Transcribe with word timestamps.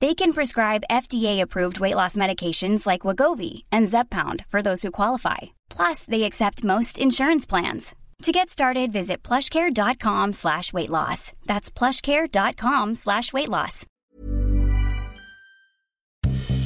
They 0.00 0.14
can 0.14 0.32
prescribe 0.32 0.82
FDA-approved 0.90 1.78
weight 1.78 1.94
loss 1.94 2.16
medications 2.16 2.86
like 2.86 3.02
Wagovi 3.02 3.64
and 3.70 3.86
Zepbound 3.86 4.46
for 4.48 4.62
those 4.62 4.82
who 4.82 4.90
qualify. 4.90 5.50
Plus, 5.68 6.04
they 6.06 6.22
accept 6.22 6.64
most 6.64 6.98
insurance 6.98 7.44
plans. 7.44 7.94
To 8.22 8.32
get 8.32 8.48
started, 8.48 8.92
visit 8.92 9.22
plushcare.com 9.22 10.32
slash 10.32 10.72
weight 10.72 10.88
loss. 10.88 11.32
That's 11.46 11.70
plushcare.com 11.70 12.94
slash 12.94 13.32
weight 13.34 13.48
loss. 13.48 13.86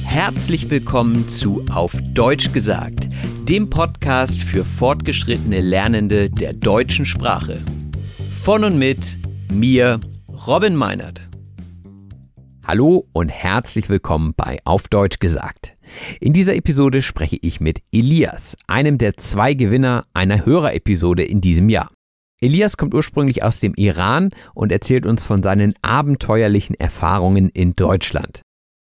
Herzlich 0.05 0.69
willkommen 0.69 1.27
zu 1.27 1.65
Auf 1.69 1.93
Deutsch 2.13 2.53
gesagt, 2.53 3.09
dem 3.49 3.69
Podcast 3.69 4.41
für 4.41 4.63
fortgeschrittene 4.63 5.59
Lernende 5.59 6.29
der 6.29 6.53
deutschen 6.53 7.05
Sprache. 7.05 7.61
Von 8.41 8.63
und 8.63 8.79
mit 8.79 9.17
mir, 9.51 9.99
Robin 10.47 10.77
Meinert. 10.77 11.27
Hallo 12.67 13.07
und 13.13 13.29
herzlich 13.29 13.89
willkommen 13.89 14.33
bei 14.35 14.57
Auf 14.65 14.87
Deutsch 14.87 15.19
gesagt. 15.19 15.77
In 16.19 16.33
dieser 16.33 16.55
Episode 16.55 17.03
spreche 17.03 17.37
ich 17.39 17.59
mit 17.59 17.83
Elias, 17.91 18.57
einem 18.65 18.97
der 18.97 19.17
zwei 19.17 19.53
Gewinner 19.53 20.03
einer 20.15 20.47
Hörerepisode 20.47 21.23
in 21.23 21.41
diesem 21.41 21.69
Jahr. 21.69 21.91
Elias 22.41 22.77
kommt 22.77 22.95
ursprünglich 22.95 23.43
aus 23.43 23.59
dem 23.59 23.75
Iran 23.75 24.31
und 24.55 24.71
erzählt 24.71 25.05
uns 25.05 25.21
von 25.21 25.43
seinen 25.43 25.75
abenteuerlichen 25.83 26.75
Erfahrungen 26.79 27.49
in 27.49 27.75
Deutschland. 27.75 28.41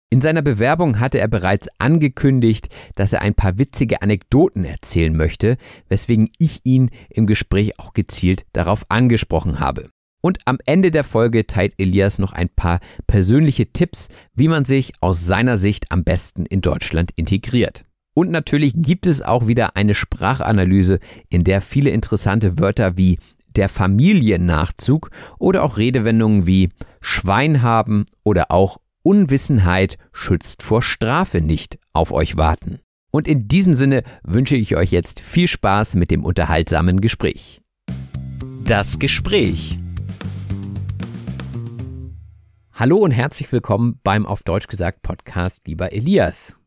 In 0.09 0.21
seiner 0.21 0.43
Bewerbung 0.43 1.01
hatte 1.01 1.19
er 1.19 1.27
bereits 1.27 1.67
angekündigt, 1.77 2.69
dass 2.95 3.11
er 3.11 3.21
ein 3.21 3.35
paar 3.35 3.57
witzige 3.57 4.01
Anekdoten 4.01 4.63
erzählen 4.63 5.13
möchte, 5.13 5.57
weswegen 5.89 6.29
ich 6.39 6.61
ihn 6.63 6.89
im 7.09 7.27
Gespräch 7.27 7.77
auch 7.79 7.91
gezielt 7.91 8.45
darauf 8.53 8.85
angesprochen 8.87 9.59
habe. 9.59 9.89
Und 10.25 10.39
am 10.45 10.57
Ende 10.65 10.89
der 10.89 11.03
Folge 11.03 11.45
teilt 11.47 11.73
Elias 11.77 12.17
noch 12.17 12.31
ein 12.31 12.47
paar 12.47 12.79
persönliche 13.07 13.73
Tipps, 13.73 14.07
wie 14.33 14.47
man 14.47 14.63
sich 14.63 14.93
aus 15.01 15.27
seiner 15.27 15.57
Sicht 15.57 15.91
am 15.91 16.05
besten 16.05 16.45
in 16.45 16.61
Deutschland 16.61 17.11
integriert. 17.17 17.83
Und 18.15 18.31
natürlich 18.31 18.73
gibt 18.77 19.05
es 19.05 19.21
auch 19.21 19.47
wieder 19.47 19.75
eine 19.75 19.95
Sprachanalyse, 19.95 20.99
in 21.29 21.43
der 21.43 21.59
viele 21.59 21.89
interessante 21.89 22.57
Wörter 22.57 22.95
wie 22.95 23.17
der 23.57 23.67
Familiennachzug 23.67 25.09
oder 25.39 25.61
auch 25.61 25.77
Redewendungen 25.77 26.47
wie 26.47 26.69
Schwein 27.01 27.61
haben 27.61 28.05
oder 28.23 28.49
auch 28.49 28.77
Unwissenheit 29.03 29.97
schützt 30.13 30.63
vor 30.63 30.81
Strafe 30.81 31.41
nicht 31.41 31.77
auf 31.91 32.13
euch 32.13 32.37
warten. 32.37 32.79
Und 33.11 33.27
in 33.27 33.49
diesem 33.49 33.73
Sinne 33.73 34.03
wünsche 34.23 34.55
ich 34.55 34.77
euch 34.77 34.91
jetzt 34.91 35.19
viel 35.19 35.49
Spaß 35.49 35.95
mit 35.95 36.09
dem 36.11 36.23
unterhaltsamen 36.23 37.01
Gespräch. 37.01 37.59
Das 38.65 38.97
Gespräch. 38.97 39.77
Hallo 42.75 42.97
und 42.97 43.11
herzlich 43.11 43.51
willkommen 43.51 43.99
beim 44.03 44.25
auf 44.25 44.41
Deutsch 44.41 44.67
gesagt 44.67 45.03
Podcast, 45.03 45.67
lieber 45.67 45.93
Elias. 45.93 46.59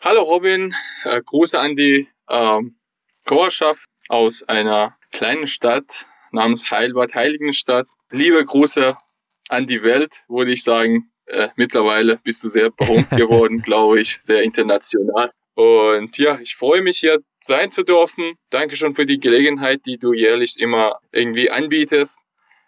Hallo 0.00 0.22
Robin, 0.22 0.72
äh, 1.02 1.20
Grüße 1.20 1.58
an 1.58 1.74
die 1.74 2.08
ähm, 2.28 2.78
Chorschaft 3.24 3.88
aus 4.08 4.44
einer 4.44 4.96
kleinen 5.10 5.48
Stadt 5.48 6.06
namens 6.30 6.70
Heilbad 6.70 7.16
Heiligenstadt. 7.16 7.88
Liebe 8.12 8.44
Grüße 8.44 8.96
an 9.48 9.66
die 9.66 9.82
Welt, 9.82 10.22
würde 10.28 10.52
ich 10.52 10.62
sagen. 10.62 11.10
Äh, 11.26 11.48
mittlerweile 11.56 12.18
bist 12.22 12.44
du 12.44 12.48
sehr 12.48 12.70
berühmt 12.70 13.10
geworden, 13.16 13.60
glaube 13.60 14.00
ich, 14.00 14.20
sehr 14.22 14.44
international. 14.44 15.32
Und 15.54 16.16
ja, 16.18 16.38
ich 16.40 16.54
freue 16.54 16.82
mich 16.82 16.98
hier 16.98 17.18
sein 17.40 17.72
zu 17.72 17.82
dürfen. 17.82 18.34
Danke 18.50 18.76
schon 18.76 18.94
für 18.94 19.06
die 19.06 19.18
Gelegenheit, 19.18 19.86
die 19.86 19.98
du 19.98 20.12
jährlich 20.12 20.60
immer 20.60 21.00
irgendwie 21.10 21.50
anbietest. 21.50 22.20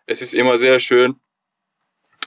Es 0.06 0.23
ist 0.23 0.34
immer 0.34 0.59
sehr 0.59 0.81
schön, 0.81 1.21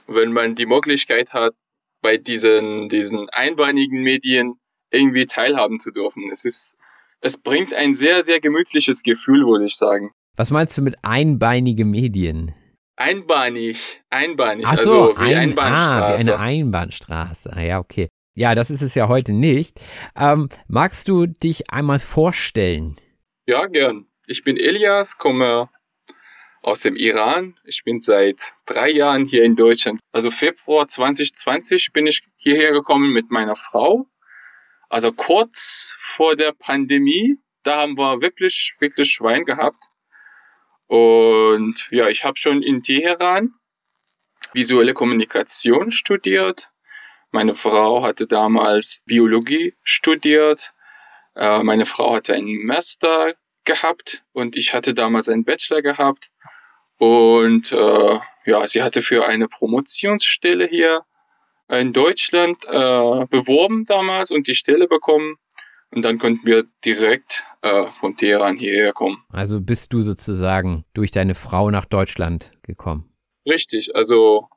wenn 0.06 0.32
man 0.32 0.54
die 0.54 0.66
Möglichkeit 0.66 1.32
hat, 1.32 1.54
bei 2.02 2.16
diesen, 2.16 2.88
diesen 2.88 3.28
einbeinigen 3.30 4.02
Medien 4.02 4.54
irgendwie 4.90 5.26
teilhaben 5.26 5.80
zu 5.80 5.90
dürfen. 5.90 6.28
Es 6.30 6.44
ist, 6.44 6.76
es 7.20 7.38
bringt 7.38 7.74
ein 7.74 7.94
sehr, 7.94 8.22
sehr 8.22 8.40
gemütliches 8.40 9.02
Gefühl, 9.02 9.46
würde 9.46 9.64
ich 9.64 9.76
sagen. 9.76 10.12
Was 10.36 10.50
meinst 10.50 10.76
du 10.76 10.82
mit 10.82 10.96
einbeinige 11.02 11.84
Medien? 11.84 12.54
Einbahnig, 12.96 14.02
einbahnig, 14.10 14.66
Ach 14.68 14.78
so, 14.78 15.10
also 15.10 15.20
wie 15.20 15.34
ein, 15.34 15.50
Einbahnstraße. 15.50 16.04
Ah, 16.04 16.18
wie 16.18 16.20
eine 16.20 16.38
Einbahnstraße. 16.38 17.52
Ah, 17.52 17.60
ja, 17.60 17.78
okay. 17.80 18.08
Ja, 18.36 18.54
das 18.54 18.70
ist 18.70 18.82
es 18.82 18.94
ja 18.94 19.08
heute 19.08 19.32
nicht. 19.32 19.80
Ähm, 20.16 20.48
magst 20.68 21.08
du 21.08 21.26
dich 21.26 21.70
einmal 21.70 21.98
vorstellen? 21.98 22.96
Ja, 23.46 23.66
gern. 23.66 24.06
Ich 24.26 24.42
bin 24.42 24.56
Elias, 24.56 25.18
komme 25.18 25.68
aus 26.64 26.80
dem 26.80 26.96
Iran. 26.96 27.58
Ich 27.64 27.84
bin 27.84 28.00
seit 28.00 28.54
drei 28.64 28.88
Jahren 28.90 29.26
hier 29.26 29.44
in 29.44 29.54
Deutschland. 29.54 30.00
Also 30.12 30.30
Februar 30.30 30.88
2020 30.88 31.92
bin 31.92 32.06
ich 32.06 32.22
hierher 32.36 32.72
gekommen 32.72 33.12
mit 33.12 33.30
meiner 33.30 33.54
Frau. 33.54 34.06
Also 34.88 35.12
kurz 35.12 35.94
vor 35.98 36.36
der 36.36 36.52
Pandemie. 36.52 37.36
Da 37.64 37.82
haben 37.82 37.98
wir 37.98 38.22
wirklich, 38.22 38.74
wirklich 38.78 39.10
Schwein 39.10 39.44
gehabt. 39.44 39.84
Und 40.86 41.88
ja, 41.90 42.08
ich 42.08 42.24
habe 42.24 42.38
schon 42.38 42.62
in 42.62 42.82
Teheran 42.82 43.54
visuelle 44.54 44.94
Kommunikation 44.94 45.90
studiert. 45.90 46.72
Meine 47.30 47.54
Frau 47.54 48.02
hatte 48.02 48.26
damals 48.26 49.02
Biologie 49.04 49.74
studiert. 49.82 50.72
Äh, 51.34 51.62
meine 51.62 51.84
Frau 51.84 52.14
hatte 52.14 52.32
einen 52.34 52.64
Master 52.64 53.34
gehabt 53.64 54.22
und 54.32 54.56
ich 54.56 54.72
hatte 54.72 54.94
damals 54.94 55.28
einen 55.28 55.44
Bachelor 55.44 55.82
gehabt. 55.82 56.30
Und 56.98 57.72
äh, 57.72 58.18
ja, 58.46 58.66
sie 58.66 58.82
hatte 58.82 59.02
für 59.02 59.26
eine 59.26 59.48
Promotionsstelle 59.48 60.66
hier 60.66 61.02
in 61.68 61.92
Deutschland 61.92 62.64
äh, 62.66 63.26
beworben 63.26 63.84
damals 63.86 64.30
und 64.30 64.46
die 64.46 64.54
Stelle 64.54 64.86
bekommen. 64.86 65.36
Und 65.90 66.04
dann 66.04 66.18
konnten 66.18 66.46
wir 66.46 66.64
direkt 66.84 67.44
äh, 67.62 67.86
von 67.86 68.16
Teheran 68.16 68.56
hierher 68.56 68.92
kommen. 68.92 69.24
Also 69.30 69.60
bist 69.60 69.92
du 69.92 70.02
sozusagen 70.02 70.84
durch 70.92 71.10
deine 71.10 71.34
Frau 71.34 71.70
nach 71.70 71.84
Deutschland 71.84 72.52
gekommen? 72.62 73.12
Richtig, 73.46 73.94
also 73.94 74.48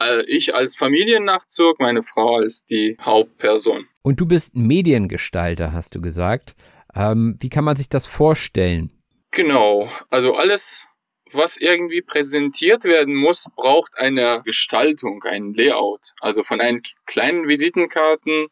äh, 0.00 0.22
ich 0.26 0.54
als 0.54 0.76
Familiennachzug, 0.76 1.80
meine 1.80 2.02
Frau 2.02 2.36
als 2.36 2.64
die 2.64 2.96
Hauptperson. 3.00 3.86
Und 4.02 4.20
du 4.20 4.26
bist 4.26 4.54
Mediengestalter, 4.54 5.72
hast 5.72 5.94
du 5.94 6.00
gesagt. 6.00 6.54
Ähm, 6.94 7.36
wie 7.40 7.50
kann 7.50 7.64
man 7.64 7.76
sich 7.76 7.88
das 7.88 8.06
vorstellen? 8.06 8.90
Genau, 9.32 9.90
also 10.08 10.34
alles, 10.34 10.88
was 11.32 11.56
irgendwie 11.56 12.02
präsentiert 12.02 12.84
werden 12.84 13.14
muss, 13.14 13.48
braucht 13.54 13.98
eine 13.98 14.42
Gestaltung, 14.44 15.22
ein 15.24 15.52
Layout. 15.52 16.12
Also 16.20 16.42
von 16.42 16.60
einen 16.60 16.82
kleinen 17.06 17.48
Visitenkarten 17.48 18.48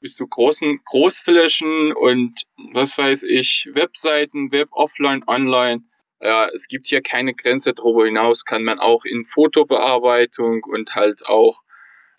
bis 0.00 0.16
zu 0.16 0.26
großen 0.26 0.80
Großflächen 0.84 1.92
und 1.92 2.42
was 2.72 2.98
weiß 2.98 3.22
ich, 3.24 3.68
Webseiten, 3.72 4.52
Web, 4.52 4.68
Offline, 4.72 5.24
Online. 5.26 5.82
Ja, 6.20 6.48
es 6.48 6.68
gibt 6.68 6.86
hier 6.86 7.02
keine 7.02 7.34
Grenze. 7.34 7.74
Darüber 7.74 8.06
hinaus 8.06 8.44
kann 8.44 8.62
man 8.62 8.78
auch 8.78 9.04
in 9.04 9.24
Fotobearbeitung 9.24 10.62
und 10.64 10.94
halt 10.94 11.26
auch 11.26 11.62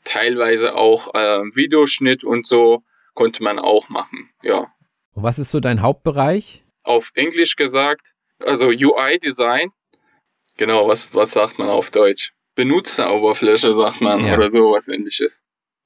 teilweise 0.03 0.75
auch 0.75 1.13
äh, 1.13 1.44
Videoschnitt 1.55 2.23
und 2.23 2.47
so 2.47 2.83
konnte 3.13 3.44
man 3.44 3.59
auch 3.59 3.89
machen, 3.89 4.29
ja. 4.44 4.71
Und 5.13 5.23
was 5.23 5.39
ist 5.39 5.49
so 5.49 5.59
dein 5.59 5.81
Hauptbereich? 5.81 6.63
Auf 6.83 7.11
Englisch 7.15 7.55
gesagt, 7.55 8.13
also 8.39 8.67
UI-Design. 8.67 9.71
Genau, 10.57 10.88
was, 10.88 11.13
was 11.13 11.31
sagt 11.31 11.59
man 11.59 11.69
auf 11.69 11.92
Deutsch? 11.92 12.33
Benutzeroberfläche 12.56 13.74
sagt 13.74 14.01
man 14.01 14.25
Ja. 14.25 14.33
oder 14.33 14.50
so 14.50 14.71
was 14.71 14.88
ähnliches. 14.88 15.44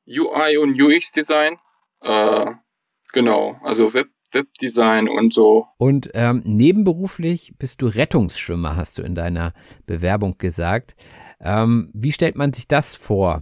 UI 0.08 0.58
und 0.58 0.82
UX-Design, 0.82 1.58
äh, 2.02 2.46
genau, 3.14 3.60
also 3.62 3.94
Web, 3.94 4.08
Webdesign 4.32 5.08
und 5.10 5.34
so. 5.34 5.68
Und 5.78 6.10
ähm, 6.14 6.42
nebenberuflich 6.46 7.54
bist 7.58 7.82
du 7.82 7.88
Rettungsschwimmer, 7.88 8.76
hast 8.78 8.98
du 8.98 9.04
in 9.04 9.14
deiner 9.16 9.54
Bewerbung 9.86 10.38
gesagt. 10.38 10.96
Ähm, 11.40 11.90
wie 11.94 12.12
stellt 12.14 12.36
man 12.36 12.54
sich 12.54 12.68
das 12.68 12.96
vor? 12.96 13.42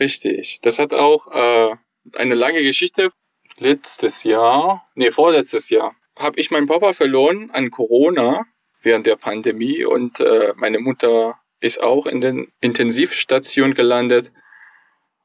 Richtig. 0.00 0.58
Das 0.62 0.78
hat 0.78 0.92
auch 0.92 1.28
äh, 1.32 1.74
eine 2.14 2.34
lange 2.34 2.62
Geschichte. 2.62 3.10
Letztes 3.58 4.24
Jahr, 4.24 4.84
nee, 4.94 5.10
vorletztes 5.10 5.70
Jahr, 5.70 5.94
habe 6.18 6.38
ich 6.40 6.50
meinen 6.50 6.66
Papa 6.66 6.92
verloren 6.92 7.50
an 7.52 7.70
Corona 7.70 8.44
während 8.86 9.04
der 9.04 9.16
Pandemie 9.16 9.84
und 9.84 10.20
äh, 10.20 10.54
meine 10.56 10.78
Mutter 10.78 11.38
ist 11.60 11.82
auch 11.82 12.06
in 12.06 12.20
den 12.20 12.52
Intensivstation 12.60 13.74
gelandet. 13.74 14.30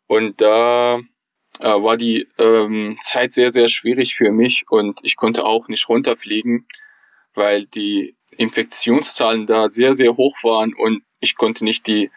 Und 0.08 0.42
da 0.42 1.00
äh, 1.60 1.68
war 1.68 1.96
die 1.96 2.28
ähm, 2.40 2.98
Zeit 3.00 3.32
sehr, 3.32 3.52
sehr 3.52 3.70
schwierig 3.70 4.16
für 4.16 4.32
mich 4.32 4.66
und 4.70 5.02
ich 5.04 5.16
konnte 5.16 5.46
auch 5.46 5.68
nicht 5.68 5.88
runterfliegen, 5.88 6.68
weil 7.36 7.68
die 7.68 8.16
Infektionszahlen 8.36 9.46
da 9.46 9.70
sehr, 9.70 9.94
sehr 9.94 10.18
hoch 10.18 10.36
waren 10.44 10.74
und 10.74 11.04
ich 11.20 11.36
konnte 11.36 11.64
nicht 11.64 11.86
die 11.86 12.10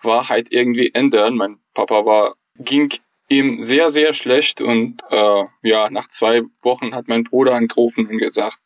Wahrheit 0.00 0.48
irgendwie 0.50 0.94
ändern. 0.94 1.36
Mein 1.36 1.58
Papa 1.74 2.06
war, 2.06 2.36
ging 2.56 2.88
ihm 3.28 3.60
sehr, 3.60 3.90
sehr 3.90 4.14
schlecht 4.14 4.62
und 4.62 5.02
äh, 5.10 5.44
ja, 5.62 5.90
nach 5.90 6.08
zwei 6.08 6.42
Wochen 6.62 6.94
hat 6.94 7.06
mein 7.06 7.24
Bruder 7.24 7.54
angerufen 7.54 8.06
und 8.06 8.18
gesagt, 8.18 8.58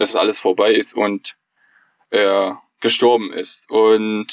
dass 0.00 0.16
alles 0.16 0.40
vorbei 0.40 0.72
ist 0.72 0.94
und 0.94 1.36
er 2.08 2.62
gestorben 2.80 3.34
ist. 3.34 3.70
Und 3.70 4.28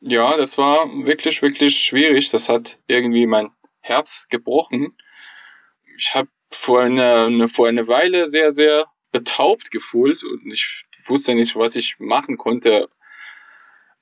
ja, 0.00 0.36
das 0.36 0.58
war 0.58 0.86
wirklich, 1.06 1.40
wirklich 1.40 1.80
schwierig. 1.80 2.28
Das 2.28 2.50
hat 2.50 2.76
irgendwie 2.88 3.26
mein 3.26 3.50
Herz 3.80 4.26
gebrochen. 4.28 4.94
Ich 5.96 6.14
habe 6.14 6.28
vor 6.50 6.82
einer 6.82 7.24
eine, 7.24 7.48
vor 7.48 7.68
einer 7.68 7.88
Weile 7.88 8.28
sehr, 8.28 8.52
sehr 8.52 8.84
betaubt 9.10 9.70
gefühlt 9.70 10.22
und 10.24 10.50
ich 10.52 10.84
wusste 11.06 11.34
nicht, 11.34 11.56
was 11.56 11.76
ich 11.76 11.98
machen 11.98 12.36
konnte, 12.36 12.90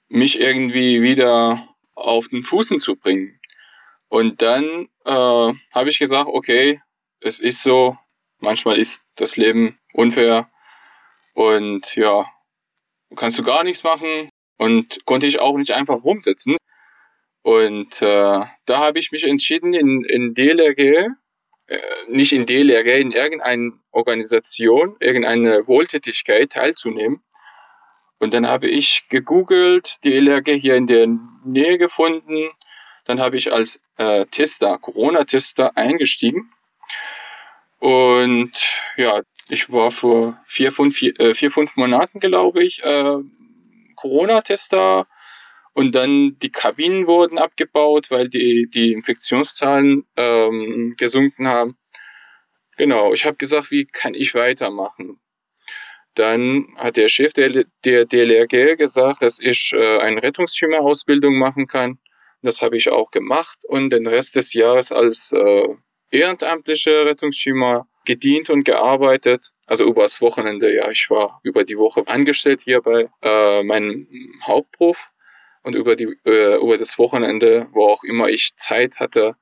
mich 0.08 0.40
irgendwie 0.40 1.02
wieder 1.02 1.68
auf 1.94 2.26
den 2.26 2.42
Fußen 2.42 2.80
zu 2.80 2.96
bringen. 2.96 3.40
Und 4.08 4.42
dann 4.42 4.88
äh, 5.04 5.54
habe 5.70 5.88
ich 5.88 6.00
gesagt, 6.00 6.26
okay, 6.26 6.80
es 7.20 7.38
ist 7.38 7.62
so, 7.62 7.96
manchmal 8.38 8.76
ist 8.76 9.04
das 9.14 9.36
Leben 9.36 9.78
unfair 9.92 10.50
und 11.36 11.94
ja, 11.96 12.24
kannst 13.14 13.38
du 13.38 13.42
gar 13.42 13.62
nichts 13.62 13.84
machen 13.84 14.30
und 14.56 15.04
konnte 15.04 15.26
ich 15.26 15.38
auch 15.38 15.58
nicht 15.58 15.72
einfach 15.72 16.02
rumsitzen. 16.02 16.56
Und 17.42 18.00
äh, 18.00 18.40
da 18.64 18.78
habe 18.78 18.98
ich 18.98 19.12
mich 19.12 19.24
entschieden, 19.24 19.74
in, 19.74 20.02
in 20.02 20.32
DLRG, 20.32 21.10
äh, 21.66 21.78
nicht 22.08 22.32
in 22.32 22.46
DLRG, 22.46 23.00
in 23.00 23.12
irgendeine 23.12 23.72
Organisation, 23.90 24.96
irgendeine 24.98 25.68
Wohltätigkeit 25.68 26.50
teilzunehmen. 26.50 27.22
Und 28.18 28.32
dann 28.32 28.48
habe 28.48 28.68
ich 28.68 29.10
gegoogelt, 29.10 30.02
die 30.04 30.14
LRG 30.16 30.54
hier 30.58 30.76
in 30.76 30.86
der 30.86 31.06
Nähe 31.44 31.76
gefunden. 31.76 32.48
Dann 33.04 33.20
habe 33.20 33.36
ich 33.36 33.52
als 33.52 33.78
äh, 33.98 34.24
Tester, 34.24 34.78
Corona-Tester 34.78 35.76
eingestiegen. 35.76 36.50
Und 37.78 38.52
ja, 38.96 39.20
ich 39.48 39.70
war 39.70 39.90
vor 39.90 40.40
vier, 40.46 40.72
fünf, 40.72 40.96
vier, 40.96 41.19
äh, 41.20 41.34
vier 41.34 41.50
fünf 41.50 41.76
Monaten, 41.76 42.20
glaube 42.20 42.64
ich, 42.64 42.82
äh, 42.84 43.19
Corona-Tester. 43.94 45.06
Und 45.72 45.94
dann 45.94 46.38
die 46.38 46.50
Kabinen 46.50 47.06
wurden 47.06 47.38
abgebaut, 47.38 48.10
weil 48.10 48.28
die, 48.28 48.69
die 48.69 48.93
Infektionszahlen 48.93 50.06
ähm, 50.16 50.93
gesunken 50.96 51.48
haben. 51.48 51.76
Genau, 52.78 53.12
ich 53.12 53.26
habe 53.26 53.37
gesagt, 53.37 53.70
wie 53.70 53.87
kann 53.87 54.14
ich 54.14 54.34
weitermachen? 54.34 55.20
Dann 56.14 56.66
hat 56.76 56.96
der 56.96 57.08
Chef 57.08 57.34
der, 57.34 57.64
der 57.84 58.06
DLRG 58.06 58.78
gesagt, 58.78 59.20
dass 59.20 59.38
ich 59.38 59.72
äh, 59.75 59.99
eine 59.99 60.22
Rettungsschwimmerausbildung 60.22 61.38
machen 61.38 61.66
kann. 61.66 61.99
Das 62.40 62.62
habe 62.62 62.76
ich 62.78 62.90
auch 62.90 63.10
gemacht 63.10 63.58
und 63.66 63.90
den 63.90 64.06
Rest 64.06 64.37
des 64.37 64.54
Jahres 64.54 64.92
als 64.92 65.32
äh, 65.32 65.69
ehrenamtlicher 66.10 67.04
Rettungsschwimmer 67.04 67.87
gedient 68.06 68.48
und 68.48 68.64
gearbeitet. 68.64 69.52
Also 69.66 69.84
übers 69.84 70.20
Wochenende, 70.20 70.74
ja, 70.74 70.90
ich 70.90 71.10
war 71.10 71.40
über 71.42 71.64
die 71.64 71.76
Woche 71.76 72.06
angestellt 72.06 72.62
hier 72.62 72.80
bei 72.80 73.08
äh, 73.22 73.62
meinem 73.62 74.08
Hauptberuf 74.44 75.10
und 75.62 75.74
über 75.74 75.96
die 75.96 76.16
äh, 76.24 76.56
über 76.56 76.78
das 76.78 76.98
Wochenende, 76.98 77.68
wo 77.72 77.88
auch 77.88 78.04
immer 78.04 78.28
ich 78.28 78.54
Zeit 78.56 79.00
hatte, 79.00 79.36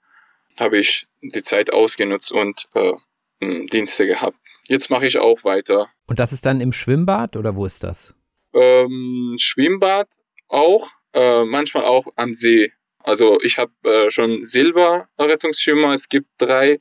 habe 0.59 0.79
ich 0.79 1.07
die 1.23 1.43
Zeit 1.43 1.73
ausgenutzt 1.73 2.33
und 2.33 2.69
äh, 2.75 2.95
Dienste 3.41 4.07
gehabt. 4.07 4.39
Jetzt 4.69 4.91
mache 4.91 5.07
ich 5.07 5.19
auch 5.19 5.45
weiter. 5.45 5.89
Und 6.07 6.19
das 6.19 6.33
ist 6.33 6.47
dann 6.47 6.61
im 6.61 6.73
Schwimmbad 6.73 7.37
oder 7.37 7.55
wo 7.55 7.67
ist 7.67 7.85
das? 7.85 8.15
Ähm, 8.55 9.35
Schwimmbad 9.39 10.09
auch, 10.49 10.89
äh, 11.13 11.45
manchmal 11.45 11.85
auch 11.85 12.07
am 12.17 12.33
See. 12.33 12.73
Also 12.99 13.41
ich 13.43 13.59
habe 13.59 13.73
äh, 13.83 14.11
schon 14.11 14.43
Silber-Rettungsschwimmer. 14.43 15.93
Es 15.93 16.09
gibt 16.09 16.29
drei 16.39 16.81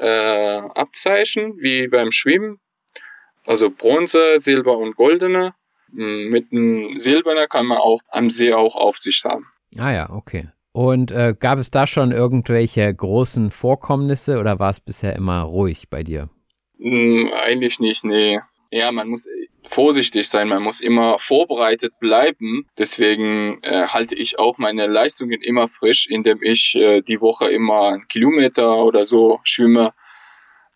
äh, 0.00 0.60
Abzeichen 0.74 1.54
wie 1.58 1.88
beim 1.88 2.10
Schwimmen. 2.10 2.58
Also 3.46 3.70
Bronze, 3.70 4.40
Silber 4.40 4.76
und 4.78 4.96
Goldene. 4.96 5.54
Mm, 5.92 6.28
Mit 6.28 6.52
einem 6.52 6.98
Silberner 6.98 7.46
kann 7.46 7.66
man 7.66 7.78
auch 7.78 8.00
am 8.08 8.30
See 8.30 8.52
auch 8.52 8.76
Aufsicht 8.76 9.24
haben. 9.24 9.46
Ah 9.78 9.92
ja, 9.92 10.10
okay. 10.10 10.48
Und 10.72 11.10
äh, 11.10 11.34
gab 11.38 11.58
es 11.58 11.70
da 11.70 11.86
schon 11.86 12.12
irgendwelche 12.12 12.92
großen 12.94 13.50
Vorkommnisse 13.50 14.38
oder 14.38 14.58
war 14.58 14.70
es 14.70 14.80
bisher 14.80 15.16
immer 15.16 15.42
ruhig 15.42 15.88
bei 15.90 16.02
dir? 16.02 16.28
Mm, 16.78 17.28
Eigentlich 17.44 17.80
nicht, 17.80 18.04
nee. 18.04 18.38
Ja, 18.72 18.92
man 18.92 19.08
muss 19.08 19.28
vorsichtig 19.64 20.28
sein, 20.28 20.48
man 20.48 20.62
muss 20.62 20.80
immer 20.80 21.18
vorbereitet 21.18 21.98
bleiben. 21.98 22.66
Deswegen 22.78 23.60
äh, 23.62 23.88
halte 23.88 24.14
ich 24.14 24.38
auch 24.38 24.58
meine 24.58 24.86
Leistungen 24.86 25.42
immer 25.42 25.66
frisch, 25.66 26.06
indem 26.08 26.40
ich 26.40 26.76
äh, 26.76 27.02
die 27.02 27.20
Woche 27.20 27.50
immer 27.50 27.88
einen 27.88 28.06
Kilometer 28.06 28.84
oder 28.84 29.04
so 29.04 29.40
schwimme. 29.42 29.92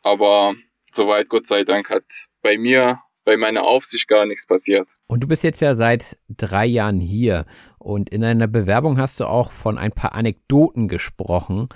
Aber 0.03 0.55
soweit, 0.93 1.29
Gott 1.29 1.47
sei 1.47 1.63
Dank, 1.63 1.89
hat 1.89 2.05
bei 2.43 2.59
mir, 2.59 2.99
bei 3.25 3.37
meiner 3.37 3.63
Aufsicht 3.63 4.09
gar 4.09 4.27
nichts 4.27 4.47
passiert. 4.47 4.91
Und 5.07 5.21
du 5.21 5.29
bist 5.29 5.45
jetzt 5.45 5.61
ja 5.61 5.77
seit 5.77 6.19
drei 6.29 6.67
Jahren 6.67 7.01
hier 7.01 7.47
und 7.79 8.11
in 8.11 8.23
deiner 8.23 8.49
Bewerbung 8.49 8.99
hast 8.99 9.21
du 9.21 9.27
auch 9.27 9.53
von 9.53 9.79
ein 9.79 9.93
paar 9.93 10.15
Anekdoten 10.15 10.89
gesprochen 10.89 11.69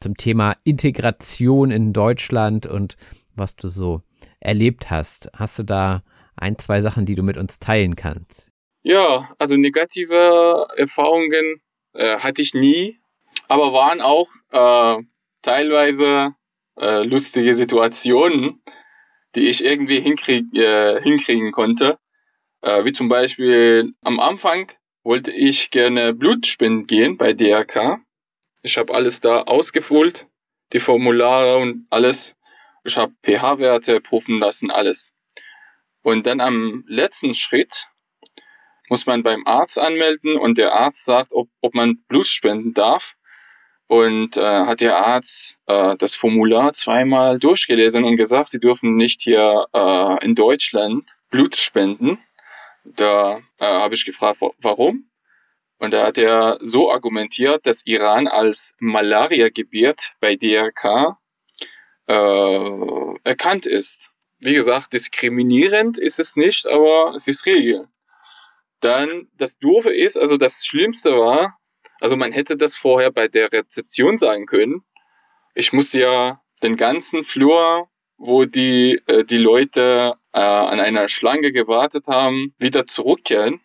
zum 0.00 0.16
Thema 0.16 0.56
Integration 0.64 1.70
in 1.70 1.92
Deutschland 1.92 2.66
und 2.66 2.96
was 3.34 3.56
du 3.56 3.68
so 3.68 4.02
erlebt 4.40 4.90
hast. 4.90 5.30
Hast 5.36 5.58
du 5.58 5.62
da 5.62 6.02
ein, 6.36 6.58
zwei 6.58 6.80
Sachen, 6.80 7.06
die 7.06 7.14
du 7.14 7.22
mit 7.22 7.36
uns 7.36 7.58
teilen 7.58 7.96
kannst? 7.96 8.50
Ja, 8.82 9.28
also 9.38 9.56
negative 9.56 10.68
Erfahrungen 10.76 11.60
äh, 11.94 12.18
hatte 12.18 12.40
ich 12.42 12.54
nie, 12.54 12.96
aber 13.48 13.72
waren 13.72 14.00
auch 14.00 14.28
äh, 14.52 15.02
teilweise 15.42 16.34
äh, 16.78 17.02
lustige 17.02 17.54
Situationen, 17.54 18.62
die 19.34 19.48
ich 19.48 19.64
irgendwie 19.64 19.98
hinkrieg, 19.98 20.44
äh, 20.54 21.00
hinkriegen 21.00 21.50
konnte. 21.50 21.98
Äh, 22.62 22.84
wie 22.84 22.92
zum 22.92 23.08
Beispiel 23.08 23.92
am 24.02 24.20
Anfang 24.20 24.70
wollte 25.02 25.32
ich 25.32 25.70
gerne 25.70 26.14
Blutspenden 26.14 26.86
gehen 26.86 27.16
bei 27.16 27.32
DRK. 27.32 27.98
Ich 28.62 28.78
habe 28.78 28.94
alles 28.94 29.20
da 29.20 29.42
ausgefüllt, 29.42 30.28
die 30.72 30.80
Formulare 30.80 31.56
und 31.56 31.86
alles. 31.90 32.35
Ich 32.86 32.96
habe 32.96 33.12
pH-Werte 33.24 34.00
prüfen 34.00 34.38
lassen, 34.38 34.70
alles. 34.70 35.12
Und 36.02 36.26
dann 36.26 36.40
am 36.40 36.84
letzten 36.86 37.34
Schritt 37.34 37.88
muss 38.88 39.06
man 39.06 39.22
beim 39.22 39.44
Arzt 39.46 39.78
anmelden 39.78 40.36
und 40.38 40.56
der 40.58 40.72
Arzt 40.74 41.04
sagt, 41.04 41.32
ob, 41.32 41.48
ob 41.60 41.74
man 41.74 41.98
Blut 42.06 42.26
spenden 42.28 42.72
darf. 42.74 43.16
Und 43.88 44.36
äh, 44.36 44.40
hat 44.42 44.80
der 44.80 44.96
Arzt 44.96 45.58
äh, 45.66 45.96
das 45.96 46.14
Formular 46.16 46.72
zweimal 46.72 47.38
durchgelesen 47.38 48.04
und 48.04 48.16
gesagt, 48.16 48.48
sie 48.48 48.58
dürfen 48.60 48.96
nicht 48.96 49.22
hier 49.22 49.66
äh, 49.72 50.24
in 50.24 50.34
Deutschland 50.34 51.16
Blut 51.30 51.54
spenden. 51.56 52.18
Da 52.84 53.38
äh, 53.58 53.64
habe 53.64 53.94
ich 53.94 54.04
gefragt, 54.04 54.40
wa- 54.40 54.52
warum? 54.60 55.08
Und 55.78 55.92
da 55.92 56.06
hat 56.06 56.18
er 56.18 56.58
so 56.60 56.90
argumentiert, 56.92 57.66
dass 57.66 57.84
Iran 57.86 58.26
als 58.28 58.74
Malaria-Gebiet 58.78 60.14
bei 60.20 60.34
DRK 60.36 61.16
äh, 62.06 63.14
erkannt 63.24 63.66
ist. 63.66 64.10
Wie 64.38 64.54
gesagt, 64.54 64.92
diskriminierend 64.92 65.98
ist 65.98 66.18
es 66.18 66.36
nicht, 66.36 66.66
aber 66.66 67.14
es 67.14 67.26
ist 67.28 67.46
Regel. 67.46 67.88
Dann 68.80 69.28
das 69.36 69.58
Doofe 69.58 69.90
ist, 69.90 70.18
also 70.18 70.36
das 70.36 70.66
Schlimmste 70.66 71.12
war, 71.12 71.58
Also 72.00 72.16
man 72.16 72.32
hätte 72.32 72.56
das 72.56 72.76
vorher 72.76 73.10
bei 73.10 73.28
der 73.28 73.52
Rezeption 73.52 74.16
sagen 74.16 74.46
können. 74.46 74.82
Ich 75.54 75.72
musste 75.72 76.00
ja 76.00 76.42
den 76.62 76.76
ganzen 76.76 77.22
Flur, 77.24 77.88
wo 78.18 78.44
die, 78.44 79.00
äh, 79.06 79.24
die 79.24 79.38
Leute 79.38 80.14
äh, 80.32 80.40
an 80.40 80.80
einer 80.80 81.08
Schlange 81.08 81.52
gewartet 81.52 82.08
haben, 82.08 82.54
wieder 82.58 82.86
zurückkehren. 82.86 83.60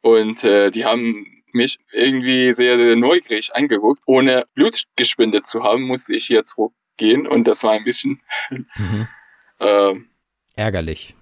Und 0.00 0.44
äh, 0.44 0.70
die 0.70 0.84
haben 0.84 1.26
mich 1.52 1.78
irgendwie 1.92 2.52
sehr, 2.54 2.76
sehr 2.76 2.96
neugierig 2.96 3.54
angeguckt. 3.54 4.00
Ohne 4.06 4.46
Blut 4.54 4.84
gespendet 4.96 5.46
zu 5.46 5.62
haben, 5.62 5.82
musste 5.82 6.14
ich 6.14 6.26
hier 6.26 6.44
zurückgehen. 6.98 7.26
Und 7.26 7.46
das 7.48 7.62
war 7.64 7.72
ein 7.72 7.84
bisschen 7.84 8.20
Mhm. 8.76 9.08
äh, 9.60 9.94
Ärgerlich. 10.56 11.14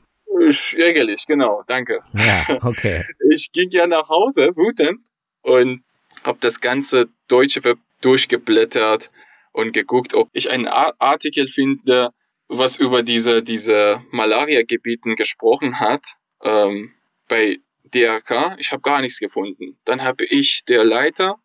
ärgerlich, 0.76 1.26
genau, 1.26 1.62
danke. 1.66 2.00
Ja, 2.14 2.58
okay. 2.64 3.04
Ich 3.30 3.52
ging 3.52 3.70
ja 3.70 3.86
nach 3.86 4.08
Hause, 4.08 4.56
wütend, 4.56 5.00
und 5.42 5.84
habe 6.24 6.38
das 6.40 6.60
ganze 6.60 7.08
deutsche 7.28 7.62
Web 7.64 7.78
durchgeblättert 8.00 9.10
und 9.52 9.72
geguckt, 9.72 10.14
ob 10.14 10.28
ich 10.32 10.50
einen 10.50 10.66
Ar 10.66 10.94
Artikel 10.98 11.46
finde, 11.48 12.10
was 12.48 12.78
über 12.78 13.02
diese, 13.02 13.42
diese 13.42 14.02
Malaria-Gebieten 14.10 15.14
gesprochen 15.14 15.78
hat, 15.78 16.16
ähm, 16.42 16.92
bei 17.28 17.58
DRK. 17.84 18.56
Ich 18.58 18.72
habe 18.72 18.82
gar 18.82 19.00
nichts 19.00 19.20
gefunden. 19.20 19.78
Dann 19.84 20.02
habe 20.02 20.24
ich 20.24 20.64
der 20.64 20.84
Leiter 20.84 21.36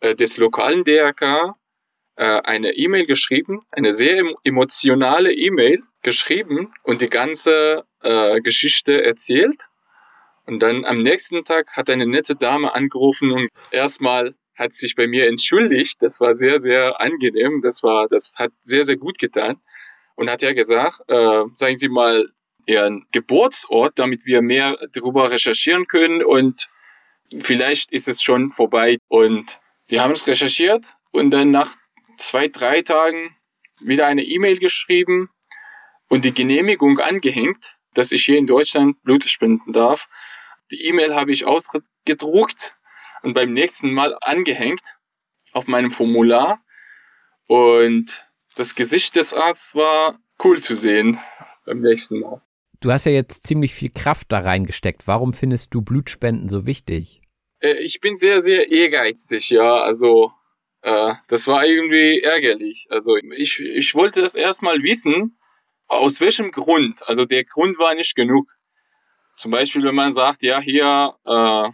äh, 0.00 0.14
des 0.14 0.38
lokalen 0.38 0.84
DRK 0.84 1.54
eine 2.24 2.72
E-Mail 2.76 3.06
geschrieben, 3.06 3.62
eine 3.72 3.92
sehr 3.92 4.18
em 4.18 4.36
emotionale 4.44 5.32
E-Mail 5.32 5.82
geschrieben 6.02 6.72
und 6.82 7.00
die 7.00 7.08
ganze 7.08 7.84
äh, 8.02 8.40
Geschichte 8.40 9.02
erzählt. 9.02 9.68
Und 10.46 10.60
dann 10.60 10.84
am 10.84 10.98
nächsten 10.98 11.44
Tag 11.44 11.76
hat 11.76 11.90
eine 11.90 12.06
nette 12.06 12.34
Dame 12.34 12.74
angerufen 12.74 13.30
und 13.30 13.48
erstmal 13.70 14.34
hat 14.56 14.72
sich 14.72 14.94
bei 14.94 15.06
mir 15.06 15.28
entschuldigt. 15.28 16.02
Das 16.02 16.20
war 16.20 16.34
sehr, 16.34 16.60
sehr 16.60 17.00
angenehm. 17.00 17.60
Das 17.62 17.82
war, 17.82 18.08
das 18.08 18.34
hat 18.36 18.52
sehr, 18.60 18.84
sehr 18.84 18.96
gut 18.96 19.18
getan. 19.18 19.60
Und 20.16 20.30
hat 20.30 20.42
ja 20.42 20.52
gesagt, 20.52 21.00
äh, 21.08 21.44
sagen 21.54 21.76
Sie 21.76 21.88
mal 21.88 22.30
Ihren 22.66 23.06
Geburtsort, 23.12 23.98
damit 23.98 24.26
wir 24.26 24.42
mehr 24.42 24.76
darüber 24.92 25.30
recherchieren 25.30 25.86
können 25.86 26.22
und 26.22 26.68
vielleicht 27.42 27.92
ist 27.92 28.08
es 28.08 28.22
schon 28.22 28.52
vorbei. 28.52 28.98
Und 29.08 29.60
die 29.88 30.00
haben 30.00 30.12
es 30.12 30.26
recherchiert 30.26 30.96
und 31.10 31.30
dann 31.30 31.50
nach 31.50 31.74
zwei, 32.20 32.48
drei 32.48 32.82
Tagen 32.82 33.36
wieder 33.80 34.06
eine 34.06 34.22
E-Mail 34.22 34.58
geschrieben 34.58 35.30
und 36.08 36.24
die 36.24 36.34
Genehmigung 36.34 36.98
angehängt, 36.98 37.78
dass 37.94 38.12
ich 38.12 38.24
hier 38.24 38.38
in 38.38 38.46
Deutschland 38.46 39.02
Blut 39.02 39.24
spenden 39.24 39.72
darf. 39.72 40.08
Die 40.70 40.86
E-Mail 40.86 41.14
habe 41.14 41.32
ich 41.32 41.46
ausgedruckt 41.46 42.76
und 43.22 43.32
beim 43.32 43.52
nächsten 43.52 43.92
Mal 43.92 44.16
angehängt 44.20 44.98
auf 45.52 45.66
meinem 45.66 45.90
Formular. 45.90 46.62
Und 47.46 48.30
das 48.54 48.74
Gesicht 48.74 49.16
des 49.16 49.34
Arztes 49.34 49.74
war 49.74 50.18
cool 50.44 50.60
zu 50.60 50.74
sehen 50.74 51.18
beim 51.64 51.78
nächsten 51.78 52.20
Mal. 52.20 52.42
Du 52.80 52.92
hast 52.92 53.06
ja 53.06 53.12
jetzt 53.12 53.46
ziemlich 53.46 53.74
viel 53.74 53.90
Kraft 53.90 54.32
da 54.32 54.38
reingesteckt. 54.38 55.06
Warum 55.06 55.32
findest 55.32 55.74
du 55.74 55.82
Blutspenden 55.82 56.48
so 56.48 56.66
wichtig? 56.66 57.20
Äh, 57.60 57.74
Ich 57.82 58.00
bin 58.00 58.16
sehr, 58.16 58.40
sehr 58.40 58.70
ehrgeizig, 58.70 59.50
ja. 59.50 59.82
Also 59.82 60.32
äh, 60.82 61.14
das 61.28 61.46
war 61.46 61.64
irgendwie 61.66 62.20
ärgerlich. 62.22 62.86
Also 62.90 63.16
ich, 63.36 63.60
ich 63.60 63.94
wollte 63.94 64.20
das 64.22 64.34
erstmal 64.34 64.82
wissen, 64.82 65.38
aus 65.86 66.20
welchem 66.20 66.50
Grund. 66.50 67.06
Also 67.08 67.24
der 67.24 67.44
Grund 67.44 67.78
war 67.78 67.94
nicht 67.94 68.14
genug. 68.14 68.48
Zum 69.36 69.50
Beispiel, 69.50 69.82
wenn 69.84 69.94
man 69.94 70.12
sagt, 70.12 70.42
ja, 70.42 70.60
hier, 70.60 71.14
äh, 71.24 71.70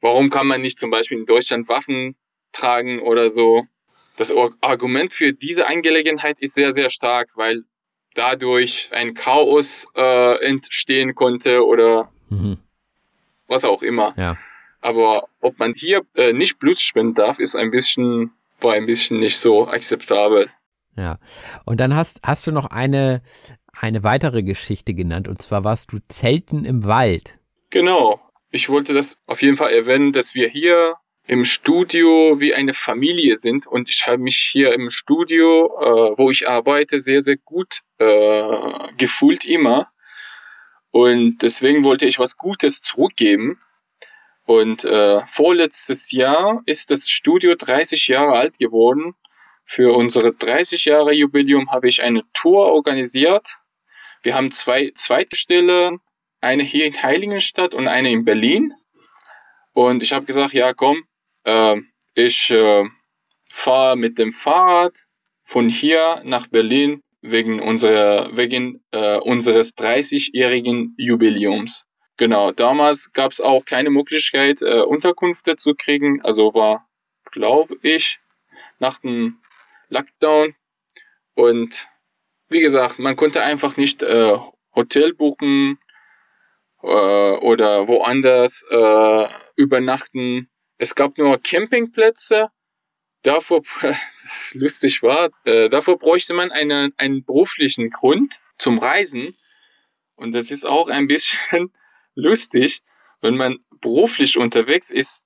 warum 0.00 0.30
kann 0.30 0.46
man 0.46 0.60
nicht 0.60 0.78
zum 0.78 0.90
Beispiel 0.90 1.18
in 1.18 1.26
Deutschland 1.26 1.68
Waffen 1.68 2.16
tragen 2.52 3.00
oder 3.00 3.30
so. 3.30 3.66
Das 4.16 4.32
Ar- 4.32 4.52
Argument 4.60 5.12
für 5.12 5.32
diese 5.32 5.66
Angelegenheit 5.66 6.38
ist 6.40 6.54
sehr, 6.54 6.72
sehr 6.72 6.90
stark, 6.90 7.36
weil 7.36 7.64
dadurch 8.14 8.90
ein 8.92 9.14
Chaos 9.14 9.86
äh, 9.94 10.44
entstehen 10.44 11.14
konnte 11.14 11.64
oder 11.64 12.10
Mhm. 12.30 12.58
was 13.46 13.64
auch 13.64 13.82
immer. 13.82 14.14
Ja. 14.16 14.36
Aber 14.80 15.28
ob 15.40 15.58
man 15.58 15.74
hier 15.74 16.02
äh, 16.14 16.32
nicht 16.32 16.58
Blut 16.58 16.78
spenden 16.78 17.14
darf, 17.14 17.38
ist 17.38 17.56
ein 17.56 17.70
bisschen, 17.70 18.32
war 18.60 18.74
ein 18.74 18.86
bisschen 18.86 19.18
nicht 19.18 19.38
so 19.38 19.68
akzeptabel. 19.68 20.48
Ja. 20.96 21.18
Und 21.64 21.78
dann 21.80 21.94
hast, 21.94 22.20
hast 22.22 22.46
du 22.46 22.52
noch 22.52 22.66
eine, 22.66 23.22
eine 23.72 24.02
weitere 24.02 24.42
Geschichte 24.42 24.94
genannt, 24.94 25.28
und 25.28 25.40
zwar 25.42 25.64
warst 25.64 25.92
du 25.92 25.98
Zelten 26.08 26.64
im 26.64 26.84
Wald. 26.84 27.38
Genau. 27.70 28.20
Ich 28.50 28.68
wollte 28.68 28.94
das 28.94 29.18
auf 29.26 29.42
jeden 29.42 29.56
Fall 29.56 29.72
erwähnen, 29.72 30.12
dass 30.12 30.34
wir 30.34 30.48
hier 30.48 30.96
im 31.26 31.44
Studio 31.44 32.40
wie 32.40 32.54
eine 32.54 32.72
Familie 32.72 33.36
sind 33.36 33.66
und 33.66 33.90
ich 33.90 34.06
habe 34.06 34.18
mich 34.18 34.36
hier 34.38 34.72
im 34.72 34.88
Studio, 34.88 35.66
äh, 35.78 36.18
wo 36.18 36.30
ich 36.30 36.48
arbeite, 36.48 37.00
sehr, 37.00 37.20
sehr 37.20 37.36
gut 37.36 37.82
äh, 37.98 38.92
gefühlt 38.96 39.44
immer. 39.44 39.88
Und 40.90 41.42
deswegen 41.42 41.84
wollte 41.84 42.06
ich 42.06 42.18
was 42.18 42.38
Gutes 42.38 42.80
zurückgeben. 42.80 43.60
Und 44.48 44.82
äh, 44.86 45.20
vorletztes 45.26 46.10
Jahr 46.10 46.62
ist 46.64 46.90
das 46.90 47.06
Studio 47.10 47.54
30 47.54 48.08
Jahre 48.08 48.32
alt 48.32 48.58
geworden. 48.58 49.14
Für 49.62 49.94
unsere 49.94 50.32
30 50.32 50.86
Jahre 50.86 51.12
Jubiläum 51.12 51.70
habe 51.70 51.86
ich 51.86 52.02
eine 52.02 52.22
Tour 52.32 52.72
organisiert. 52.72 53.58
Wir 54.22 54.34
haben 54.34 54.50
zwei 54.50 54.90
Zweitstelle, 54.94 55.98
eine 56.40 56.62
hier 56.62 56.86
in 56.86 57.02
Heiligenstadt 57.02 57.74
und 57.74 57.88
eine 57.88 58.10
in 58.10 58.24
Berlin. 58.24 58.72
Und 59.74 60.02
ich 60.02 60.14
habe 60.14 60.24
gesagt, 60.24 60.54
ja 60.54 60.72
komm, 60.72 61.04
äh, 61.44 61.76
ich 62.14 62.48
äh, 62.48 62.84
fahre 63.50 63.96
mit 63.96 64.18
dem 64.18 64.32
Fahrrad 64.32 64.96
von 65.44 65.68
hier 65.68 66.22
nach 66.24 66.46
Berlin 66.46 67.02
wegen 67.20 67.60
unserer 67.60 68.34
wegen 68.34 68.82
äh, 68.92 69.18
unseres 69.18 69.76
30-jährigen 69.76 70.94
Jubiläums. 70.96 71.87
Genau, 72.18 72.50
damals 72.50 73.12
gab 73.12 73.30
es 73.30 73.40
auch 73.40 73.64
keine 73.64 73.90
Möglichkeit, 73.90 74.60
äh, 74.60 74.80
Unterkünfte 74.80 75.54
zu 75.54 75.74
kriegen. 75.76 76.20
Also 76.22 76.52
war, 76.52 76.88
glaube 77.30 77.78
ich, 77.82 78.18
nach 78.80 78.98
dem 78.98 79.40
Lockdown. 79.88 80.56
Und 81.34 81.88
wie 82.48 82.58
gesagt, 82.58 82.98
man 82.98 83.14
konnte 83.14 83.42
einfach 83.44 83.76
nicht 83.76 84.02
äh, 84.02 84.36
Hotel 84.74 85.14
buchen 85.14 85.78
äh, 86.82 86.86
oder 86.86 87.86
woanders 87.86 88.64
äh, 88.68 89.28
übernachten. 89.54 90.50
Es 90.76 90.96
gab 90.96 91.18
nur 91.18 91.40
Campingplätze. 91.40 92.50
Davor, 93.22 93.62
lustig 94.54 95.04
war, 95.04 95.30
äh, 95.44 95.68
davor 95.68 96.00
bräuchte 96.00 96.34
man 96.34 96.50
einen, 96.50 96.92
einen 96.96 97.24
beruflichen 97.24 97.90
Grund 97.90 98.40
zum 98.58 98.78
Reisen. 98.78 99.36
Und 100.16 100.34
das 100.34 100.50
ist 100.50 100.66
auch 100.66 100.88
ein 100.88 101.06
bisschen 101.06 101.72
lustig, 102.18 102.82
wenn 103.20 103.36
man 103.36 103.58
beruflich 103.80 104.36
unterwegs 104.38 104.90
ist, 104.90 105.22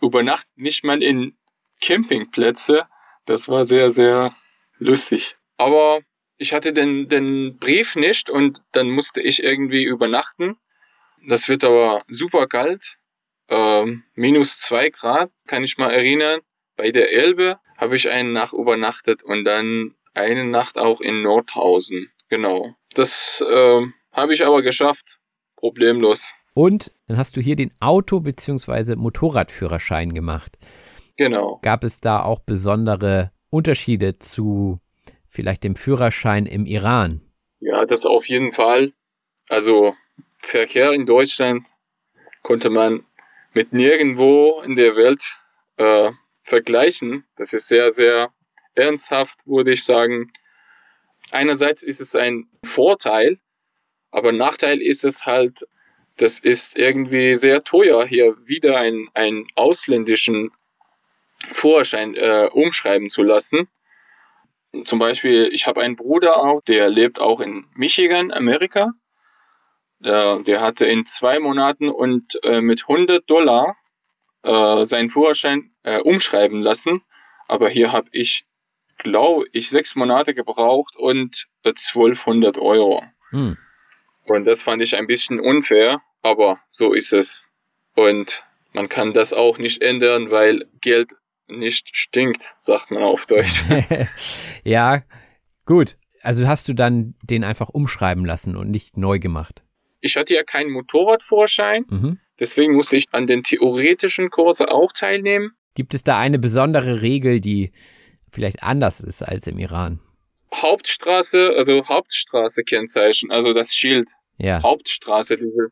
übernachtet 0.00 0.56
nicht 0.58 0.84
mal 0.84 1.02
in 1.02 1.36
Campingplätze. 1.80 2.86
Das 3.24 3.48
war 3.48 3.64
sehr, 3.64 3.90
sehr 3.90 4.36
lustig. 4.78 5.36
Aber 5.56 6.00
ich 6.36 6.52
hatte 6.52 6.72
den, 6.72 7.08
den 7.08 7.58
Brief 7.58 7.96
nicht 7.96 8.28
und 8.28 8.62
dann 8.72 8.90
musste 8.90 9.20
ich 9.20 9.42
irgendwie 9.42 9.84
übernachten. 9.84 10.56
Das 11.26 11.48
wird 11.48 11.64
aber 11.64 12.04
super 12.08 12.46
kalt. 12.46 12.98
Ähm, 13.48 14.04
minus 14.14 14.58
zwei 14.58 14.90
Grad, 14.90 15.30
kann 15.46 15.64
ich 15.64 15.78
mal 15.78 15.90
erinnern. 15.90 16.40
Bei 16.76 16.90
der 16.90 17.12
Elbe 17.12 17.58
habe 17.76 17.96
ich 17.96 18.10
eine 18.10 18.30
Nacht 18.30 18.52
übernachtet 18.52 19.22
und 19.22 19.44
dann 19.44 19.94
eine 20.14 20.44
Nacht 20.44 20.76
auch 20.78 21.00
in 21.00 21.22
Nordhausen. 21.22 22.10
Genau. 22.28 22.74
Das 22.94 23.44
ähm, 23.48 23.94
habe 24.12 24.34
ich 24.34 24.44
aber 24.44 24.62
geschafft. 24.62 25.18
Problemlos. 25.56 26.34
Und 26.54 26.92
dann 27.06 27.16
hast 27.16 27.36
du 27.36 27.40
hier 27.40 27.56
den 27.56 27.70
Auto- 27.80 28.20
bzw. 28.20 28.96
Motorradführerschein 28.96 30.14
gemacht. 30.14 30.56
Genau. 31.16 31.58
Gab 31.62 31.84
es 31.84 32.00
da 32.00 32.22
auch 32.22 32.40
besondere 32.40 33.32
Unterschiede 33.50 34.18
zu 34.18 34.80
vielleicht 35.28 35.64
dem 35.64 35.76
Führerschein 35.76 36.46
im 36.46 36.66
Iran? 36.66 37.20
Ja, 37.60 37.84
das 37.84 38.06
auf 38.06 38.28
jeden 38.28 38.52
Fall. 38.52 38.92
Also 39.48 39.94
Verkehr 40.38 40.92
in 40.92 41.06
Deutschland 41.06 41.68
konnte 42.42 42.70
man 42.70 43.04
mit 43.54 43.72
nirgendwo 43.72 44.60
in 44.62 44.76
der 44.76 44.96
Welt 44.96 45.38
äh, 45.76 46.10
vergleichen. 46.42 47.24
Das 47.36 47.52
ist 47.52 47.68
sehr, 47.68 47.92
sehr 47.92 48.32
ernsthaft, 48.74 49.46
würde 49.46 49.72
ich 49.72 49.84
sagen. 49.84 50.32
Einerseits 51.30 51.82
ist 51.82 52.00
es 52.00 52.14
ein 52.14 52.48
Vorteil, 52.62 53.38
aber 54.10 54.32
Nachteil 54.32 54.80
ist 54.80 55.04
es 55.04 55.26
halt, 55.26 55.66
das 56.16 56.38
ist 56.38 56.78
irgendwie 56.78 57.36
sehr 57.36 57.62
teuer, 57.62 58.04
hier 58.06 58.36
wieder 58.46 58.78
einen, 58.78 59.08
einen 59.14 59.46
ausländischen 59.54 60.50
Führerschein 61.52 62.14
äh, 62.14 62.48
umschreiben 62.50 63.10
zu 63.10 63.22
lassen. 63.22 63.68
Zum 64.84 64.98
Beispiel, 64.98 65.48
ich 65.52 65.66
habe 65.66 65.82
einen 65.82 65.96
Bruder 65.96 66.38
auch, 66.38 66.62
der 66.62 66.88
lebt 66.88 67.20
auch 67.20 67.40
in 67.40 67.66
Michigan, 67.74 68.32
Amerika. 68.32 68.92
Der, 70.00 70.40
der 70.40 70.60
hatte 70.60 70.86
in 70.86 71.06
zwei 71.06 71.38
Monaten 71.38 71.88
und 71.88 72.38
äh, 72.44 72.60
mit 72.60 72.82
100 72.82 73.28
Dollar 73.28 73.76
äh, 74.42 74.84
seinen 74.84 75.08
Führerschein 75.08 75.74
äh, 75.82 76.00
umschreiben 76.00 76.60
lassen. 76.60 77.02
Aber 77.48 77.68
hier 77.68 77.92
habe 77.92 78.08
ich, 78.12 78.46
glaube 78.98 79.46
ich, 79.52 79.70
sechs 79.70 79.96
Monate 79.96 80.34
gebraucht 80.34 80.96
und 80.96 81.46
äh, 81.62 81.70
1200 81.70 82.58
Euro. 82.58 83.02
Hm. 83.30 83.56
Und 84.28 84.46
das 84.46 84.62
fand 84.62 84.82
ich 84.82 84.96
ein 84.96 85.06
bisschen 85.06 85.40
unfair, 85.40 86.00
aber 86.22 86.58
so 86.68 86.92
ist 86.92 87.12
es. 87.12 87.48
Und 87.94 88.44
man 88.72 88.88
kann 88.88 89.12
das 89.12 89.32
auch 89.32 89.58
nicht 89.58 89.82
ändern, 89.82 90.30
weil 90.30 90.64
Geld 90.80 91.12
nicht 91.48 91.96
stinkt, 91.96 92.54
sagt 92.58 92.90
man 92.90 93.02
auf 93.02 93.26
Deutsch. 93.26 93.64
ja, 94.64 95.02
gut. 95.64 95.96
Also 96.22 96.48
hast 96.48 96.68
du 96.68 96.74
dann 96.74 97.14
den 97.22 97.44
einfach 97.44 97.68
umschreiben 97.68 98.24
lassen 98.24 98.56
und 98.56 98.70
nicht 98.70 98.96
neu 98.96 99.18
gemacht? 99.20 99.62
Ich 100.00 100.16
hatte 100.16 100.34
ja 100.34 100.42
keinen 100.42 100.70
Motorradführerschein, 100.72 101.84
Mhm. 101.88 102.18
deswegen 102.38 102.74
musste 102.74 102.96
ich 102.96 103.06
an 103.12 103.26
den 103.26 103.42
theoretischen 103.44 104.30
Kurse 104.30 104.72
auch 104.72 104.92
teilnehmen. 104.92 105.52
Gibt 105.74 105.94
es 105.94 106.02
da 106.04 106.18
eine 106.18 106.38
besondere 106.38 107.02
Regel, 107.02 107.40
die 107.40 107.70
vielleicht 108.32 108.62
anders 108.62 109.00
ist 109.00 109.22
als 109.22 109.46
im 109.46 109.58
Iran? 109.58 110.00
Hauptstraße, 110.62 111.52
also 111.56 111.86
Hauptstraße 111.86 112.64
Kennzeichen, 112.64 113.30
also 113.30 113.52
das 113.52 113.74
Schild. 113.74 114.12
Ja. 114.38 114.62
Hauptstraße, 114.62 115.36
diese, 115.36 115.68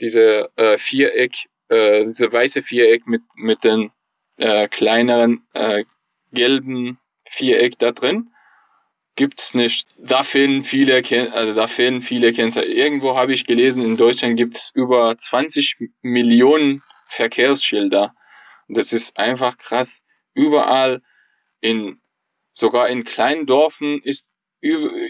diese 0.00 0.50
äh, 0.56 0.78
Viereck, 0.78 1.32
äh, 1.68 2.04
diese 2.04 2.32
weiße 2.32 2.62
Viereck 2.62 3.06
mit, 3.06 3.22
mit 3.36 3.64
den 3.64 3.90
äh, 4.36 4.68
kleineren 4.68 5.46
äh, 5.54 5.84
gelben 6.32 6.98
Viereck 7.26 7.78
da 7.78 7.92
drin. 7.92 8.30
Gibt's 9.16 9.54
nicht. 9.54 9.86
Da 9.96 10.24
fehlen 10.24 10.64
viele, 10.64 11.00
Ken 11.02 11.32
also 11.32 11.54
da 11.54 11.68
fehlen 11.68 12.00
viele 12.00 12.32
Kennzeichen. 12.32 12.72
Irgendwo 12.72 13.16
habe 13.16 13.32
ich 13.32 13.46
gelesen, 13.46 13.84
in 13.84 13.96
Deutschland 13.96 14.36
gibt's 14.36 14.72
über 14.74 15.16
20 15.16 15.76
Millionen 16.02 16.82
Verkehrsschilder. 17.06 18.12
Das 18.68 18.92
ist 18.92 19.16
einfach 19.16 19.56
krass. 19.56 20.02
Überall 20.34 21.00
in, 21.60 22.00
sogar 22.54 22.88
in 22.88 23.04
kleinen 23.04 23.46
Dörfern 23.46 24.00
ist 24.02 24.32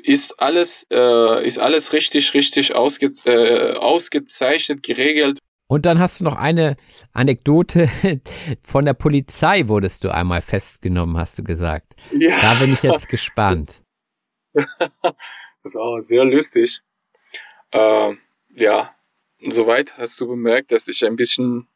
ist 0.03 0.41
alles, 0.41 0.85
äh, 0.91 1.47
ist 1.47 1.59
alles 1.59 1.93
richtig, 1.93 2.35
richtig 2.35 2.75
ausge, 2.75 3.13
äh, 3.25 3.75
ausgezeichnet, 3.77 4.83
geregelt. 4.83 5.39
Und 5.69 5.87
dann 5.87 6.01
hast 6.01 6.19
du 6.19 6.25
noch 6.25 6.35
eine 6.35 6.77
Anekdote 7.13 7.89
von 8.65 8.85
der 8.85 8.95
Polizei 8.95 9.69
wurdest 9.69 10.03
du 10.03 10.13
einmal 10.13 10.43
festgenommen, 10.43 11.17
hast 11.17 11.39
du 11.39 11.45
gesagt. 11.45 11.95
Ja, 12.11 12.37
Da 12.41 12.55
bin 12.55 12.73
ich 12.73 12.83
jetzt 12.83 13.09
gespannt. 13.09 13.81
das 14.55 15.75
war 15.75 15.83
auch 15.83 15.99
sehr 16.01 16.25
lustig. 16.25 16.81
Äh, 17.71 18.15
ja, 18.57 18.95
soweit 19.39 19.97
hast 19.99 20.21
du 20.21 20.27
bemerkt, 20.27 20.73
dass 20.73 20.89
ich 20.89 21.05
ein 21.07 21.17
bisschen 21.17 21.69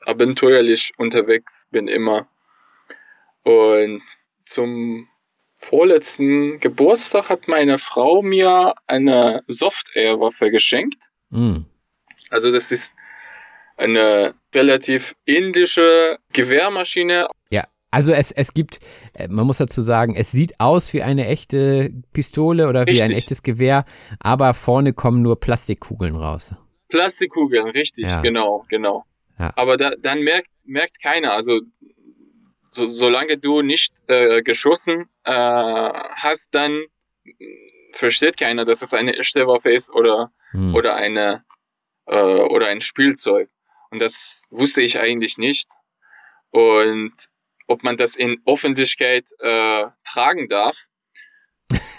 abenteuerlich 0.00 0.92
unterwegs 0.98 1.66
bin 1.70 1.88
immer. 1.88 2.28
Und 3.42 4.02
zum 4.44 5.08
vorletzten 5.62 6.58
Geburtstag 6.58 7.30
hat 7.30 7.48
meine 7.48 7.78
Frau 7.78 8.22
mir 8.22 8.74
eine 8.86 9.42
Soft-Air-Waffe 9.46 10.50
geschenkt. 10.50 11.10
Hm. 11.30 11.66
Also 12.30 12.50
das 12.52 12.72
ist 12.72 12.94
eine 13.76 14.34
relativ 14.54 15.14
indische 15.24 16.18
Gewehrmaschine. 16.32 17.26
Ja, 17.50 17.64
also 17.90 18.12
es, 18.12 18.32
es 18.32 18.54
gibt, 18.54 18.80
äh, 19.14 19.28
man 19.28 19.46
muss 19.46 19.58
dazu 19.58 19.82
sagen, 19.82 20.14
es 20.14 20.30
sieht 20.30 20.60
aus 20.60 20.92
wie 20.92 21.02
eine 21.02 21.26
echte 21.26 21.92
Pistole 22.12 22.68
oder 22.68 22.86
wie 22.86 22.92
ein 22.92 23.08
Richtig. 23.08 23.16
echtes 23.16 23.42
Gewehr, 23.42 23.84
aber 24.18 24.54
vorne 24.54 24.92
kommen 24.92 25.22
nur 25.22 25.40
Plastikkugeln 25.40 26.16
raus. 26.16 26.50
Plastikkugeln, 26.88 27.68
richtig, 27.68 28.04
Ja. 28.04 28.20
genau, 28.20 28.64
genau. 28.68 29.04
Ja. 29.38 29.52
Aber 29.56 29.76
da, 29.76 29.92
dann 29.98 30.22
merkt, 30.22 30.48
merkt 30.64 31.02
keiner, 31.02 31.32
also 31.32 31.60
so, 32.72 32.86
solange 32.86 33.38
du 33.38 33.62
nicht 33.62 33.94
äh, 34.08 34.42
geschossen 34.42 35.08
äh, 35.24 35.32
hast, 35.32 36.54
dann 36.54 36.82
versteht 37.92 38.38
keiner, 38.38 38.64
dass 38.64 38.82
es 38.82 38.94
eine 38.94 39.16
echte 39.16 39.46
Waffe 39.46 39.70
ist 39.70 39.92
oder, 39.92 40.32
Hm. 40.52 40.74
oder 40.74 40.94
eine 40.96 41.44
äh, 42.06 42.16
oder 42.16 42.66
ein 42.68 42.80
Spielzeug. 42.80 43.48
Und 43.90 44.00
das 44.00 44.48
wusste 44.52 44.80
ich 44.82 44.98
eigentlich 44.98 45.38
nicht. 45.38 45.68
Und 46.50 47.12
ob 47.66 47.82
man 47.82 47.96
das 47.96 48.16
in 48.16 48.42
Öffentlichkeit 48.46 49.28
äh, 49.38 49.84
tragen 50.04 50.48
darf, 50.48 50.76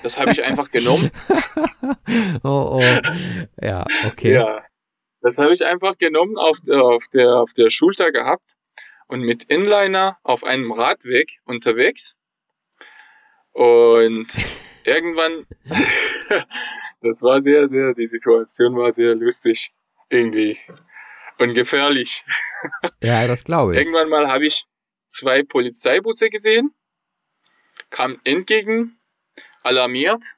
das 0.02 0.20
habe 0.20 0.32
ich 0.32 0.44
einfach 0.44 0.72
genommen. 0.72 1.12
oh, 2.44 2.80
oh. 2.80 3.02
Ja, 3.62 3.86
okay. 4.08 4.34
Ja, 4.34 4.66
das 5.22 5.38
habe 5.38 5.54
ich 5.54 5.66
einfach 5.66 5.98
genommen, 5.98 6.38
auf 6.38 6.60
der, 6.60 6.82
auf, 6.82 7.08
der, 7.14 7.40
auf 7.40 7.54
der 7.54 7.70
Schulter 7.70 8.12
gehabt 8.12 8.56
und 9.08 9.22
mit 9.22 9.46
Inliner 9.46 10.18
auf 10.24 10.44
einem 10.44 10.72
Radweg 10.72 11.40
unterwegs. 11.46 12.16
Und 13.52 14.28
irgendwann, 14.84 15.46
das 17.02 17.22
war 17.24 17.42
sehr, 17.42 17.68
sehr, 17.68 17.94
die 17.94 18.08
Situation 18.08 18.76
war 18.76 18.92
sehr 18.92 19.16
lustig 19.16 19.74
irgendwie 20.10 20.58
und 21.38 21.54
gefährlich. 21.54 22.26
Ja, 23.02 23.28
das 23.28 23.44
glaube 23.44 23.74
ich. 23.74 23.80
Irgendwann 23.80 24.08
mal 24.08 24.30
habe 24.30 24.46
ich 24.46 24.66
zwei 25.08 25.44
Polizeibusse 25.44 26.30
gesehen, 26.30 26.74
kam 27.90 28.22
entgegen, 28.24 28.98
alarmiert 29.64 30.38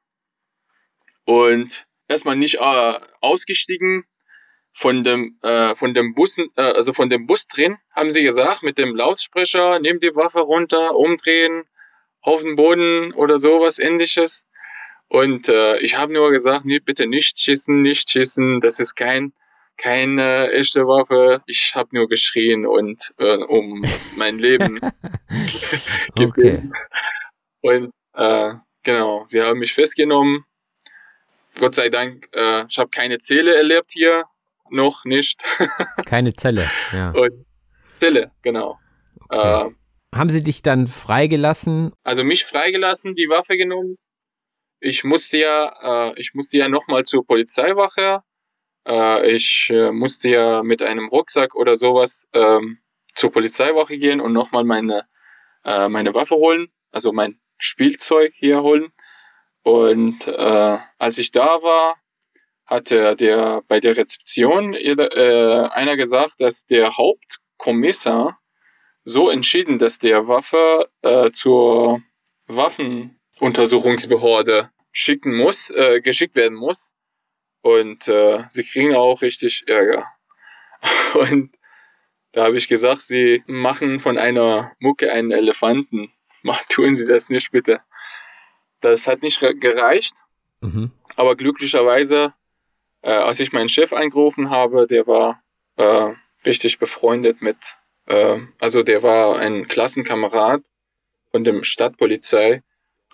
und 1.25 1.87
erstmal 2.07 2.35
nicht 2.35 2.55
äh, 2.55 2.99
ausgestiegen 3.21 4.05
von 4.75 5.03
dem 5.03 5.39
äh, 5.41 5.73
von 5.73 5.93
dem 5.93 6.13
Bussen, 6.13 6.49
äh, 6.57 6.61
also 6.61 6.91
von 6.91 7.07
dem 7.07 7.27
Bus 7.27 7.47
drin, 7.47 7.77
haben 7.95 8.11
sie 8.11 8.23
gesagt 8.23 8.61
mit 8.61 8.77
dem 8.77 8.93
Lautsprecher, 8.93 9.79
nimm 9.79 9.99
die 9.99 10.15
Waffe 10.15 10.41
runter, 10.41 10.95
umdrehen, 10.95 11.63
auf 12.21 12.41
den 12.41 12.57
Boden 12.57 13.13
oder 13.13 13.39
sowas 13.39 13.79
ähnliches. 13.79 14.45
Und 15.07 15.47
äh, 15.47 15.77
ich 15.77 15.97
habe 15.97 16.11
nur 16.11 16.29
gesagt, 16.31 16.65
nee, 16.65 16.79
bitte 16.79 17.07
nicht 17.07 17.39
schießen, 17.39 17.81
nicht 17.81 18.09
schießen, 18.09 18.59
das 18.59 18.81
ist 18.81 18.95
kein 18.95 19.33
keine 19.77 20.51
echte 20.51 20.87
Waffe. 20.87 21.41
Ich 21.47 21.73
habe 21.75 21.89
nur 21.91 22.07
geschrien 22.07 22.65
und 22.65 23.13
äh, 23.17 23.37
um 23.37 23.85
mein 24.17 24.39
Leben 24.39 24.79
Okay. 26.19 26.69
Und 27.61 27.91
äh, 28.13 28.53
genau, 28.83 29.23
sie 29.25 29.41
haben 29.41 29.59
mich 29.59 29.73
festgenommen. 29.73 30.45
Gott 31.59 31.75
sei 31.75 31.87
Dank, 31.87 32.27
äh, 32.33 32.65
ich 32.67 32.77
habe 32.77 32.89
keine 32.89 33.19
Zähle 33.19 33.55
erlebt 33.55 33.91
hier, 33.93 34.25
noch 34.69 35.05
nicht. 35.05 35.43
Keine 36.05 36.33
Zelle, 36.33 36.69
ja. 36.91 37.11
Und 37.11 37.45
Zelle, 37.99 38.31
genau. 38.41 38.79
Okay. 39.29 39.67
Äh, 39.67 39.71
Haben 40.15 40.29
sie 40.29 40.43
dich 40.43 40.61
dann 40.61 40.87
freigelassen? 40.87 41.91
also 42.03 42.23
mich 42.23 42.45
freigelassen, 42.45 43.15
die 43.15 43.29
Waffe 43.29 43.57
genommen. 43.57 43.97
Ich 44.79 45.03
musste 45.03 45.37
ja, 45.37 46.11
äh, 46.11 46.19
ich 46.19 46.33
musste 46.33 46.57
ja 46.57 46.67
nochmal 46.69 47.05
zur 47.05 47.25
Polizeiwache. 47.25 48.21
Äh, 48.87 49.31
ich 49.31 49.69
äh, 49.71 49.91
musste 49.91 50.29
ja 50.29 50.63
mit 50.63 50.81
einem 50.83 51.07
Rucksack 51.07 51.55
oder 51.55 51.77
sowas 51.77 52.27
ähm, 52.33 52.79
zur 53.13 53.31
Polizeiwache 53.31 53.97
gehen 53.97 54.19
und 54.21 54.33
nochmal 54.33 54.63
meine, 54.63 55.07
äh, 55.63 55.89
meine 55.89 56.13
Waffe 56.13 56.35
holen, 56.35 56.67
also 56.91 57.13
mein 57.13 57.39
Spielzeug 57.57 58.33
hier 58.35 58.61
holen. 58.61 58.91
Und 59.63 60.27
äh, 60.27 60.77
als 60.99 61.17
ich 61.17 61.31
da 61.31 61.63
war, 61.63 61.95
hatte 62.65 63.15
der 63.15 63.61
bei 63.67 63.79
der 63.79 63.95
Rezeption 63.97 64.73
äh, 64.73 65.67
einer 65.71 65.97
gesagt, 65.97 66.35
dass 66.39 66.65
der 66.65 66.97
Hauptkommissar 66.97 68.39
so 69.03 69.29
entschieden, 69.29 69.77
dass 69.77 69.99
der 69.99 70.27
Waffe 70.27 70.89
äh, 71.03 71.29
zur 71.31 72.01
Waffenuntersuchungsbehörde 72.47 74.71
schicken 74.91 75.35
muss, 75.35 75.69
äh, 75.69 76.01
geschickt 76.01 76.35
werden 76.35 76.57
muss. 76.57 76.93
Und 77.61 78.07
äh, 78.07 78.43
sie 78.49 78.63
kriegen 78.63 78.95
auch 78.95 79.21
richtig 79.21 79.63
Ärger. 79.67 80.07
Und 81.13 81.55
da 82.31 82.45
habe 82.45 82.57
ich 82.57 82.67
gesagt, 82.67 83.01
sie 83.01 83.43
machen 83.47 83.99
von 83.99 84.17
einer 84.17 84.73
Mucke 84.79 85.11
einen 85.11 85.31
Elefanten. 85.31 86.11
Mach, 86.43 86.63
tun 86.67 86.95
Sie 86.95 87.05
das 87.07 87.29
nicht 87.29 87.51
bitte. 87.51 87.81
Das 88.81 89.07
hat 89.07 89.23
nicht 89.23 89.41
re- 89.41 89.55
gereicht, 89.55 90.15
Mhm. 90.61 90.91
aber 91.15 91.35
glücklicherweise, 91.35 92.33
äh, 93.05 93.11
als 93.11 93.39
ich 93.39 93.53
meinen 93.53 93.69
Chef 93.69 93.93
angerufen 93.93 94.49
habe, 94.49 94.87
der 94.87 95.05
war 95.05 95.41
äh, 95.77 96.13
richtig 96.43 96.79
befreundet 96.79 97.41
mit, 97.41 97.77
äh, 98.07 98.39
also 98.59 98.81
der 98.81 99.03
war 99.03 99.37
ein 99.37 99.67
Klassenkamerad 99.67 100.61
von 101.31 101.43
dem 101.43 101.63
Stadtpolizei. 101.63 102.63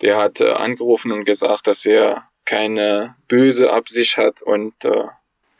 Der 0.00 0.16
hat 0.16 0.40
äh, 0.40 0.50
angerufen 0.50 1.12
und 1.12 1.24
gesagt, 1.24 1.66
dass 1.66 1.84
er 1.84 2.26
keine 2.46 3.16
böse 3.28 3.70
Absicht 3.70 4.16
hat 4.16 4.40
und 4.40 4.72
äh, 4.84 5.04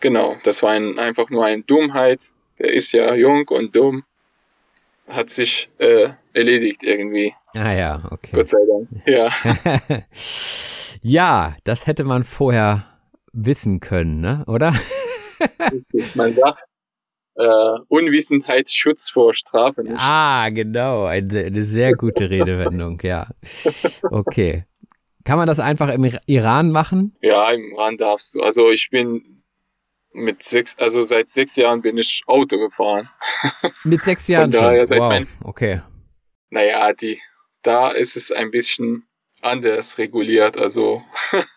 genau, 0.01 0.37
das 0.45 0.63
war 0.63 0.71
ein, 0.71 0.99
einfach 0.99 1.29
nur 1.29 1.45
eine 1.45 1.63
Dummheit. 1.63 2.31
Der 2.59 2.73
ist 2.73 2.93
ja 2.93 3.15
jung 3.15 3.47
und 3.49 3.77
dumm. 3.77 4.03
Hat 5.09 5.29
sich 5.29 5.71
äh, 5.79 6.09
erledigt 6.33 6.83
irgendwie. 6.83 7.35
Ah 7.53 7.73
ja, 7.73 8.09
okay. 8.11 8.31
Gott 8.33 8.49
sei 8.49 8.59
Dank. 8.67 9.07
Ja. 9.07 9.31
ja, 11.03 11.57
das 11.65 11.87
hätte 11.87 12.05
man 12.05 12.25
vorher 12.25 12.92
wissen 13.33 13.81
können, 13.81 14.13
ne? 14.13 14.45
Oder? 14.47 14.75
Man 16.15 16.33
sagt, 16.33 16.59
äh, 17.35 17.79
Unwissenheit 17.89 18.71
Schutz 18.71 19.09
vor 19.09 19.35
Strafe 19.35 19.83
nicht. 19.83 19.97
Ah, 19.99 20.49
genau. 20.51 21.05
Eine, 21.07 21.45
eine 21.47 21.63
sehr 21.65 21.95
gute 21.95 22.31
Redewendung, 22.31 23.01
ja. 23.03 23.29
Okay. 24.03 24.67
Kann 25.25 25.39
man 25.39 25.47
das 25.47 25.61
einfach 25.61 25.89
im 25.89 26.05
Iran 26.27 26.71
machen? 26.73 27.17
Ja, 27.23 27.51
im 27.53 27.73
Iran 27.73 27.97
darfst 27.97 28.35
du. 28.35 28.41
Also 28.41 28.71
ich 28.71 28.91
bin 28.91 29.43
mit 30.13 30.43
sechs, 30.43 30.77
also 30.79 31.03
seit 31.03 31.31
sechs 31.31 31.57
Jahren 31.57 31.81
bin 31.81 31.97
ich 31.97 32.23
Auto 32.27 32.59
gefahren. 32.59 33.09
Mit 33.85 34.03
sechs 34.05 34.29
Jahren 34.29 34.53
Von 34.53 34.61
daher 34.61 34.81
schon? 34.81 34.87
seit 34.89 34.99
Wow, 34.99 35.09
mein- 35.09 35.29
okay. 35.43 35.81
Naja, 36.51 36.93
die, 36.93 37.19
da 37.63 37.89
ist 37.91 38.17
es 38.17 38.31
ein 38.31 38.51
bisschen 38.51 39.07
anders 39.41 39.97
reguliert. 39.97 40.59
Also 40.59 41.03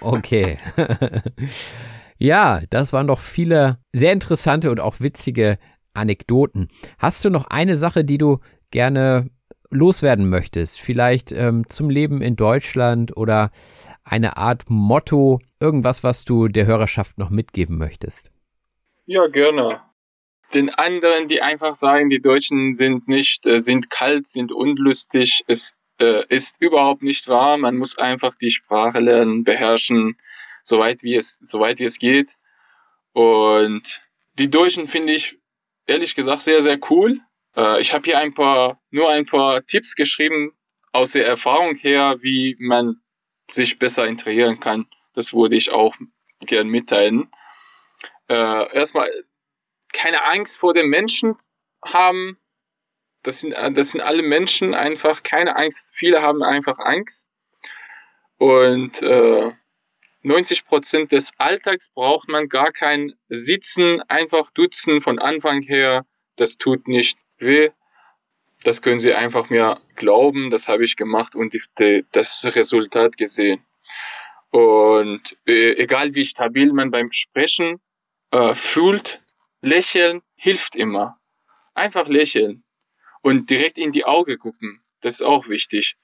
Okay. 0.00 0.58
ja, 2.18 2.62
das 2.70 2.92
waren 2.92 3.06
doch 3.06 3.20
viele 3.20 3.78
sehr 3.92 4.12
interessante 4.12 4.70
und 4.70 4.80
auch 4.80 5.00
witzige 5.00 5.58
Anekdoten. 5.94 6.68
Hast 6.98 7.24
du 7.24 7.30
noch 7.30 7.46
eine 7.46 7.76
Sache, 7.76 8.04
die 8.04 8.18
du 8.18 8.38
gerne 8.70 9.30
loswerden 9.70 10.28
möchtest? 10.28 10.80
Vielleicht 10.80 11.32
ähm, 11.32 11.68
zum 11.68 11.90
Leben 11.90 12.22
in 12.22 12.36
Deutschland 12.36 13.16
oder 13.16 13.50
eine 14.04 14.36
Art 14.36 14.64
Motto, 14.68 15.40
irgendwas, 15.60 16.02
was 16.02 16.24
du 16.24 16.48
der 16.48 16.66
Hörerschaft 16.66 17.18
noch 17.18 17.30
mitgeben 17.30 17.76
möchtest? 17.76 18.30
Ja, 19.06 19.26
gerne. 19.26 19.82
Den 20.54 20.70
anderen, 20.70 21.28
die 21.28 21.42
einfach 21.42 21.74
sagen, 21.74 22.08
die 22.08 22.22
Deutschen 22.22 22.74
sind 22.74 23.06
nicht, 23.06 23.46
äh, 23.46 23.60
sind 23.60 23.90
kalt, 23.90 24.26
sind 24.26 24.50
unlustig, 24.50 25.44
es 25.46 25.74
äh, 25.98 26.24
ist 26.28 26.60
überhaupt 26.60 27.02
nicht 27.02 27.28
wahr. 27.28 27.56
Man 27.56 27.76
muss 27.76 27.98
einfach 27.98 28.34
die 28.34 28.50
Sprache 28.50 29.00
lernen, 29.00 29.44
beherrschen, 29.44 30.18
soweit 30.62 31.02
wie 31.02 31.14
es, 31.14 31.38
soweit 31.42 31.78
wie 31.78 31.84
es 31.84 31.98
geht. 31.98 32.36
Und 33.12 34.02
die 34.38 34.50
Deutschen 34.50 34.86
finde 34.86 35.12
ich 35.12 35.38
ehrlich 35.86 36.14
gesagt 36.14 36.42
sehr, 36.42 36.62
sehr 36.62 36.78
cool. 36.90 37.20
Äh, 37.56 37.80
ich 37.80 37.92
habe 37.92 38.04
hier 38.04 38.18
ein 38.18 38.34
paar, 38.34 38.80
nur 38.90 39.10
ein 39.10 39.24
paar 39.24 39.64
Tipps 39.66 39.94
geschrieben 39.94 40.52
aus 40.92 41.12
der 41.12 41.26
Erfahrung 41.26 41.74
her, 41.74 42.16
wie 42.20 42.56
man 42.58 43.00
sich 43.50 43.78
besser 43.78 44.06
integrieren 44.06 44.60
kann. 44.60 44.86
Das 45.14 45.32
würde 45.32 45.56
ich 45.56 45.72
auch 45.72 45.96
gern 46.40 46.68
mitteilen. 46.68 47.30
Äh, 48.28 48.74
erstmal 48.74 49.10
keine 49.92 50.24
Angst 50.24 50.58
vor 50.58 50.74
den 50.74 50.88
Menschen 50.88 51.36
haben. 51.84 52.38
Das 53.22 53.40
sind, 53.40 53.54
das 53.74 53.90
sind 53.90 54.00
alle 54.00 54.22
Menschen 54.22 54.74
einfach 54.74 55.22
keine 55.22 55.56
Angst. 55.56 55.94
Viele 55.96 56.22
haben 56.22 56.42
einfach 56.42 56.78
Angst. 56.78 57.30
Und 58.38 59.02
äh, 59.02 59.52
90 60.22 60.64
Prozent 60.64 61.12
des 61.12 61.32
Alltags 61.38 61.90
braucht 61.90 62.28
man 62.28 62.48
gar 62.48 62.72
kein 62.72 63.14
Sitzen, 63.28 64.00
einfach 64.02 64.50
dutzen 64.50 65.00
von 65.00 65.18
Anfang 65.18 65.62
her. 65.62 66.06
Das 66.36 66.56
tut 66.58 66.86
nicht 66.88 67.18
weh. 67.38 67.70
Das 68.64 68.82
können 68.82 69.00
Sie 69.00 69.14
einfach 69.14 69.50
mir 69.50 69.80
glauben. 69.96 70.50
Das 70.50 70.68
habe 70.68 70.84
ich 70.84 70.96
gemacht 70.96 71.36
und 71.36 71.54
die, 71.54 71.62
die, 71.78 72.04
das 72.12 72.44
Resultat 72.56 73.16
gesehen. 73.16 73.64
Und 74.50 75.36
äh, 75.46 75.72
egal 75.76 76.14
wie 76.14 76.24
stabil 76.24 76.72
man 76.72 76.90
beim 76.90 77.12
Sprechen 77.12 77.80
äh, 78.30 78.54
fühlt, 78.54 79.22
lächeln 79.60 80.22
hilft 80.36 80.74
immer. 80.76 81.20
Einfach 81.74 82.08
lächeln 82.08 82.64
und 83.28 83.50
direkt 83.50 83.76
in 83.78 83.92
die 83.92 84.04
Augen 84.04 84.38
gucken. 84.38 84.80
Das 85.00 85.14
ist 85.14 85.22
auch 85.22 85.48
wichtig. 85.48 85.96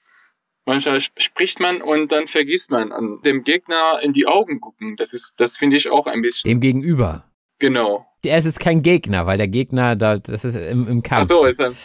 Manchmal 0.65 1.01
spricht 1.01 1.59
man 1.59 1.81
und 1.81 2.11
dann 2.11 2.27
vergisst 2.27 2.71
man 2.71 2.91
an 2.91 3.19
dem 3.23 3.43
Gegner 3.43 3.99
in 4.01 4.13
die 4.13 4.27
Augen 4.27 4.59
gucken. 4.61 4.95
Das 4.95 5.13
ist, 5.13 5.39
das 5.39 5.57
finde 5.57 5.77
ich 5.77 5.89
auch 5.89 6.07
ein 6.07 6.21
bisschen. 6.21 6.47
Dem 6.49 6.59
Gegenüber. 6.59 7.31
Genau. 7.59 8.05
Es 8.23 8.45
ist 8.45 8.59
kein 8.59 8.81
Gegner, 8.81 9.25
weil 9.25 9.37
der 9.37 9.47
Gegner, 9.47 9.95
da, 9.95 10.17
das 10.17 10.45
ist 10.45 10.55
im, 10.55 10.87
im 10.87 10.99
Ach 10.99 11.09
Kampf. 11.09 11.27
so, 11.27 11.45
ist 11.45 11.61
ein, 11.61 11.75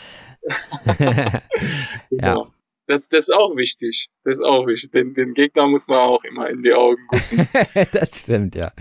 ja. 0.99 1.43
genau. 2.11 2.53
Das, 2.87 3.09
das 3.09 3.29
ist 3.29 3.35
auch 3.35 3.57
wichtig. 3.57 4.11
Das 4.25 4.39
ist 4.39 4.45
auch 4.45 4.67
wichtig. 4.67 4.91
Den, 4.91 5.15
den 5.15 5.33
Gegner 5.35 5.69
muss 5.69 5.87
man 5.87 5.99
auch 5.99 6.25
immer 6.25 6.51
in 6.51 6.63
die 6.63 6.75
Augen 6.75 7.07
gucken. 7.09 7.49
das 7.93 8.19
stimmt, 8.19 8.55
ja. 8.55 8.73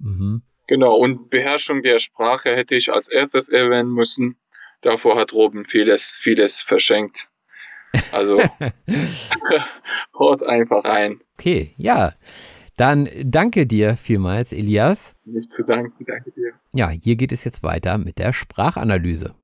Mhm. 0.00 0.42
Genau. 0.66 0.96
Und 0.96 1.30
Beherrschung 1.30 1.82
der 1.82 1.98
Sprache 1.98 2.56
hätte 2.56 2.74
ich 2.74 2.92
als 2.92 3.08
erstes 3.08 3.48
erwähnen 3.48 3.92
müssen. 3.92 4.36
Davor 4.80 5.16
hat 5.16 5.32
Robin 5.32 5.64
vieles, 5.64 6.16
vieles 6.18 6.60
verschenkt. 6.60 7.28
Also, 8.12 8.38
haut 10.18 10.42
einfach 10.42 10.84
rein. 10.84 11.20
Okay, 11.38 11.74
ja. 11.76 12.14
Dann 12.76 13.08
danke 13.24 13.66
dir 13.66 13.96
vielmals, 13.96 14.52
Elias. 14.52 15.14
Nicht 15.24 15.50
zu 15.50 15.64
danken. 15.64 16.04
Danke 16.04 16.32
dir. 16.32 16.54
Ja, 16.72 16.88
hier 16.88 17.14
geht 17.16 17.30
es 17.30 17.44
jetzt 17.44 17.62
weiter 17.62 17.98
mit 17.98 18.18
der 18.18 18.32
Sprachanalyse. 18.32 19.34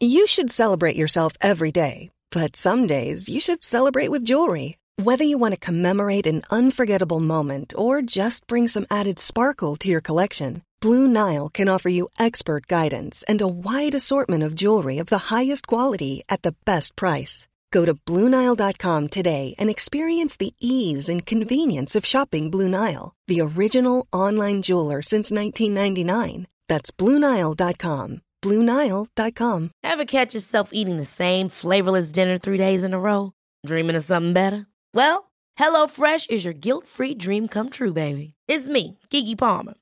You 0.00 0.26
should 0.26 0.52
celebrate 0.52 0.96
yourself 0.96 1.32
every 1.40 1.72
day, 1.72 2.10
but 2.30 2.56
some 2.56 2.86
days 2.86 3.28
you 3.28 3.40
should 3.40 3.64
celebrate 3.64 4.10
with 4.10 4.24
jewelry. 4.24 4.76
Whether 5.02 5.24
you 5.24 5.38
want 5.38 5.54
to 5.54 5.58
commemorate 5.58 6.26
an 6.26 6.42
unforgettable 6.50 7.18
moment 7.18 7.74
or 7.76 8.00
just 8.00 8.46
bring 8.46 8.68
some 8.68 8.86
added 8.90 9.18
sparkle 9.18 9.74
to 9.76 9.88
your 9.88 10.00
collection, 10.00 10.62
Blue 10.84 11.06
Nile 11.08 11.48
can 11.48 11.66
offer 11.66 11.88
you 11.88 12.10
expert 12.20 12.66
guidance 12.66 13.24
and 13.26 13.40
a 13.40 13.48
wide 13.48 13.94
assortment 13.94 14.42
of 14.42 14.54
jewelry 14.54 14.98
of 14.98 15.06
the 15.06 15.32
highest 15.32 15.66
quality 15.66 16.22
at 16.28 16.42
the 16.42 16.54
best 16.66 16.94
price. 16.94 17.48
Go 17.70 17.86
to 17.86 17.94
BlueNile.com 17.94 19.08
today 19.08 19.54
and 19.56 19.70
experience 19.70 20.36
the 20.36 20.52
ease 20.60 21.08
and 21.08 21.24
convenience 21.24 21.96
of 21.96 22.04
shopping 22.04 22.50
Blue 22.50 22.68
Nile, 22.68 23.14
the 23.28 23.40
original 23.40 24.06
online 24.12 24.60
jeweler 24.60 25.00
since 25.00 25.32
1999. 25.32 26.48
That's 26.68 26.90
BlueNile.com. 26.90 28.20
BlueNile.com. 28.42 29.70
Ever 29.82 30.04
catch 30.04 30.34
yourself 30.34 30.68
eating 30.74 30.98
the 30.98 31.06
same 31.06 31.48
flavorless 31.48 32.12
dinner 32.12 32.36
three 32.36 32.58
days 32.58 32.84
in 32.84 32.92
a 32.92 33.00
row? 33.00 33.32
Dreaming 33.64 33.96
of 33.96 34.04
something 34.04 34.34
better? 34.34 34.66
Well, 34.92 35.32
HelloFresh 35.58 36.28
is 36.28 36.44
your 36.44 36.52
guilt-free 36.52 37.14
dream 37.14 37.48
come 37.48 37.70
true, 37.70 37.94
baby. 37.94 38.34
It's 38.48 38.68
me, 38.68 38.98
Kiki 39.08 39.34
Palmer. 39.34 39.74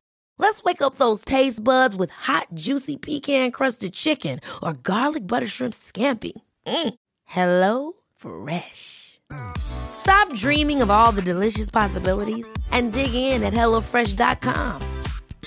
Let's 0.43 0.65
wake 0.65 0.83
up 0.83 0.97
those 0.97 1.25
taste 1.25 1.63
buds 1.63 1.95
with 1.95 2.11
hot, 2.11 2.49
juicy 2.53 2.97
pecan-crusted 2.97 3.93
chicken 3.93 4.41
or 4.61 4.73
garlic 4.73 5.25
butter 5.25 5.47
shrimp 5.47 5.73
scampi. 5.73 6.33
Mm. 6.67 6.95
Hello 7.25 7.93
Fresh. 8.17 9.21
Stop 9.57 10.35
dreaming 10.35 10.83
of 10.83 10.91
all 10.91 11.13
the 11.13 11.23
delicious 11.23 11.71
possibilities 11.71 12.53
and 12.73 12.93
dig 12.93 13.15
in 13.15 13.45
at 13.45 13.55
HelloFresh.com. 13.55 14.83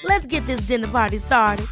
Let's 0.06 0.26
get 0.28 0.46
this 0.46 0.66
dinner 0.68 0.88
party 0.88 1.18
started. 1.18 1.68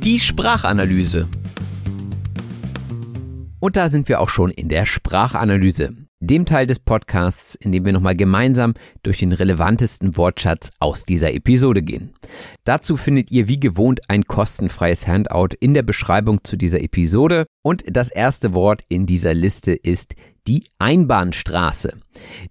Die 0.00 0.18
Sprachanalyse. 0.18 1.28
Und 3.58 3.76
da 3.76 3.88
sind 3.88 4.08
wir 4.10 4.20
auch 4.20 4.28
schon 4.28 4.50
in 4.50 4.68
der 4.68 4.84
Sprachanalyse, 4.84 5.94
dem 6.26 6.46
Teil 6.46 6.66
des 6.66 6.78
Podcasts, 6.78 7.54
in 7.54 7.72
dem 7.72 7.84
wir 7.84 7.92
nochmal 7.92 8.16
gemeinsam 8.16 8.74
durch 9.02 9.18
den 9.18 9.32
relevantesten 9.32 10.16
Wortschatz 10.16 10.70
aus 10.78 11.04
dieser 11.04 11.32
Episode 11.32 11.82
gehen. 11.82 12.14
Dazu 12.64 12.96
findet 12.96 13.30
ihr 13.30 13.48
wie 13.48 13.60
gewohnt 13.60 14.00
ein 14.08 14.24
kostenfreies 14.24 15.06
Handout 15.06 15.56
in 15.60 15.74
der 15.74 15.82
Beschreibung 15.82 16.44
zu 16.44 16.56
dieser 16.56 16.80
Episode 16.80 17.46
und 17.62 17.84
das 17.86 18.10
erste 18.10 18.54
Wort 18.54 18.82
in 18.88 19.06
dieser 19.06 19.34
Liste 19.34 19.72
ist 19.72 20.14
die 20.46 20.64
Einbahnstraße. 20.78 21.94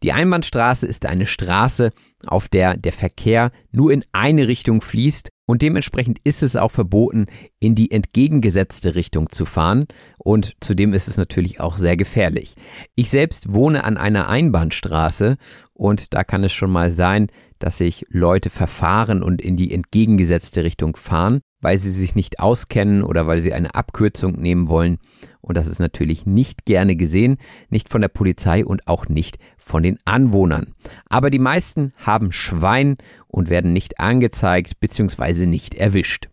Die 0.04 0.12
Einbahnstraße 0.12 0.86
ist 0.86 1.06
eine 1.06 1.26
Straße, 1.26 1.92
auf 2.28 2.48
der 2.50 2.78
der 2.78 2.92
Verkehr 2.92 3.52
nur 3.72 3.92
in 3.92 4.04
eine 4.12 4.48
Richtung 4.48 4.82
fließt 4.82 5.30
und 5.46 5.62
dementsprechend 5.62 6.20
ist 6.24 6.44
es 6.44 6.56
auch 6.56 6.72
verboten, 6.72 7.28
in 7.60 7.76
die 7.76 7.92
entgegengesetzte 7.92 8.96
Richtung 8.96 9.30
zu 9.30 9.46
fahren 9.46 9.86
und 10.18 10.56
zudem 10.60 10.94
ist 10.94 11.08
es 11.08 11.18
natürlich 11.18 11.60
auch 11.60 11.78
sehr 11.78 11.98
gefährlich. 11.98 12.56
Ich 12.96 13.10
selbst 13.10 13.54
wohne 13.54 13.84
an 13.84 13.98
einer 13.98 14.28
Einbahnstraße 14.28 15.38
und 15.74 16.14
da 16.14 16.24
kann 16.24 16.44
es 16.44 16.54
schon 16.54 16.72
mal 16.72 16.90
sein, 16.90 17.28
dass 17.60 17.78
sich 17.78 18.06
Leute 18.10 18.50
verfahren 18.50 19.22
und 19.22 19.42
in 19.42 19.56
die 19.56 19.72
entgegengesetzte 19.72 20.64
Richtung 20.64 20.96
fahren, 20.96 21.42
weil 21.62 21.78
sie 21.78 21.92
sich 21.92 22.16
nicht 22.16 22.40
auskennen 22.40 23.04
oder 23.04 23.28
weil 23.28 23.40
sie 23.40 23.54
eine 23.54 23.76
Abkürzung 23.76 24.40
nehmen 24.40 24.68
wollen. 24.68 24.98
Und 25.46 25.58
das 25.58 25.68
ist 25.68 25.80
natürlich 25.80 26.26
nicht 26.26 26.66
gerne 26.66 26.96
gesehen, 26.96 27.38
nicht 27.70 27.90
von 27.90 28.02
der 28.02 28.08
Polizei 28.08 28.66
und 28.66 28.88
auch 28.88 29.08
nicht 29.08 29.38
von 29.60 29.84
den 29.84 30.00
Anwohnern. 30.04 30.74
Aber 31.08 31.30
die 31.30 31.40
meisten 31.40 31.94
haben 31.98 32.32
Schwein 32.32 32.98
und 33.28 33.50
werden 33.52 33.72
nicht 33.72 34.00
angezeigt 34.00 34.80
bzw. 34.80 35.46
nicht 35.46 35.76
erwischt. 35.76 36.30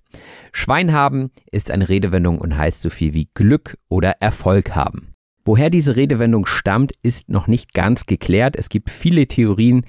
Schwein 0.50 0.92
haben 0.92 1.30
ist 1.50 1.70
eine 1.70 1.90
Redewendung 1.90 2.38
und 2.38 2.56
heißt 2.56 2.80
so 2.80 2.88
viel 2.88 3.12
wie 3.12 3.28
Glück 3.34 3.76
oder 3.90 4.14
Erfolg 4.20 4.74
haben. 4.74 5.14
Woher 5.44 5.68
diese 5.68 5.96
Redewendung 5.96 6.46
stammt, 6.46 6.92
ist 7.02 7.28
noch 7.28 7.48
nicht 7.48 7.74
ganz 7.74 8.06
geklärt. 8.06 8.56
Es 8.56 8.70
gibt 8.70 8.88
viele 8.88 9.26
Theorien. 9.26 9.84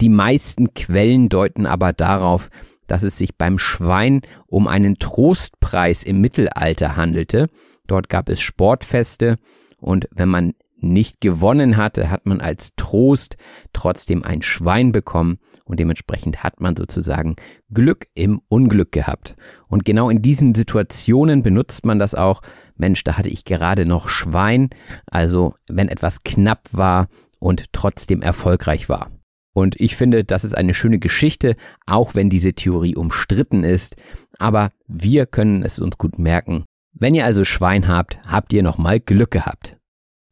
Die 0.00 0.08
meisten 0.08 0.72
Quellen 0.74 1.28
deuten 1.28 1.66
aber 1.66 1.92
darauf, 1.92 2.48
dass 2.86 3.02
es 3.02 3.18
sich 3.18 3.36
beim 3.36 3.58
Schwein 3.58 4.20
um 4.46 4.68
einen 4.68 4.94
Trostpreis 4.96 6.04
im 6.04 6.20
Mittelalter 6.20 6.94
handelte. 6.94 7.48
Dort 7.86 8.08
gab 8.08 8.28
es 8.28 8.40
Sportfeste 8.40 9.36
und 9.78 10.08
wenn 10.10 10.28
man 10.28 10.54
nicht 10.78 11.20
gewonnen 11.20 11.76
hatte, 11.76 12.10
hat 12.10 12.26
man 12.26 12.40
als 12.40 12.74
Trost 12.76 13.36
trotzdem 13.72 14.22
ein 14.22 14.42
Schwein 14.42 14.92
bekommen 14.92 15.38
und 15.64 15.80
dementsprechend 15.80 16.44
hat 16.44 16.60
man 16.60 16.76
sozusagen 16.76 17.36
Glück 17.72 18.06
im 18.14 18.40
Unglück 18.48 18.92
gehabt. 18.92 19.36
Und 19.68 19.84
genau 19.84 20.10
in 20.10 20.22
diesen 20.22 20.54
Situationen 20.54 21.42
benutzt 21.42 21.84
man 21.84 21.98
das 21.98 22.14
auch. 22.14 22.42
Mensch, 22.76 23.02
da 23.04 23.16
hatte 23.16 23.30
ich 23.30 23.44
gerade 23.44 23.86
noch 23.86 24.08
Schwein, 24.08 24.68
also 25.06 25.54
wenn 25.68 25.88
etwas 25.88 26.22
knapp 26.24 26.68
war 26.72 27.08
und 27.38 27.72
trotzdem 27.72 28.22
erfolgreich 28.22 28.88
war. 28.88 29.10
Und 29.54 29.80
ich 29.80 29.96
finde, 29.96 30.22
das 30.22 30.44
ist 30.44 30.54
eine 30.54 30.74
schöne 30.74 30.98
Geschichte, 30.98 31.56
auch 31.86 32.14
wenn 32.14 32.28
diese 32.28 32.52
Theorie 32.52 32.94
umstritten 32.94 33.64
ist. 33.64 33.96
Aber 34.38 34.70
wir 34.86 35.24
können 35.24 35.62
es 35.62 35.78
uns 35.78 35.96
gut 35.96 36.18
merken. 36.18 36.66
Wenn 36.98 37.14
ihr 37.14 37.26
also 37.26 37.44
Schwein 37.44 37.88
habt, 37.88 38.18
habt 38.26 38.54
ihr 38.54 38.62
nochmal 38.62 39.00
Glück 39.00 39.30
gehabt. 39.30 39.76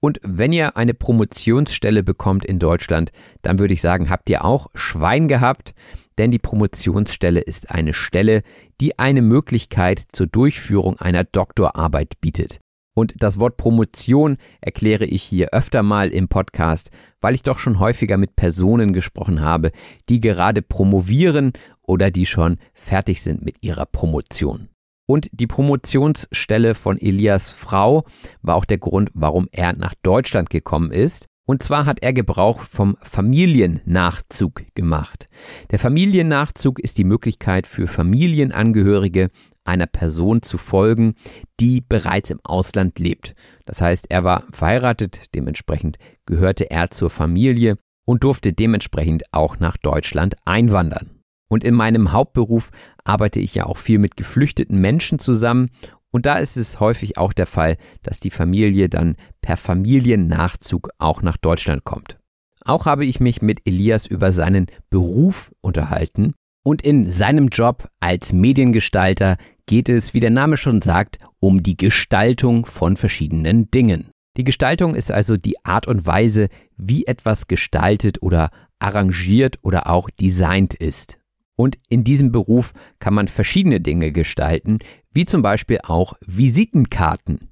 Und 0.00 0.18
wenn 0.22 0.50
ihr 0.50 0.78
eine 0.78 0.94
Promotionsstelle 0.94 2.02
bekommt 2.02 2.42
in 2.42 2.58
Deutschland, 2.58 3.12
dann 3.42 3.58
würde 3.58 3.74
ich 3.74 3.82
sagen, 3.82 4.08
habt 4.08 4.30
ihr 4.30 4.46
auch 4.46 4.68
Schwein 4.74 5.28
gehabt, 5.28 5.74
denn 6.16 6.30
die 6.30 6.38
Promotionsstelle 6.38 7.40
ist 7.40 7.70
eine 7.70 7.92
Stelle, 7.92 8.42
die 8.80 8.98
eine 8.98 9.20
Möglichkeit 9.20 10.02
zur 10.12 10.26
Durchführung 10.26 10.98
einer 10.98 11.24
Doktorarbeit 11.24 12.18
bietet. 12.22 12.60
Und 12.94 13.12
das 13.18 13.38
Wort 13.38 13.58
Promotion 13.58 14.38
erkläre 14.62 15.04
ich 15.04 15.22
hier 15.22 15.50
öfter 15.52 15.82
mal 15.82 16.08
im 16.08 16.28
Podcast, 16.28 16.90
weil 17.20 17.34
ich 17.34 17.42
doch 17.42 17.58
schon 17.58 17.78
häufiger 17.78 18.16
mit 18.16 18.36
Personen 18.36 18.94
gesprochen 18.94 19.42
habe, 19.42 19.70
die 20.08 20.20
gerade 20.20 20.62
promovieren 20.62 21.52
oder 21.82 22.10
die 22.10 22.24
schon 22.24 22.56
fertig 22.72 23.20
sind 23.20 23.44
mit 23.44 23.56
ihrer 23.62 23.84
Promotion. 23.84 24.70
Und 25.06 25.28
die 25.32 25.46
Promotionsstelle 25.46 26.74
von 26.74 26.98
Elias 26.98 27.52
Frau 27.52 28.04
war 28.42 28.56
auch 28.56 28.64
der 28.64 28.78
Grund, 28.78 29.10
warum 29.12 29.48
er 29.52 29.74
nach 29.74 29.94
Deutschland 30.02 30.50
gekommen 30.50 30.90
ist. 30.90 31.26
Und 31.46 31.62
zwar 31.62 31.84
hat 31.84 32.02
er 32.02 32.14
Gebrauch 32.14 32.60
vom 32.60 32.96
Familiennachzug 33.02 34.62
gemacht. 34.74 35.26
Der 35.70 35.78
Familiennachzug 35.78 36.80
ist 36.80 36.96
die 36.96 37.04
Möglichkeit 37.04 37.66
für 37.66 37.86
Familienangehörige 37.86 39.28
einer 39.62 39.86
Person 39.86 40.40
zu 40.40 40.56
folgen, 40.56 41.14
die 41.60 41.82
bereits 41.82 42.30
im 42.30 42.40
Ausland 42.44 42.98
lebt. 42.98 43.34
Das 43.66 43.82
heißt, 43.82 44.10
er 44.10 44.24
war 44.24 44.44
verheiratet, 44.52 45.34
dementsprechend 45.34 45.98
gehörte 46.24 46.70
er 46.70 46.90
zur 46.90 47.10
Familie 47.10 47.76
und 48.06 48.24
durfte 48.24 48.52
dementsprechend 48.52 49.24
auch 49.32 49.58
nach 49.58 49.76
Deutschland 49.76 50.36
einwandern. 50.44 51.13
Und 51.54 51.62
in 51.62 51.74
meinem 51.74 52.10
Hauptberuf 52.10 52.72
arbeite 53.04 53.38
ich 53.38 53.54
ja 53.54 53.66
auch 53.66 53.76
viel 53.76 54.00
mit 54.00 54.16
geflüchteten 54.16 54.80
Menschen 54.80 55.20
zusammen 55.20 55.70
und 56.10 56.26
da 56.26 56.38
ist 56.38 56.56
es 56.56 56.80
häufig 56.80 57.16
auch 57.16 57.32
der 57.32 57.46
Fall, 57.46 57.76
dass 58.02 58.18
die 58.18 58.30
Familie 58.30 58.88
dann 58.88 59.14
per 59.40 59.56
Familiennachzug 59.56 60.90
auch 60.98 61.22
nach 61.22 61.36
Deutschland 61.36 61.84
kommt. 61.84 62.18
Auch 62.64 62.86
habe 62.86 63.06
ich 63.06 63.20
mich 63.20 63.40
mit 63.40 63.60
Elias 63.64 64.04
über 64.04 64.32
seinen 64.32 64.66
Beruf 64.90 65.52
unterhalten 65.60 66.34
und 66.64 66.82
in 66.82 67.08
seinem 67.08 67.46
Job 67.50 67.88
als 68.00 68.32
Mediengestalter 68.32 69.36
geht 69.66 69.88
es, 69.88 70.12
wie 70.12 70.20
der 70.20 70.30
Name 70.30 70.56
schon 70.56 70.80
sagt, 70.80 71.18
um 71.38 71.62
die 71.62 71.76
Gestaltung 71.76 72.66
von 72.66 72.96
verschiedenen 72.96 73.70
Dingen. 73.70 74.10
Die 74.36 74.44
Gestaltung 74.44 74.96
ist 74.96 75.12
also 75.12 75.36
die 75.36 75.64
Art 75.64 75.86
und 75.86 76.04
Weise, 76.04 76.48
wie 76.76 77.06
etwas 77.06 77.46
gestaltet 77.46 78.22
oder 78.22 78.50
arrangiert 78.80 79.60
oder 79.62 79.88
auch 79.88 80.10
designt 80.10 80.74
ist. 80.74 81.18
Und 81.56 81.76
in 81.88 82.04
diesem 82.04 82.32
Beruf 82.32 82.72
kann 82.98 83.14
man 83.14 83.28
verschiedene 83.28 83.80
Dinge 83.80 84.12
gestalten, 84.12 84.78
wie 85.12 85.24
zum 85.24 85.42
Beispiel 85.42 85.78
auch 85.84 86.14
Visitenkarten. 86.26 87.48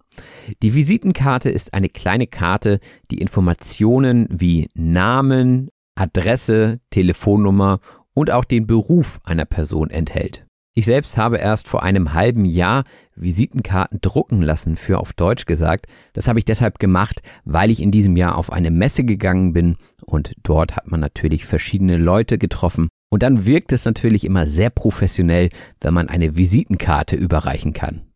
Die 0.63 0.75
Visitenkarte 0.75 1.51
ist 1.51 1.73
eine 1.75 1.89
kleine 1.89 2.27
Karte, 2.27 2.81
die 3.11 3.19
Informationen 3.19 4.27
wie 4.31 4.69
Namen, 4.75 5.69
Adresse, 5.95 6.81
Telefonnummer 6.91 7.81
und 8.13 8.31
auch 8.31 8.45
den 8.45 8.67
Beruf 8.67 9.21
einer 9.25 9.45
Person 9.45 9.91
enthält. 9.91 10.47
Ich 10.75 10.87
selbst 10.87 11.19
habe 11.19 11.37
erst 11.37 11.69
vor 11.69 11.83
einem 11.83 12.15
halben 12.15 12.47
Jahr 12.47 12.85
Visitenkarten 13.15 14.01
drucken 14.01 14.41
lassen 14.41 14.77
für 14.77 14.99
auf 14.99 15.13
Deutsch 15.13 15.45
gesagt. 15.45 15.87
Das 16.15 16.29
habe 16.29 16.39
ich 16.39 16.47
deshalb 16.47 16.79
gemacht, 16.79 17.21
weil 17.45 17.71
ich 17.71 17.83
in 17.83 17.91
diesem 17.91 18.17
Jahr 18.17 18.39
auf 18.39 18.51
eine 18.51 18.71
Messe 18.71 19.05
gegangen 19.05 19.53
bin 19.53 19.77
und 20.07 20.35
dort 20.43 20.75
hat 20.75 20.91
man 20.91 21.01
natürlich 21.01 21.45
verschiedene 21.45 21.99
Leute 21.99 22.39
getroffen 22.39 22.89
und 23.13 23.23
dann 23.23 23.45
wirkt 23.45 23.75
es 23.75 23.85
natürlich 23.85 24.25
immer 24.25 24.47
sehr 24.47 24.71
professionell, 24.71 25.51
wenn 25.83 25.93
man 25.93 26.09
eine 26.09 26.35
Visitenkarte 26.35 27.15
überreichen 27.15 27.75
kann. 27.75 28.07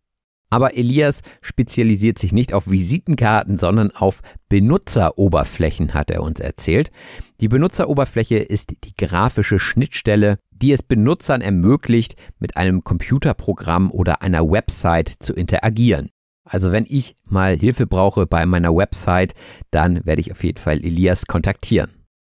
Aber 0.49 0.75
Elias 0.75 1.21
spezialisiert 1.43 2.19
sich 2.19 2.33
nicht 2.33 2.55
auf 2.55 2.71
Visitenkarten, 2.71 3.59
sondern 3.59 3.91
auf 3.91 4.23
Benutzeroberflächen, 4.49 5.93
hat 5.93 6.11
er 6.11 6.23
uns 6.23 6.41
erzählt. 6.41 6.91
Die 7.43 7.49
Benutzeroberfläche 7.49 8.39
ist 8.39 8.71
die 8.71 8.95
grafische 8.97 9.59
Schnittstelle, 9.59 10.39
die 10.51 10.73
es 10.73 10.83
Benutzern 10.83 11.43
ermöglicht, 11.43 12.17
mit 12.39 12.57
einem 12.57 12.81
Computerprogramm 12.81 13.91
oder 13.91 14.23
einer 14.23 14.51
Website 14.51 15.11
zu 15.11 15.35
interagieren. 15.35 16.09
Also 16.43 16.73
wenn 16.73 16.87
ich 16.89 17.17
mal 17.27 17.55
Hilfe 17.55 17.87
brauche 17.87 18.27
bei 18.27 18.47
meiner 18.47 18.75
Website, 18.75 19.35
dann 19.71 20.07
werde 20.07 20.23
ich 20.23 20.33
auf 20.33 20.43
jeden 20.43 20.59
Fall 20.59 20.83
Elias 20.83 21.27
kontaktieren. 21.27 21.96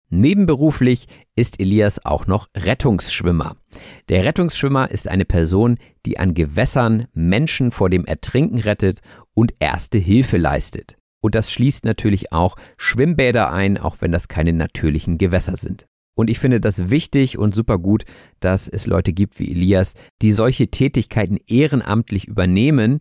Nebenberuflich 0.09 1.07
ist 1.35 1.59
Elias 1.59 2.05
auch 2.05 2.27
noch 2.27 2.47
Rettungsschwimmer. 2.55 3.57
Der 4.07 4.23
Rettungsschwimmer 4.23 4.89
ist 4.89 5.07
eine 5.09 5.25
Person, 5.25 5.77
die 6.05 6.17
an 6.17 6.33
Gewässern 6.33 7.07
Menschen 7.13 7.71
vor 7.71 7.89
dem 7.89 8.05
Ertrinken 8.05 8.59
rettet 8.59 9.01
und 9.33 9.51
erste 9.59 9.97
Hilfe 9.97 10.37
leistet. 10.37 10.97
Und 11.21 11.35
das 11.35 11.51
schließt 11.51 11.83
natürlich 11.83 12.31
auch 12.31 12.55
Schwimmbäder 12.77 13.51
ein, 13.51 13.77
auch 13.77 13.97
wenn 13.99 14.13
das 14.13 14.29
keine 14.29 14.53
natürlichen 14.53 15.17
Gewässer 15.17 15.57
sind. 15.57 15.87
Und 16.15 16.29
ich 16.29 16.39
finde 16.39 16.61
das 16.61 16.89
wichtig 16.89 17.37
und 17.37 17.53
super 17.53 17.77
gut, 17.77 18.05
dass 18.39 18.69
es 18.69 18.87
Leute 18.87 19.11
gibt 19.11 19.37
wie 19.39 19.51
Elias, 19.51 19.93
die 20.21 20.31
solche 20.31 20.69
Tätigkeiten 20.69 21.37
ehrenamtlich 21.47 22.27
übernehmen. 22.27 22.99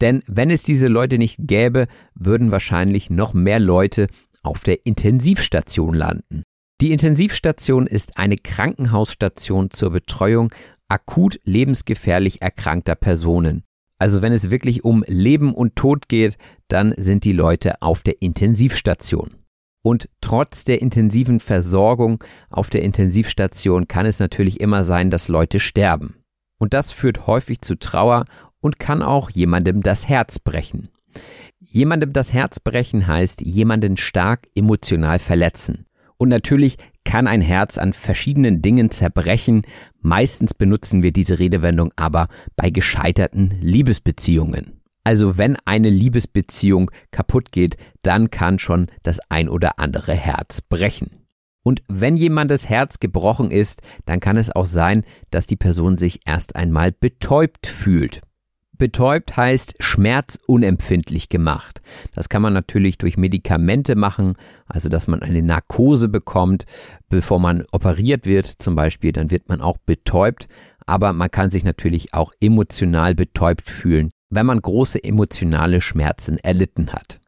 Denn 0.00 0.22
wenn 0.26 0.50
es 0.50 0.62
diese 0.62 0.86
Leute 0.86 1.16
nicht 1.16 1.38
gäbe, 1.40 1.86
würden 2.14 2.52
wahrscheinlich 2.52 3.08
noch 3.08 3.32
mehr 3.32 3.58
Leute 3.58 4.06
auf 4.42 4.60
der 4.60 4.86
Intensivstation 4.86 5.94
landen. 5.94 6.42
Die 6.80 6.92
Intensivstation 6.92 7.86
ist 7.86 8.18
eine 8.18 8.36
Krankenhausstation 8.36 9.70
zur 9.70 9.90
Betreuung 9.90 10.52
akut 10.88 11.38
lebensgefährlich 11.44 12.42
erkrankter 12.42 12.94
Personen. 12.94 13.62
Also 13.98 14.20
wenn 14.20 14.32
es 14.32 14.50
wirklich 14.50 14.84
um 14.84 15.04
Leben 15.06 15.54
und 15.54 15.76
Tod 15.76 16.08
geht, 16.08 16.36
dann 16.66 16.92
sind 16.96 17.24
die 17.24 17.32
Leute 17.32 17.80
auf 17.80 18.02
der 18.02 18.20
Intensivstation. 18.20 19.36
Und 19.84 20.08
trotz 20.20 20.64
der 20.64 20.82
intensiven 20.82 21.40
Versorgung 21.40 22.22
auf 22.50 22.68
der 22.68 22.82
Intensivstation 22.82 23.88
kann 23.88 24.06
es 24.06 24.20
natürlich 24.20 24.60
immer 24.60 24.84
sein, 24.84 25.10
dass 25.10 25.28
Leute 25.28 25.60
sterben. 25.60 26.16
Und 26.58 26.74
das 26.74 26.92
führt 26.92 27.26
häufig 27.26 27.60
zu 27.60 27.76
Trauer 27.76 28.24
und 28.60 28.78
kann 28.78 29.02
auch 29.02 29.30
jemandem 29.30 29.82
das 29.82 30.08
Herz 30.08 30.38
brechen. 30.38 30.88
Jemandem 31.72 32.12
das 32.12 32.34
Herz 32.34 32.60
brechen 32.60 33.06
heißt 33.06 33.40
jemanden 33.40 33.96
stark 33.96 34.46
emotional 34.54 35.18
verletzen. 35.18 35.86
Und 36.18 36.28
natürlich 36.28 36.76
kann 37.02 37.26
ein 37.26 37.40
Herz 37.40 37.78
an 37.78 37.94
verschiedenen 37.94 38.60
Dingen 38.60 38.90
zerbrechen. 38.90 39.62
Meistens 40.02 40.52
benutzen 40.52 41.02
wir 41.02 41.12
diese 41.12 41.38
Redewendung 41.38 41.90
aber 41.96 42.28
bei 42.56 42.68
gescheiterten 42.68 43.54
Liebesbeziehungen. 43.62 44.82
Also 45.02 45.38
wenn 45.38 45.56
eine 45.64 45.88
Liebesbeziehung 45.88 46.90
kaputt 47.10 47.52
geht, 47.52 47.78
dann 48.02 48.30
kann 48.30 48.58
schon 48.58 48.88
das 49.02 49.18
ein 49.30 49.48
oder 49.48 49.78
andere 49.78 50.12
Herz 50.12 50.60
brechen. 50.60 51.24
Und 51.62 51.82
wenn 51.88 52.18
jemandes 52.18 52.68
Herz 52.68 53.00
gebrochen 53.00 53.50
ist, 53.50 53.80
dann 54.04 54.20
kann 54.20 54.36
es 54.36 54.54
auch 54.54 54.66
sein, 54.66 55.04
dass 55.30 55.46
die 55.46 55.56
Person 55.56 55.96
sich 55.96 56.20
erst 56.26 56.54
einmal 56.54 56.92
betäubt 56.92 57.66
fühlt. 57.66 58.20
Betäubt 58.82 59.36
heißt 59.36 59.76
schmerzunempfindlich 59.78 61.28
gemacht. 61.28 61.80
Das 62.16 62.28
kann 62.28 62.42
man 62.42 62.52
natürlich 62.52 62.98
durch 62.98 63.16
Medikamente 63.16 63.94
machen, 63.94 64.34
also 64.66 64.88
dass 64.88 65.06
man 65.06 65.22
eine 65.22 65.40
Narkose 65.40 66.08
bekommt, 66.08 66.64
bevor 67.08 67.38
man 67.38 67.62
operiert 67.70 68.26
wird 68.26 68.46
zum 68.46 68.74
Beispiel, 68.74 69.12
dann 69.12 69.30
wird 69.30 69.48
man 69.48 69.60
auch 69.60 69.78
betäubt, 69.78 70.48
aber 70.84 71.12
man 71.12 71.30
kann 71.30 71.48
sich 71.48 71.62
natürlich 71.62 72.12
auch 72.12 72.32
emotional 72.40 73.14
betäubt 73.14 73.70
fühlen, 73.70 74.10
wenn 74.30 74.46
man 74.46 74.60
große 74.60 75.04
emotionale 75.04 75.80
Schmerzen 75.80 76.38
erlitten 76.38 76.92
hat. 76.92 77.20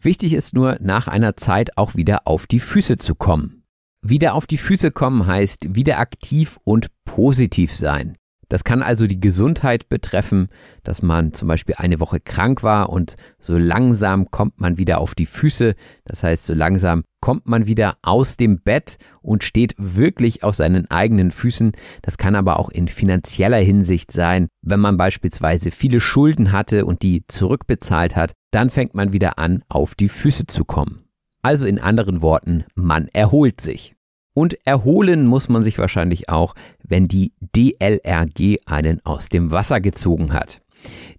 Wichtig 0.00 0.32
ist 0.32 0.54
nur, 0.54 0.78
nach 0.80 1.08
einer 1.08 1.36
Zeit 1.36 1.76
auch 1.76 1.94
wieder 1.94 2.22
auf 2.24 2.46
die 2.46 2.60
Füße 2.60 2.96
zu 2.96 3.14
kommen. 3.14 3.64
Wieder 4.00 4.32
auf 4.32 4.46
die 4.46 4.56
Füße 4.56 4.90
kommen 4.90 5.26
heißt 5.26 5.76
wieder 5.76 5.98
aktiv 5.98 6.58
und 6.64 6.88
positiv 7.04 7.76
sein. 7.76 8.16
Das 8.52 8.64
kann 8.64 8.82
also 8.82 9.06
die 9.06 9.18
Gesundheit 9.18 9.88
betreffen, 9.88 10.48
dass 10.82 11.00
man 11.00 11.32
zum 11.32 11.48
Beispiel 11.48 11.76
eine 11.78 12.00
Woche 12.00 12.20
krank 12.20 12.62
war 12.62 12.90
und 12.90 13.16
so 13.38 13.56
langsam 13.56 14.30
kommt 14.30 14.60
man 14.60 14.76
wieder 14.76 15.00
auf 15.00 15.14
die 15.14 15.24
Füße. 15.24 15.74
Das 16.04 16.22
heißt, 16.22 16.44
so 16.44 16.52
langsam 16.52 17.04
kommt 17.22 17.48
man 17.48 17.64
wieder 17.64 17.96
aus 18.02 18.36
dem 18.36 18.60
Bett 18.60 18.98
und 19.22 19.42
steht 19.42 19.74
wirklich 19.78 20.44
auf 20.44 20.54
seinen 20.54 20.90
eigenen 20.90 21.30
Füßen. 21.30 21.72
Das 22.02 22.18
kann 22.18 22.34
aber 22.34 22.58
auch 22.58 22.68
in 22.68 22.88
finanzieller 22.88 23.56
Hinsicht 23.56 24.12
sein. 24.12 24.48
Wenn 24.60 24.80
man 24.80 24.98
beispielsweise 24.98 25.70
viele 25.70 26.02
Schulden 26.02 26.52
hatte 26.52 26.84
und 26.84 27.00
die 27.00 27.24
zurückbezahlt 27.28 28.16
hat, 28.16 28.34
dann 28.50 28.68
fängt 28.68 28.94
man 28.94 29.14
wieder 29.14 29.38
an, 29.38 29.62
auf 29.70 29.94
die 29.94 30.10
Füße 30.10 30.44
zu 30.44 30.66
kommen. 30.66 31.04
Also 31.40 31.64
in 31.64 31.78
anderen 31.78 32.20
Worten, 32.20 32.64
man 32.74 33.08
erholt 33.14 33.62
sich. 33.62 33.94
Und 34.34 34.56
erholen 34.66 35.26
muss 35.26 35.48
man 35.48 35.62
sich 35.62 35.78
wahrscheinlich 35.78 36.28
auch, 36.28 36.54
wenn 36.82 37.06
die 37.06 37.32
DLRG 37.40 38.60
einen 38.66 39.04
aus 39.04 39.28
dem 39.28 39.50
Wasser 39.50 39.80
gezogen 39.80 40.32
hat. 40.32 40.62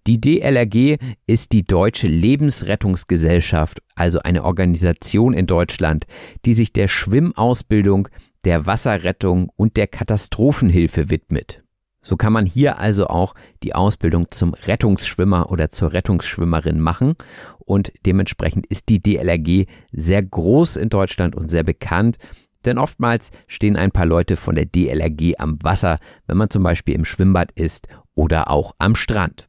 Die 0.08 0.20
DLRG 0.20 0.98
ist 1.28 1.54
die 1.54 1.64
Deutsche 1.64 2.08
Lebensrettungsgesellschaft, 2.08 3.80
also 3.96 4.20
eine 4.20 4.44
Organisation 4.44 5.34
in 5.34 5.48
Deutschland, 5.48 6.06
die 6.46 6.54
sich 6.54 6.74
der 6.74 6.90
Schwimmausbildung, 6.90 8.10
der 8.44 8.66
Wasserrettung 8.66 9.50
und 9.56 9.78
der 9.78 9.88
Katastrophenhilfe 9.88 11.10
widmet. 11.10 11.64
So 12.02 12.18
kann 12.18 12.34
man 12.34 12.46
hier 12.46 12.80
also 12.80 13.08
auch 13.08 13.34
die 13.64 13.74
Ausbildung 13.74 14.28
zum 14.28 14.54
Rettungsschwimmer 14.54 15.50
oder 15.50 15.70
zur 15.70 15.94
Rettungsschwimmerin 15.94 16.82
machen 16.82 17.14
und 17.60 17.94
dementsprechend 18.06 18.68
ist 18.68 18.90
die 18.90 19.02
DLRG 19.02 19.68
sehr 19.94 20.22
groß 20.22 20.76
in 20.76 20.90
Deutschland 20.90 21.34
und 21.34 21.50
sehr 21.50 21.64
bekannt 21.64 22.18
denn 22.66 22.78
oftmals 22.78 23.32
stehen 23.48 23.76
ein 23.76 23.92
paar 23.92 24.06
Leute 24.06 24.38
von 24.38 24.56
der 24.56 24.66
DLRG 24.66 25.36
am 25.38 25.62
Wasser, 25.62 26.00
wenn 26.28 26.38
man 26.38 26.50
zum 26.50 26.64
Beispiel 26.64 26.96
im 26.96 27.06
Schwimmbad 27.06 27.52
ist 27.54 27.88
oder 28.16 28.50
auch 28.50 28.74
am 28.80 28.96
Strand. 28.96 29.48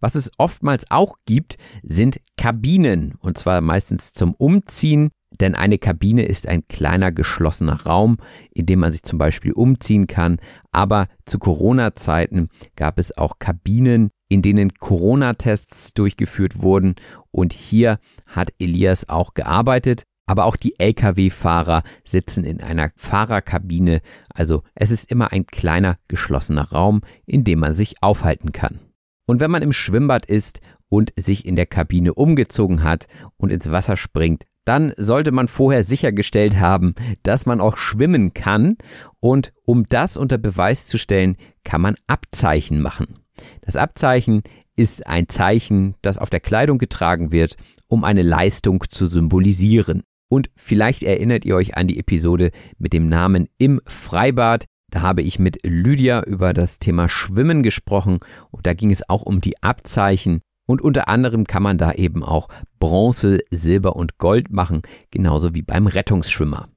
Was 0.00 0.14
es 0.14 0.30
oftmals 0.36 0.84
auch 0.90 1.16
gibt, 1.24 1.56
sind 1.82 2.20
Kabinen, 2.36 3.14
und 3.20 3.38
zwar 3.38 3.60
meistens 3.60 4.12
zum 4.12 4.34
Umziehen, 4.34 5.10
denn 5.40 5.54
eine 5.54 5.78
Kabine 5.78 6.24
ist 6.24 6.48
ein 6.48 6.66
kleiner 6.68 7.12
geschlossener 7.12 7.82
Raum, 7.82 8.18
in 8.52 8.66
dem 8.66 8.80
man 8.80 8.92
sich 8.92 9.02
zum 9.02 9.18
Beispiel 9.18 9.52
umziehen 9.52 10.06
kann. 10.06 10.38
Aber 10.70 11.08
zu 11.26 11.38
Corona-Zeiten 11.38 12.48
gab 12.76 12.98
es 12.98 13.16
auch 13.16 13.38
Kabinen, 13.38 14.10
in 14.28 14.42
denen 14.42 14.74
Corona-Tests 14.74 15.94
durchgeführt 15.94 16.62
wurden. 16.62 16.94
Und 17.30 17.52
hier 17.52 17.98
hat 18.26 18.52
Elias 18.58 19.08
auch 19.08 19.34
gearbeitet. 19.34 20.04
Aber 20.26 20.44
auch 20.44 20.56
die 20.56 20.78
Lkw-Fahrer 20.78 21.84
sitzen 22.04 22.44
in 22.44 22.60
einer 22.60 22.90
Fahrerkabine, 22.96 24.00
also 24.34 24.64
es 24.74 24.90
ist 24.90 25.10
immer 25.10 25.32
ein 25.32 25.46
kleiner 25.46 25.96
geschlossener 26.08 26.70
Raum, 26.70 27.02
in 27.26 27.44
dem 27.44 27.60
man 27.60 27.74
sich 27.74 28.02
aufhalten 28.02 28.50
kann. 28.50 28.80
Und 29.26 29.40
wenn 29.40 29.50
man 29.50 29.62
im 29.62 29.72
Schwimmbad 29.72 30.26
ist 30.26 30.60
und 30.88 31.12
sich 31.18 31.46
in 31.46 31.56
der 31.56 31.66
Kabine 31.66 32.14
umgezogen 32.14 32.82
hat 32.82 33.06
und 33.36 33.50
ins 33.50 33.70
Wasser 33.70 33.96
springt, 33.96 34.44
dann 34.64 34.92
sollte 34.96 35.30
man 35.30 35.46
vorher 35.46 35.84
sichergestellt 35.84 36.58
haben, 36.58 36.94
dass 37.22 37.46
man 37.46 37.60
auch 37.60 37.76
schwimmen 37.76 38.34
kann. 38.34 38.76
Und 39.20 39.52
um 39.64 39.88
das 39.88 40.16
unter 40.16 40.38
Beweis 40.38 40.86
zu 40.86 40.98
stellen, 40.98 41.36
kann 41.62 41.80
man 41.80 41.94
Abzeichen 42.08 42.80
machen. 42.80 43.20
Das 43.62 43.76
Abzeichen 43.76 44.42
ist 44.74 45.06
ein 45.06 45.28
Zeichen, 45.28 45.94
das 46.02 46.18
auf 46.18 46.30
der 46.30 46.40
Kleidung 46.40 46.78
getragen 46.78 47.30
wird, 47.30 47.56
um 47.86 48.02
eine 48.02 48.22
Leistung 48.22 48.84
zu 48.88 49.06
symbolisieren. 49.06 50.02
Und 50.28 50.50
vielleicht 50.56 51.02
erinnert 51.02 51.44
ihr 51.44 51.56
euch 51.56 51.76
an 51.76 51.86
die 51.86 51.98
Episode 51.98 52.50
mit 52.78 52.92
dem 52.92 53.08
Namen 53.08 53.48
Im 53.58 53.80
Freibad. 53.86 54.64
Da 54.90 55.02
habe 55.02 55.22
ich 55.22 55.38
mit 55.38 55.58
Lydia 55.64 56.22
über 56.22 56.52
das 56.52 56.78
Thema 56.78 57.08
Schwimmen 57.08 57.62
gesprochen 57.62 58.20
und 58.50 58.66
da 58.66 58.74
ging 58.74 58.90
es 58.90 59.08
auch 59.08 59.22
um 59.22 59.40
die 59.40 59.62
Abzeichen. 59.62 60.40
Und 60.66 60.82
unter 60.82 61.08
anderem 61.08 61.44
kann 61.44 61.62
man 61.62 61.78
da 61.78 61.92
eben 61.92 62.24
auch 62.24 62.48
Bronze, 62.80 63.38
Silber 63.50 63.94
und 63.94 64.18
Gold 64.18 64.50
machen, 64.50 64.82
genauso 65.10 65.54
wie 65.54 65.62
beim 65.62 65.86
Rettungsschwimmer. 65.86 66.68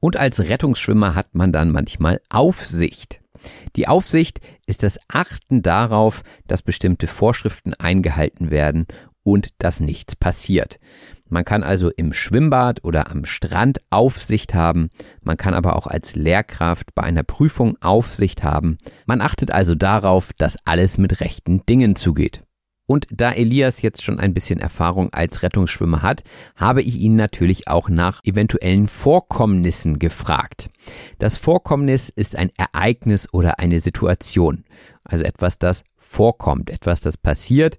Und 0.00 0.16
als 0.16 0.40
Rettungsschwimmer 0.40 1.14
hat 1.14 1.34
man 1.34 1.52
dann 1.52 1.70
manchmal 1.70 2.20
Aufsicht. 2.28 3.20
Die 3.76 3.86
Aufsicht 3.86 4.40
ist 4.66 4.82
das 4.82 4.98
Achten 5.08 5.62
darauf, 5.62 6.22
dass 6.46 6.62
bestimmte 6.62 7.06
Vorschriften 7.06 7.74
eingehalten 7.74 8.50
werden 8.50 8.86
und 9.22 9.50
dass 9.58 9.80
nichts 9.80 10.16
passiert. 10.16 10.78
Man 11.30 11.44
kann 11.44 11.62
also 11.62 11.90
im 11.96 12.12
Schwimmbad 12.12 12.84
oder 12.84 13.10
am 13.10 13.24
Strand 13.24 13.80
Aufsicht 13.90 14.52
haben, 14.52 14.90
man 15.22 15.36
kann 15.36 15.54
aber 15.54 15.76
auch 15.76 15.86
als 15.86 16.16
Lehrkraft 16.16 16.94
bei 16.94 17.02
einer 17.02 17.22
Prüfung 17.22 17.76
Aufsicht 17.80 18.42
haben. 18.42 18.78
Man 19.06 19.20
achtet 19.20 19.52
also 19.52 19.74
darauf, 19.74 20.32
dass 20.36 20.56
alles 20.64 20.98
mit 20.98 21.20
rechten 21.20 21.64
Dingen 21.66 21.96
zugeht. 21.96 22.42
Und 22.90 23.06
da 23.12 23.30
Elias 23.30 23.82
jetzt 23.82 24.02
schon 24.02 24.18
ein 24.18 24.34
bisschen 24.34 24.58
Erfahrung 24.58 25.12
als 25.12 25.44
Rettungsschwimmer 25.44 26.02
hat, 26.02 26.24
habe 26.56 26.82
ich 26.82 26.98
ihn 26.98 27.14
natürlich 27.14 27.68
auch 27.68 27.88
nach 27.88 28.20
eventuellen 28.24 28.88
Vorkommnissen 28.88 30.00
gefragt. 30.00 30.70
Das 31.20 31.38
Vorkommnis 31.38 32.08
ist 32.08 32.34
ein 32.34 32.50
Ereignis 32.56 33.32
oder 33.32 33.60
eine 33.60 33.78
Situation, 33.78 34.64
also 35.04 35.22
etwas, 35.22 35.60
das 35.60 35.84
vorkommt, 35.98 36.68
etwas, 36.68 37.00
das 37.00 37.16
passiert 37.16 37.78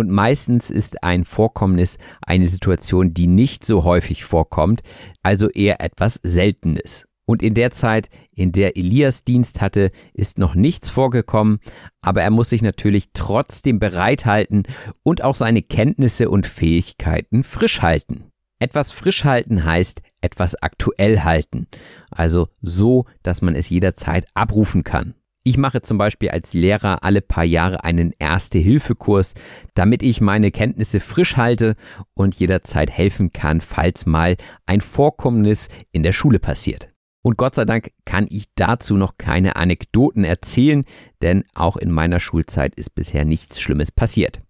und 0.00 0.10
meistens 0.10 0.70
ist 0.70 1.04
ein 1.04 1.24
Vorkommnis 1.24 1.98
eine 2.22 2.48
Situation, 2.48 3.12
die 3.12 3.26
nicht 3.26 3.66
so 3.66 3.84
häufig 3.84 4.24
vorkommt, 4.24 4.80
also 5.22 5.50
eher 5.50 5.82
etwas 5.82 6.18
Seltenes. 6.22 7.06
Und 7.26 7.42
in 7.42 7.52
der 7.52 7.70
Zeit, 7.70 8.08
in 8.34 8.50
der 8.50 8.78
Elias 8.78 9.24
Dienst 9.24 9.60
hatte, 9.60 9.92
ist 10.14 10.38
noch 10.38 10.54
nichts 10.54 10.88
vorgekommen, 10.88 11.60
aber 12.00 12.22
er 12.22 12.30
muss 12.30 12.48
sich 12.48 12.62
natürlich 12.62 13.10
trotzdem 13.12 13.78
bereithalten 13.78 14.62
und 15.02 15.22
auch 15.22 15.36
seine 15.36 15.62
Kenntnisse 15.62 16.30
und 16.30 16.46
Fähigkeiten 16.46 17.44
frisch 17.44 17.82
halten. 17.82 18.24
Etwas 18.58 18.92
frisch 18.92 19.24
halten 19.24 19.64
heißt 19.64 20.02
etwas 20.22 20.54
aktuell 20.56 21.20
halten, 21.20 21.66
also 22.10 22.48
so, 22.62 23.04
dass 23.22 23.42
man 23.42 23.54
es 23.54 23.68
jederzeit 23.68 24.26
abrufen 24.32 24.82
kann. 24.82 25.14
Ich 25.42 25.56
mache 25.56 25.80
zum 25.80 25.96
Beispiel 25.96 26.28
als 26.28 26.52
Lehrer 26.52 27.02
alle 27.02 27.22
paar 27.22 27.44
Jahre 27.44 27.82
einen 27.82 28.12
Erste-Hilfe-Kurs, 28.18 29.32
damit 29.74 30.02
ich 30.02 30.20
meine 30.20 30.50
Kenntnisse 30.50 31.00
frisch 31.00 31.38
halte 31.38 31.76
und 32.12 32.34
jederzeit 32.34 32.90
helfen 32.90 33.32
kann, 33.32 33.62
falls 33.62 34.04
mal 34.04 34.36
ein 34.66 34.82
Vorkommnis 34.82 35.68
in 35.92 36.02
der 36.02 36.12
Schule 36.12 36.40
passiert. 36.40 36.90
Und 37.22 37.38
Gott 37.38 37.54
sei 37.54 37.64
Dank 37.64 37.90
kann 38.04 38.26
ich 38.28 38.46
dazu 38.54 38.96
noch 38.96 39.16
keine 39.16 39.56
Anekdoten 39.56 40.24
erzählen, 40.24 40.84
denn 41.22 41.44
auch 41.54 41.76
in 41.76 41.90
meiner 41.90 42.20
Schulzeit 42.20 42.74
ist 42.74 42.94
bisher 42.94 43.24
nichts 43.24 43.60
Schlimmes 43.60 43.92
passiert. 43.92 44.42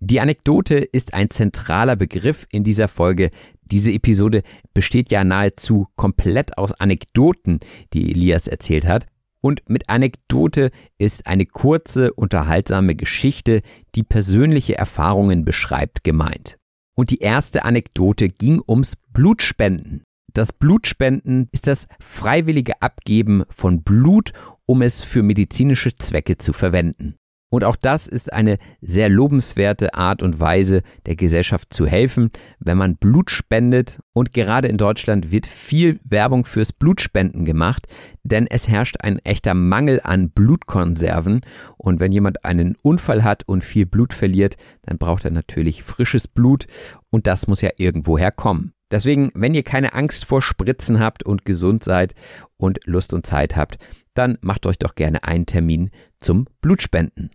Die 0.00 0.20
Anekdote 0.20 0.76
ist 0.78 1.12
ein 1.12 1.28
zentraler 1.30 1.96
Begriff 1.96 2.46
in 2.50 2.64
dieser 2.64 2.88
Folge. 2.88 3.30
Diese 3.62 3.92
Episode 3.92 4.42
besteht 4.72 5.10
ja 5.10 5.22
nahezu 5.24 5.86
komplett 5.96 6.56
aus 6.56 6.72
Anekdoten, 6.72 7.60
die 7.92 8.10
Elias 8.10 8.48
erzählt 8.48 8.86
hat. 8.86 9.06
Und 9.42 9.62
mit 9.68 9.88
Anekdote 9.88 10.70
ist 10.98 11.26
eine 11.26 11.46
kurze, 11.46 12.12
unterhaltsame 12.12 12.94
Geschichte, 12.94 13.62
die 13.94 14.02
persönliche 14.02 14.76
Erfahrungen 14.76 15.44
beschreibt, 15.44 16.04
gemeint. 16.04 16.58
Und 16.94 17.10
die 17.10 17.20
erste 17.20 17.64
Anekdote 17.64 18.28
ging 18.28 18.60
ums 18.66 18.96
Blutspenden. 19.12 20.02
Das 20.32 20.52
Blutspenden 20.52 21.48
ist 21.52 21.66
das 21.66 21.86
freiwillige 22.00 22.82
Abgeben 22.82 23.44
von 23.48 23.82
Blut, 23.82 24.32
um 24.66 24.82
es 24.82 25.02
für 25.02 25.22
medizinische 25.22 25.94
Zwecke 25.96 26.38
zu 26.38 26.52
verwenden. 26.52 27.16
Und 27.52 27.64
auch 27.64 27.74
das 27.74 28.06
ist 28.06 28.32
eine 28.32 28.58
sehr 28.80 29.08
lobenswerte 29.08 29.94
Art 29.94 30.22
und 30.22 30.38
Weise, 30.38 30.82
der 31.06 31.16
Gesellschaft 31.16 31.74
zu 31.74 31.84
helfen, 31.84 32.30
wenn 32.60 32.78
man 32.78 32.96
Blut 32.96 33.30
spendet. 33.30 33.98
Und 34.12 34.32
gerade 34.32 34.68
in 34.68 34.78
Deutschland 34.78 35.32
wird 35.32 35.46
viel 35.46 35.98
Werbung 36.04 36.44
fürs 36.44 36.72
Blutspenden 36.72 37.44
gemacht, 37.44 37.88
denn 38.22 38.46
es 38.46 38.68
herrscht 38.68 38.98
ein 39.00 39.18
echter 39.18 39.54
Mangel 39.54 40.00
an 40.04 40.30
Blutkonserven. 40.30 41.40
Und 41.76 41.98
wenn 41.98 42.12
jemand 42.12 42.44
einen 42.44 42.76
Unfall 42.82 43.24
hat 43.24 43.42
und 43.48 43.64
viel 43.64 43.84
Blut 43.84 44.14
verliert, 44.14 44.56
dann 44.82 44.98
braucht 44.98 45.24
er 45.24 45.32
natürlich 45.32 45.82
frisches 45.82 46.28
Blut 46.28 46.66
und 47.10 47.26
das 47.26 47.48
muss 47.48 47.62
ja 47.62 47.70
irgendwoher 47.76 48.30
kommen. 48.30 48.74
Deswegen, 48.92 49.30
wenn 49.34 49.54
ihr 49.54 49.62
keine 49.62 49.94
Angst 49.94 50.24
vor 50.24 50.42
Spritzen 50.42 51.00
habt 51.00 51.24
und 51.24 51.44
gesund 51.44 51.82
seid 51.82 52.14
und 52.56 52.80
Lust 52.86 53.14
und 53.14 53.26
Zeit 53.26 53.56
habt, 53.56 53.78
dann 54.14 54.38
macht 54.40 54.66
euch 54.66 54.78
doch 54.78 54.94
gerne 54.94 55.24
einen 55.24 55.46
Termin 55.46 55.90
zum 56.20 56.46
Blutspenden. 56.60 57.30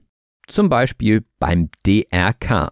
Zum 0.48 0.70
Beispiel 0.70 1.26
beim 1.40 1.70
DRK. 1.86 2.72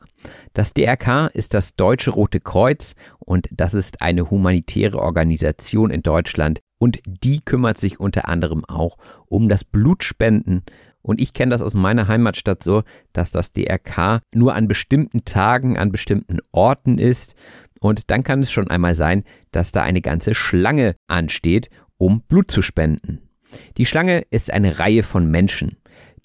Das 0.53 0.73
DRK 0.73 1.27
ist 1.27 1.53
das 1.53 1.75
Deutsche 1.75 2.11
Rote 2.11 2.39
Kreuz 2.39 2.95
und 3.19 3.47
das 3.51 3.73
ist 3.73 4.01
eine 4.01 4.29
humanitäre 4.29 4.99
Organisation 4.99 5.89
in 5.89 6.03
Deutschland 6.03 6.61
und 6.77 6.99
die 7.05 7.39
kümmert 7.39 7.77
sich 7.77 7.99
unter 7.99 8.27
anderem 8.27 8.63
auch 8.65 8.97
um 9.27 9.49
das 9.49 9.63
Blutspenden. 9.63 10.63
Und 11.01 11.19
ich 11.19 11.33
kenne 11.33 11.51
das 11.51 11.61
aus 11.61 11.73
meiner 11.73 12.07
Heimatstadt 12.07 12.63
so, 12.63 12.83
dass 13.11 13.31
das 13.31 13.51
DRK 13.51 14.21
nur 14.33 14.55
an 14.55 14.67
bestimmten 14.67 15.25
Tagen, 15.25 15.77
an 15.77 15.91
bestimmten 15.91 16.39
Orten 16.51 16.97
ist. 16.97 17.35
Und 17.81 18.09
dann 18.11 18.23
kann 18.23 18.41
es 18.41 18.51
schon 18.51 18.69
einmal 18.69 18.95
sein, 18.95 19.23
dass 19.51 19.71
da 19.71 19.81
eine 19.83 20.01
ganze 20.01 20.33
Schlange 20.33 20.95
ansteht, 21.07 21.69
um 21.97 22.21
Blut 22.21 22.49
zu 22.49 22.61
spenden. 22.61 23.29
Die 23.77 23.85
Schlange 23.85 24.23
ist 24.29 24.51
eine 24.51 24.79
Reihe 24.79 25.03
von 25.03 25.29
Menschen. 25.29 25.77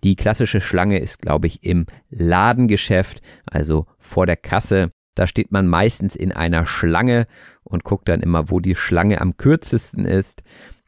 Die 0.05 0.17
klassische 0.17 0.61
Schlange 0.61 0.99
ist, 0.99 1.21
glaube 1.21 1.47
ich, 1.47 1.65
im 1.65 1.87
Ladengeschäft, 2.11 3.21
also 3.47 3.87
vor 3.99 4.27
der 4.27 4.37
Kasse. 4.37 4.93
Da 5.15 5.27
steht 5.27 5.51
man 5.51 5.67
meistens 5.67 6.15
in 6.15 6.31
einer 6.31 6.67
Schlange 6.67 7.27
und 7.65 7.83
guckt 7.83 8.09
dann 8.09 8.21
immer, 8.21 8.51
wo 8.51 8.61
die 8.61 8.77
Schlange 8.77 9.21
am 9.21 9.37
kürzesten 9.37 10.05
ist. 10.05 10.43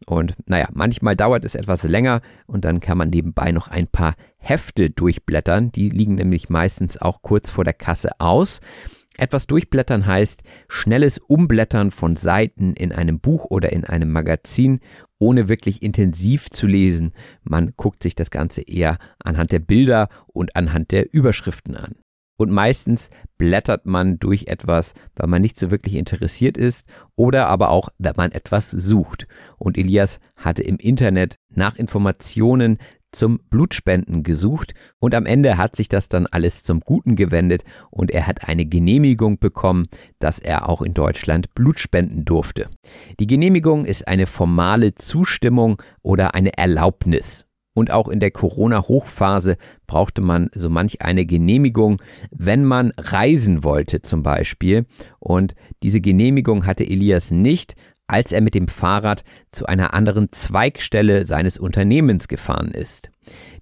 Und 0.06 0.34
naja, 0.46 0.68
manchmal 0.72 1.16
dauert 1.16 1.44
es 1.44 1.54
etwas 1.54 1.82
länger 1.82 2.22
und 2.46 2.64
dann 2.64 2.80
kann 2.80 2.96
man 2.96 3.10
nebenbei 3.10 3.52
noch 3.52 3.68
ein 3.68 3.86
paar 3.86 4.14
Hefte 4.38 4.90
durchblättern. 4.90 5.72
Die 5.72 5.90
liegen 5.90 6.14
nämlich 6.14 6.48
meistens 6.48 6.96
auch 6.96 7.22
kurz 7.22 7.50
vor 7.50 7.64
der 7.64 7.74
Kasse 7.74 8.12
aus. 8.18 8.60
Etwas 9.20 9.46
durchblättern 9.46 10.06
heißt 10.06 10.42
schnelles 10.68 11.18
Umblättern 11.18 11.90
von 11.90 12.16
Seiten 12.16 12.72
in 12.72 12.90
einem 12.90 13.20
Buch 13.20 13.44
oder 13.50 13.70
in 13.70 13.84
einem 13.84 14.10
Magazin, 14.10 14.80
ohne 15.18 15.46
wirklich 15.46 15.82
intensiv 15.82 16.48
zu 16.48 16.66
lesen. 16.66 17.12
Man 17.42 17.74
guckt 17.76 18.02
sich 18.02 18.14
das 18.14 18.30
Ganze 18.30 18.62
eher 18.62 18.96
anhand 19.22 19.52
der 19.52 19.58
Bilder 19.58 20.08
und 20.32 20.56
anhand 20.56 20.90
der 20.90 21.12
Überschriften 21.12 21.76
an. 21.76 21.96
Und 22.38 22.50
meistens 22.50 23.10
blättert 23.36 23.84
man 23.84 24.18
durch 24.18 24.46
etwas, 24.46 24.94
weil 25.14 25.28
man 25.28 25.42
nicht 25.42 25.58
so 25.58 25.70
wirklich 25.70 25.96
interessiert 25.96 26.56
ist 26.56 26.88
oder 27.14 27.48
aber 27.48 27.68
auch, 27.68 27.90
wenn 27.98 28.14
man 28.16 28.32
etwas 28.32 28.70
sucht. 28.70 29.26
Und 29.58 29.76
Elias 29.76 30.20
hatte 30.36 30.62
im 30.62 30.78
Internet 30.78 31.36
nach 31.50 31.76
Informationen 31.76 32.78
zum 33.12 33.40
Blutspenden 33.50 34.22
gesucht 34.22 34.74
und 34.98 35.14
am 35.14 35.26
Ende 35.26 35.56
hat 35.56 35.76
sich 35.76 35.88
das 35.88 36.08
dann 36.08 36.26
alles 36.26 36.62
zum 36.62 36.80
Guten 36.80 37.16
gewendet 37.16 37.64
und 37.90 38.10
er 38.10 38.26
hat 38.26 38.48
eine 38.48 38.66
Genehmigung 38.66 39.38
bekommen, 39.38 39.86
dass 40.18 40.38
er 40.38 40.68
auch 40.68 40.82
in 40.82 40.94
Deutschland 40.94 41.54
Blut 41.54 41.80
spenden 41.80 42.24
durfte. 42.24 42.68
Die 43.18 43.26
Genehmigung 43.26 43.84
ist 43.84 44.08
eine 44.08 44.26
formale 44.26 44.94
Zustimmung 44.94 45.80
oder 46.02 46.34
eine 46.34 46.56
Erlaubnis. 46.56 47.46
Und 47.72 47.92
auch 47.92 48.08
in 48.08 48.18
der 48.18 48.32
Corona-Hochphase 48.32 49.56
brauchte 49.86 50.20
man 50.20 50.50
so 50.52 50.68
manch 50.68 51.02
eine 51.02 51.24
Genehmigung, 51.24 52.02
wenn 52.30 52.64
man 52.64 52.92
reisen 52.98 53.62
wollte 53.62 54.02
zum 54.02 54.22
Beispiel. 54.22 54.86
Und 55.20 55.54
diese 55.82 56.00
Genehmigung 56.00 56.66
hatte 56.66 56.84
Elias 56.84 57.30
nicht, 57.30 57.74
als 58.10 58.32
er 58.32 58.40
mit 58.40 58.54
dem 58.54 58.66
Fahrrad 58.66 59.22
zu 59.52 59.66
einer 59.66 59.94
anderen 59.94 60.32
Zweigstelle 60.32 61.24
seines 61.24 61.58
Unternehmens 61.58 62.26
gefahren 62.26 62.72
ist. 62.72 63.10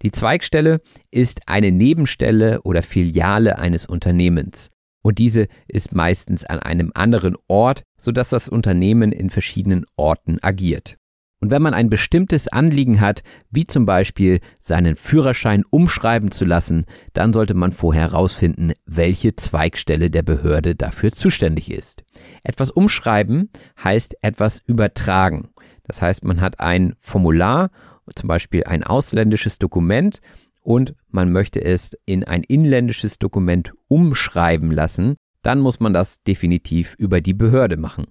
Die 0.03 0.11
Zweigstelle 0.11 0.81
ist 1.11 1.43
eine 1.47 1.71
Nebenstelle 1.71 2.63
oder 2.63 2.83
Filiale 2.83 3.59
eines 3.59 3.85
Unternehmens. 3.85 4.71
Und 5.03 5.19
diese 5.19 5.49
ist 5.69 5.95
meistens 5.95 6.45
an 6.45 6.61
einem 6.61 6.93
anderen 6.95 7.37
Ort, 7.47 7.83
sodass 7.99 8.31
das 8.31 8.49
Unternehmen 8.49 9.13
in 9.13 9.29
verschiedenen 9.29 9.85
Orten 9.97 10.39
agiert. 10.43 10.97
Und 11.41 11.51
wenn 11.53 11.63
man 11.63 11.75
ein 11.75 11.89
bestimmtes 11.89 12.49
Anliegen 12.49 13.01
hat, 13.01 13.23
wie 13.51 13.67
zum 13.67 13.87
Beispiel 13.87 14.41
seinen 14.61 14.97
Führerschein 14.97 15.63
umschreiben 15.71 16.33
zu 16.33 16.45
lassen, 16.45 16.85
dann 17.13 17.33
sollte 17.33 17.55
man 17.55 17.71
vorher 17.73 18.11
herausfinden, 18.11 18.73
welche 18.87 19.37
Zweigstelle 19.37 20.11
der 20.11 20.23
Behörde 20.23 20.75
dafür 20.75 21.13
zuständig 21.13 21.71
ist. 21.71 22.03
Etwas 22.43 22.71
umschreiben 22.71 23.51
heißt 23.83 24.17
etwas 24.23 24.61
übertragen. 24.67 25.51
Das 25.85 26.03
heißt, 26.03 26.25
man 26.25 26.41
hat 26.41 26.59
ein 26.59 26.95
Formular, 27.01 27.71
zum 28.15 28.27
Beispiel 28.27 28.65
ein 28.65 28.83
ausländisches 28.83 29.59
Dokument, 29.59 30.21
und 30.69 30.95
man 31.09 31.33
möchte 31.33 31.65
es 31.65 31.93
in 32.05 32.25
ein 32.25 32.43
inländisches 32.43 33.19
Dokument 33.19 33.73
umschreiben 33.87 34.71
lassen, 34.71 35.17
dann 35.41 35.61
muss 35.61 35.81
man 35.81 35.95
das 35.95 36.23
definitiv 36.25 36.95
über 36.99 37.23
die 37.23 37.33
Behörde 37.33 37.79
machen. 37.79 38.07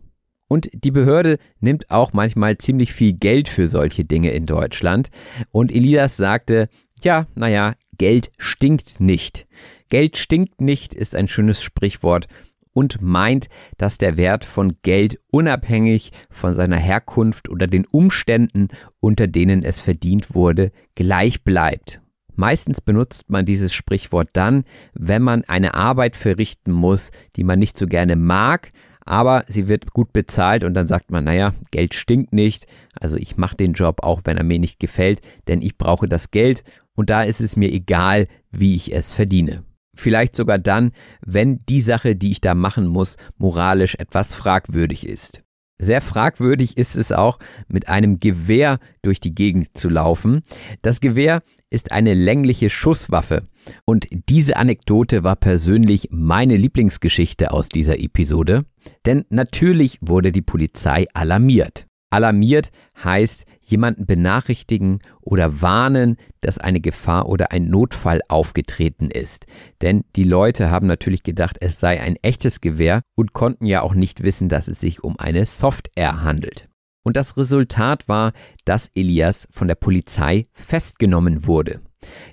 Und 0.47 0.69
die 0.73 0.91
Behörde 0.91 1.37
nimmt 1.59 1.91
auch 1.91 2.13
manchmal 2.13 2.57
ziemlich 2.57 2.93
viel 2.93 3.13
Geld 3.13 3.47
für 3.47 3.67
solche 3.67 4.03
Dinge 4.03 4.31
in 4.31 4.45
Deutschland. 4.45 5.09
Und 5.51 5.71
Elias 5.73 6.17
sagte, 6.17 6.69
ja, 7.03 7.27
naja, 7.35 7.73
Geld 7.97 8.31
stinkt 8.37 8.99
nicht. 8.99 9.47
Geld 9.89 10.17
stinkt 10.17 10.61
nicht 10.61 10.93
ist 10.93 11.15
ein 11.15 11.27
schönes 11.27 11.61
Sprichwort 11.61 12.27
und 12.73 13.01
meint, 13.01 13.47
dass 13.77 13.97
der 13.97 14.17
Wert 14.17 14.45
von 14.45 14.73
Geld 14.83 15.17
unabhängig 15.31 16.11
von 16.29 16.53
seiner 16.53 16.77
Herkunft 16.77 17.49
oder 17.49 17.65
den 17.65 17.87
Umständen, 17.87 18.67
unter 18.99 19.25
denen 19.25 19.63
es 19.63 19.79
verdient 19.79 20.35
wurde, 20.35 20.71
gleich 20.93 21.43
bleibt. 21.43 22.01
Meistens 22.35 22.81
benutzt 22.81 23.31
man 23.31 23.45
dieses 23.45 23.73
Sprichwort 23.73 24.29
dann, 24.33 24.63
wenn 24.93 25.23
man 25.23 25.43
eine 25.45 25.73
Arbeit 25.73 26.15
verrichten 26.15 26.71
muss, 26.71 27.09
die 27.35 27.43
man 27.43 27.57
nicht 27.57 27.79
so 27.79 27.87
gerne 27.87 28.15
mag, 28.15 28.71
aber 29.08 29.45
sie 29.47 29.68
wird 29.68 29.91
gut 29.93 30.14
bezahlt 30.14 30.64
und 30.64 30.74
dann 30.74 30.88
sagt 30.88 31.12
man, 31.12 31.24
naja, 31.24 31.53
Geld 31.72 31.93
stinkt 31.93 32.34
nicht, 32.34 32.68
also 32.99 33.16
ich 33.16 33.38
mache 33.38 33.55
den 33.55 33.74
Job 33.74 34.03
auch, 34.03 34.22
wenn 34.26 34.38
er 34.38 34.43
mir 34.43 34.60
nicht 34.60 34.80
gefällt, 34.80 35.22
denn 35.47 35.62
ich 35.62 35.78
brauche 35.78 36.08
das 36.08 36.32
Geld 36.32 36.64
und 36.95 37.10
da 37.10 37.24
ist 37.24 37.41
es 37.41 37.55
mir 37.55 37.72
egal, 37.72 38.28
wie 38.51 38.76
ich 38.76 38.93
es 38.93 39.14
verdiene. 39.14 39.64
Vielleicht 39.95 40.36
sogar 40.36 40.60
dann, 40.60 40.91
wenn 41.26 41.60
die 41.70 41.82
Sache, 41.82 42.16
die 42.16 42.32
ich 42.32 42.41
da 42.41 42.53
machen 42.53 42.86
muss, 42.86 43.18
moralisch 43.38 43.95
etwas 43.95 44.36
fragwürdig 44.36 45.08
ist. 45.08 45.41
Sehr 45.80 46.01
fragwürdig 46.01 46.78
ist 46.78 46.95
es 46.95 47.12
auch, 47.12 47.38
mit 47.68 47.88
einem 47.88 48.20
Gewehr 48.20 48.80
durch 49.03 49.20
die 49.20 49.36
Gegend 49.36 49.78
zu 49.78 49.89
laufen. 49.89 50.41
Das 50.82 51.01
Gewehr 51.01 51.43
ist 51.70 51.91
eine 51.91 52.13
längliche 52.13 52.70
Schusswaffe. 52.70 53.43
Und 53.86 54.07
diese 54.30 54.57
Anekdote 54.57 55.24
war 55.24 55.36
persönlich 55.36 56.09
meine 56.11 56.55
Lieblingsgeschichte 56.57 57.51
aus 57.51 57.70
dieser 57.70 57.99
Episode. 57.99 58.65
Denn 59.05 59.26
natürlich 59.30 59.97
wurde 60.01 60.32
die 60.32 60.41
Polizei 60.41 61.05
alarmiert. 61.13 61.88
Alarmiert 62.09 62.72
heißt 63.03 63.45
jemanden 63.65 64.05
benachrichtigen 64.05 64.99
oder 65.22 65.61
warnen, 65.61 66.15
dass 66.39 66.57
eine 66.57 66.80
Gefahr 66.80 67.28
oder 67.28 67.51
ein 67.51 67.70
Notfall 67.70 68.22
aufgetreten 68.30 69.11
ist. 69.11 69.45
Denn 69.82 70.05
die 70.15 70.24
Leute 70.24 70.72
haben 70.72 70.88
natürlich 70.88 71.24
gedacht, 71.24 71.57
es 71.59 71.82
sei 71.82 71.99
ein 71.99 72.15
echtes 72.22 72.61
Gewehr 72.61 73.01
und 73.15 73.34
konnten 73.34 73.65
ja 73.65 73.82
auch 73.82 73.93
nicht 73.93 74.24
wissen, 74.24 74.47
dass 74.47 74.70
es 74.70 74.80
sich 74.80 75.03
um 75.03 75.20
eine 75.20 75.45
Software 75.45 76.24
handelt. 76.24 76.66
Und 77.08 77.16
das 77.16 77.38
Resultat 77.38 78.10
war, 78.10 78.34
dass 78.66 78.91
Elias 78.93 79.47
von 79.49 79.70
der 79.70 79.76
Polizei 79.76 80.45
festgenommen 80.51 81.47
wurde. 81.47 81.80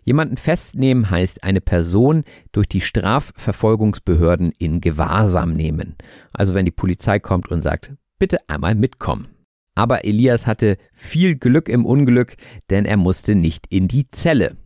Jemanden 0.03 0.37
festnehmen 0.37 1.11
heißt 1.11 1.45
eine 1.45 1.61
Person 1.61 2.25
durch 2.51 2.67
die 2.67 2.81
Strafverfolgungsbehörden 2.81 4.51
in 4.59 4.81
Gewahrsam 4.81 5.55
nehmen. 5.55 5.95
Also 6.33 6.55
wenn 6.55 6.65
die 6.65 6.73
Polizei 6.73 7.21
kommt 7.21 7.53
und 7.53 7.61
sagt, 7.61 7.93
bitte 8.19 8.39
einmal 8.49 8.75
mitkommen. 8.75 9.29
Aber 9.77 10.05
Elias 10.05 10.49
hatte 10.49 10.77
viel 10.93 11.37
Glück 11.37 11.69
im 11.69 11.87
Unglück, 11.87 12.35
denn 12.69 12.85
er 12.85 12.97
musste 12.97 13.37
nicht 13.37 13.69
in 13.69 13.87
die 13.87 14.11
Zelle. 14.11 14.57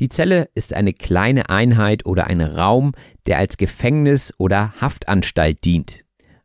Die 0.00 0.08
Zelle 0.08 0.48
ist 0.56 0.74
eine 0.74 0.92
kleine 0.92 1.50
Einheit 1.50 2.04
oder 2.04 2.26
ein 2.26 2.40
Raum, 2.40 2.94
der 3.26 3.38
als 3.38 3.58
Gefängnis 3.58 4.34
oder 4.38 4.74
Haftanstalt 4.80 5.64
dient. 5.64 6.02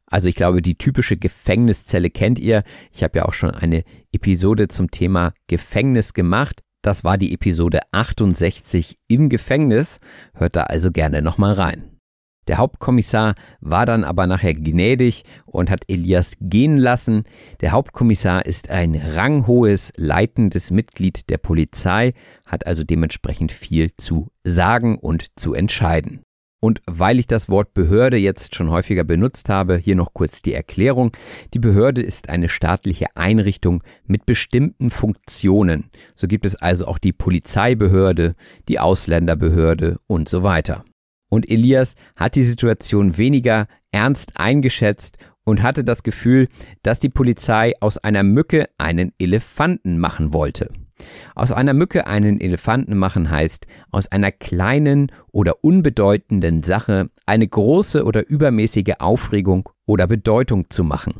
Also 0.10 0.30
ich 0.30 0.36
glaube, 0.36 0.62
die 0.62 0.78
typische 0.78 1.18
Gefängniszelle 1.18 2.10
kennt 2.10 2.40
ihr. 2.40 2.64
Ich 2.92 3.04
habe 3.04 3.20
ja 3.20 3.26
auch 3.26 3.34
schon 3.34 3.52
eine 3.52 3.84
Episode 4.12 4.70
zum 4.70 4.90
Thema 4.90 5.34
Gefängnis 5.48 6.14
gemacht. 6.14 6.62
Das 6.82 7.04
war 7.04 7.18
die 7.18 7.34
Episode 7.34 7.82
68 7.92 8.98
im 9.08 9.30
Gefängnis. 9.30 10.00
Hört 10.34 10.56
da 10.56 10.64
also 10.64 10.92
gerne 10.92 11.22
nochmal 11.22 11.54
rein. 11.54 11.98
Der 12.48 12.58
Hauptkommissar 12.58 13.36
war 13.60 13.86
dann 13.86 14.06
aber 14.06 14.26
nachher 14.26 14.54
gnädig 14.54 15.24
und 15.46 15.70
hat 15.70 15.84
Elias 15.90 16.32
gehen 16.40 16.78
lassen. 16.78 17.24
Der 17.60 17.72
Hauptkommissar 17.72 18.46
ist 18.46 18.70
ein 18.70 18.96
ranghohes, 18.96 19.92
leitendes 19.98 20.72
Mitglied 20.72 21.30
der 21.30 21.40
Polizei, 21.40 22.14
hat 22.46 22.66
also 22.66 22.86
dementsprechend 22.86 23.52
viel 23.52 23.92
zu 23.98 24.30
sagen 24.46 24.98
und 24.98 25.38
zu 25.38 25.54
entscheiden. 25.54 26.22
Und 26.60 26.82
weil 26.88 27.20
ich 27.20 27.28
das 27.28 27.50
Wort 27.50 27.74
Behörde 27.74 28.18
jetzt 28.18 28.56
schon 28.56 28.72
häufiger 28.72 29.04
benutzt 29.04 29.48
habe, 29.50 29.78
hier 29.78 29.96
noch 29.96 30.14
kurz 30.14 30.42
die 30.42 30.54
Erklärung. 30.54 31.16
Die 31.54 31.60
Behörde 31.60 32.02
ist 32.02 32.30
eine 32.30 32.50
staatliche 32.50 33.06
Einrichtung 33.16 33.84
mit 34.06 34.26
bestimmten 34.26 34.90
Funktionen. 34.90 35.92
So 36.16 36.28
gibt 36.28 36.46
es 36.46 36.56
also 36.56 36.88
auch 36.88 36.98
die 36.98 37.14
Polizeibehörde, 37.14 38.34
die 38.68 38.80
Ausländerbehörde 38.80 39.98
und 40.08 40.30
so 40.30 40.42
weiter. 40.42 40.84
Und 41.30 41.50
Elias 41.50 41.94
hat 42.16 42.36
die 42.36 42.44
Situation 42.44 43.18
weniger 43.18 43.68
ernst 43.92 44.40
eingeschätzt 44.40 45.18
und 45.44 45.62
hatte 45.62 45.84
das 45.84 46.04
Gefühl, 46.04 46.48
dass 46.82 47.00
die 47.00 47.10
Polizei 47.10 47.74
aus 47.80 47.98
einer 47.98 48.24
Mücke 48.24 48.68
einen 48.78 49.12
Elefanten 49.20 50.00
machen 50.00 50.34
wollte. 50.34 50.72
Aus 51.36 51.52
einer 51.52 51.74
Mücke 51.74 52.08
einen 52.08 52.40
Elefanten 52.40 52.98
machen 52.98 53.30
heißt, 53.30 53.68
aus 53.92 54.12
einer 54.12 54.32
kleinen 54.32 55.12
oder 55.32 55.64
unbedeutenden 55.64 56.64
Sache 56.64 57.10
eine 57.26 57.48
große 57.48 58.04
oder 58.04 58.28
übermäßige 58.28 58.96
Aufregung 59.00 59.70
oder 59.86 60.08
Bedeutung 60.08 60.70
zu 60.70 60.84
machen. 60.84 61.14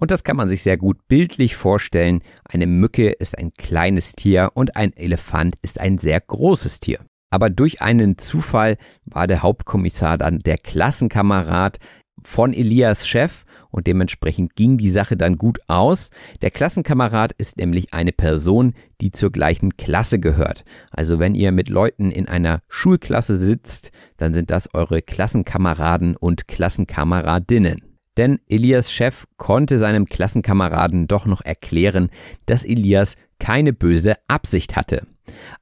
Und 0.00 0.10
das 0.10 0.24
kann 0.24 0.36
man 0.36 0.48
sich 0.48 0.62
sehr 0.62 0.76
gut 0.76 0.98
bildlich 1.08 1.56
vorstellen. 1.56 2.20
Eine 2.44 2.66
Mücke 2.66 3.10
ist 3.10 3.38
ein 3.38 3.52
kleines 3.54 4.12
Tier 4.12 4.50
und 4.54 4.76
ein 4.76 4.92
Elefant 4.96 5.56
ist 5.62 5.80
ein 5.80 5.98
sehr 5.98 6.20
großes 6.20 6.80
Tier. 6.80 7.00
Aber 7.30 7.50
durch 7.50 7.82
einen 7.82 8.18
Zufall 8.18 8.76
war 9.04 9.26
der 9.26 9.42
Hauptkommissar 9.42 10.18
dann 10.18 10.40
der 10.40 10.58
Klassenkamerad 10.58 11.78
von 12.22 12.52
Elias 12.52 13.06
Chef 13.06 13.43
und 13.74 13.88
dementsprechend 13.88 14.54
ging 14.54 14.76
die 14.78 14.88
Sache 14.88 15.16
dann 15.16 15.36
gut 15.36 15.58
aus. 15.66 16.10
Der 16.42 16.52
Klassenkamerad 16.52 17.32
ist 17.32 17.56
nämlich 17.56 17.92
eine 17.92 18.12
Person, 18.12 18.74
die 19.00 19.10
zur 19.10 19.32
gleichen 19.32 19.76
Klasse 19.76 20.20
gehört. 20.20 20.64
Also 20.92 21.18
wenn 21.18 21.34
ihr 21.34 21.50
mit 21.50 21.68
Leuten 21.68 22.12
in 22.12 22.28
einer 22.28 22.60
Schulklasse 22.68 23.36
sitzt, 23.36 23.90
dann 24.16 24.32
sind 24.32 24.52
das 24.52 24.72
eure 24.74 25.02
Klassenkameraden 25.02 26.16
und 26.16 26.46
Klassenkameradinnen. 26.46 27.82
Denn 28.16 28.38
Elias 28.48 28.92
Chef 28.92 29.24
konnte 29.38 29.78
seinem 29.78 30.04
Klassenkameraden 30.04 31.08
doch 31.08 31.26
noch 31.26 31.40
erklären, 31.40 32.10
dass 32.46 32.64
Elias 32.64 33.16
keine 33.40 33.72
böse 33.72 34.14
Absicht 34.28 34.76
hatte. 34.76 35.04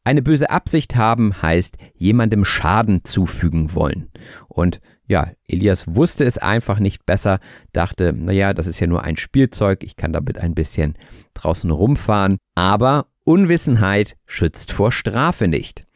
Eine 0.05 0.21
böse 0.21 0.51
Absicht 0.51 0.97
haben 0.97 1.41
heißt 1.41 1.79
jemandem 1.95 2.45
Schaden 2.45 3.05
zufügen 3.05 3.75
wollen. 3.75 4.11
Und 4.49 4.83
ja, 5.09 5.31
Elias 5.49 5.95
wusste 5.95 6.25
es 6.25 6.39
einfach 6.39 6.79
nicht 6.79 7.05
besser, 7.05 7.41
dachte, 7.73 8.13
naja, 8.13 8.55
das 8.55 8.67
ist 8.67 8.81
ja 8.81 8.87
nur 8.87 9.03
ein 9.03 9.17
Spielzeug, 9.17 9.83
ich 9.83 9.97
kann 9.97 10.13
damit 10.13 10.39
ein 10.39 10.55
bisschen 10.55 10.95
draußen 11.35 11.71
rumfahren. 11.71 12.39
Aber 12.55 13.07
Unwissenheit 13.25 14.17
schützt 14.27 14.73
vor 14.73 14.93
Strafe 14.93 15.49
nicht. 15.49 15.87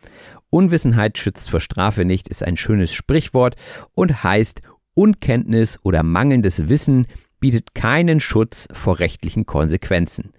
Unwissenheit 0.50 1.18
schützt 1.18 1.50
vor 1.50 1.60
Strafe 1.60 2.04
nicht 2.04 2.28
ist 2.28 2.42
ein 2.42 2.56
schönes 2.56 2.92
Sprichwort 2.92 3.56
und 3.94 4.22
heißt, 4.22 4.60
Unkenntnis 4.94 5.78
oder 5.82 6.02
mangelndes 6.02 6.68
Wissen 6.68 7.06
bietet 7.40 7.74
keinen 7.74 8.20
Schutz 8.20 8.66
vor 8.72 8.98
rechtlichen 8.98 9.44
Konsequenzen. 9.44 10.32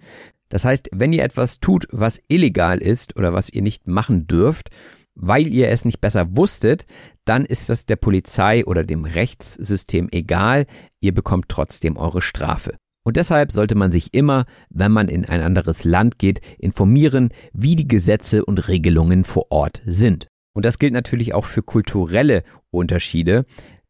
Das 0.48 0.64
heißt, 0.64 0.88
wenn 0.92 1.12
ihr 1.12 1.22
etwas 1.22 1.60
tut, 1.60 1.86
was 1.92 2.20
illegal 2.28 2.78
ist 2.78 3.16
oder 3.16 3.32
was 3.32 3.50
ihr 3.50 3.62
nicht 3.62 3.86
machen 3.86 4.26
dürft, 4.26 4.70
weil 5.14 5.46
ihr 5.46 5.68
es 5.68 5.84
nicht 5.84 6.00
besser 6.00 6.36
wusstet, 6.36 6.86
dann 7.28 7.44
ist 7.44 7.68
das 7.68 7.86
der 7.86 7.96
Polizei 7.96 8.64
oder 8.64 8.84
dem 8.84 9.04
Rechtssystem 9.04 10.08
egal, 10.10 10.66
ihr 11.00 11.12
bekommt 11.12 11.48
trotzdem 11.48 11.96
eure 11.96 12.22
Strafe. 12.22 12.76
Und 13.04 13.16
deshalb 13.16 13.52
sollte 13.52 13.74
man 13.74 13.90
sich 13.90 14.12
immer, 14.12 14.44
wenn 14.70 14.92
man 14.92 15.08
in 15.08 15.24
ein 15.24 15.40
anderes 15.40 15.84
Land 15.84 16.18
geht, 16.18 16.40
informieren, 16.58 17.30
wie 17.52 17.76
die 17.76 17.88
Gesetze 17.88 18.44
und 18.44 18.68
Regelungen 18.68 19.24
vor 19.24 19.46
Ort 19.50 19.82
sind. 19.86 20.28
Und 20.54 20.64
das 20.64 20.78
gilt 20.78 20.92
natürlich 20.92 21.34
auch 21.34 21.44
für 21.44 21.62
kulturelle 21.62 22.42
Unterschiede. 22.70 23.44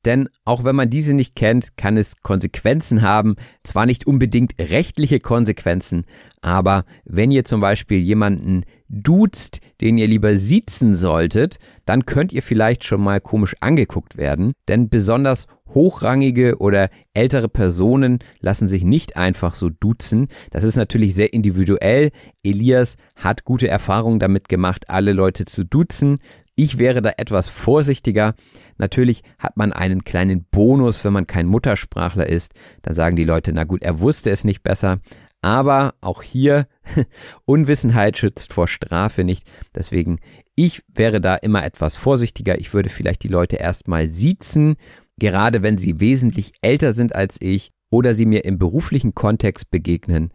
Denn 0.08 0.30
auch 0.46 0.64
wenn 0.64 0.74
man 0.74 0.88
diese 0.88 1.12
nicht 1.12 1.36
kennt, 1.36 1.76
kann 1.76 1.98
es 1.98 2.16
Konsequenzen 2.22 3.02
haben. 3.02 3.36
Zwar 3.62 3.84
nicht 3.84 4.06
unbedingt 4.06 4.54
rechtliche 4.58 5.20
Konsequenzen, 5.20 6.06
aber 6.40 6.86
wenn 7.04 7.30
ihr 7.30 7.44
zum 7.44 7.60
Beispiel 7.60 7.98
jemanden 7.98 8.64
duzt, 8.88 9.60
den 9.82 9.98
ihr 9.98 10.06
lieber 10.06 10.34
siezen 10.34 10.94
solltet, 10.94 11.58
dann 11.84 12.06
könnt 12.06 12.32
ihr 12.32 12.42
vielleicht 12.42 12.84
schon 12.84 13.02
mal 13.02 13.20
komisch 13.20 13.54
angeguckt 13.60 14.16
werden. 14.16 14.54
Denn 14.66 14.88
besonders 14.88 15.46
hochrangige 15.74 16.56
oder 16.56 16.88
ältere 17.12 17.50
Personen 17.50 18.20
lassen 18.40 18.66
sich 18.66 18.84
nicht 18.84 19.18
einfach 19.18 19.52
so 19.52 19.68
duzen. 19.68 20.28
Das 20.52 20.64
ist 20.64 20.76
natürlich 20.76 21.14
sehr 21.14 21.34
individuell. 21.34 22.12
Elias 22.42 22.96
hat 23.14 23.44
gute 23.44 23.68
Erfahrungen 23.68 24.20
damit 24.20 24.48
gemacht, 24.48 24.88
alle 24.88 25.12
Leute 25.12 25.44
zu 25.44 25.66
duzen. 25.66 26.20
Ich 26.60 26.76
wäre 26.76 27.02
da 27.02 27.12
etwas 27.18 27.48
vorsichtiger. 27.48 28.34
Natürlich 28.78 29.22
hat 29.38 29.56
man 29.56 29.72
einen 29.72 30.02
kleinen 30.02 30.44
Bonus, 30.50 31.04
wenn 31.04 31.12
man 31.12 31.28
kein 31.28 31.46
Muttersprachler 31.46 32.28
ist. 32.28 32.52
Dann 32.82 32.94
sagen 32.94 33.14
die 33.14 33.22
Leute, 33.22 33.52
na 33.52 33.62
gut, 33.62 33.84
er 33.84 34.00
wusste 34.00 34.30
es 34.30 34.42
nicht 34.42 34.64
besser. 34.64 34.98
Aber 35.40 35.94
auch 36.00 36.20
hier, 36.20 36.66
Unwissenheit 37.44 38.18
schützt 38.18 38.52
vor 38.52 38.66
Strafe 38.66 39.22
nicht. 39.22 39.48
Deswegen, 39.72 40.18
ich 40.56 40.82
wäre 40.92 41.20
da 41.20 41.36
immer 41.36 41.64
etwas 41.64 41.94
vorsichtiger. 41.94 42.58
Ich 42.58 42.74
würde 42.74 42.88
vielleicht 42.88 43.22
die 43.22 43.28
Leute 43.28 43.54
erstmal 43.54 44.08
siezen, 44.08 44.74
gerade 45.16 45.62
wenn 45.62 45.78
sie 45.78 46.00
wesentlich 46.00 46.54
älter 46.60 46.92
sind 46.92 47.14
als 47.14 47.40
ich 47.40 47.70
oder 47.88 48.14
sie 48.14 48.26
mir 48.26 48.44
im 48.44 48.58
beruflichen 48.58 49.14
Kontext 49.14 49.70
begegnen 49.70 50.32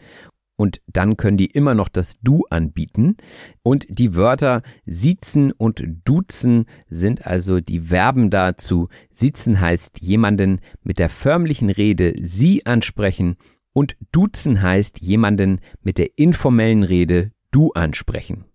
und 0.56 0.82
dann 0.88 1.18
können 1.18 1.38
die 1.38 1.48
immer 1.48 1.74
noch 1.74 1.90
das 1.90 2.20
Du 2.22 2.46
anbieten. 2.50 3.18
Und 3.64 3.86
die 3.90 4.16
Wörter 4.16 4.62
siezen 4.86 5.52
und 5.52 5.84
duzen 6.06 6.66
sind 6.88 7.26
also 7.26 7.60
die 7.60 7.80
Verben 7.82 8.30
dazu. 8.30 8.90
Siezen 9.12 9.60
heißt 9.60 10.02
jemanden 10.02 10.60
mit 10.84 11.00
der 11.00 11.10
förmlichen 11.10 11.70
Rede 11.70 12.14
Sie 12.22 12.66
ansprechen 12.66 13.36
und 13.74 13.98
duzen 14.12 14.62
heißt 14.62 15.02
jemanden 15.02 15.60
mit 15.82 15.98
der 15.98 16.18
informellen 16.18 16.84
Rede 16.84 17.32
Du 17.52 17.72
ansprechen. 17.74 18.46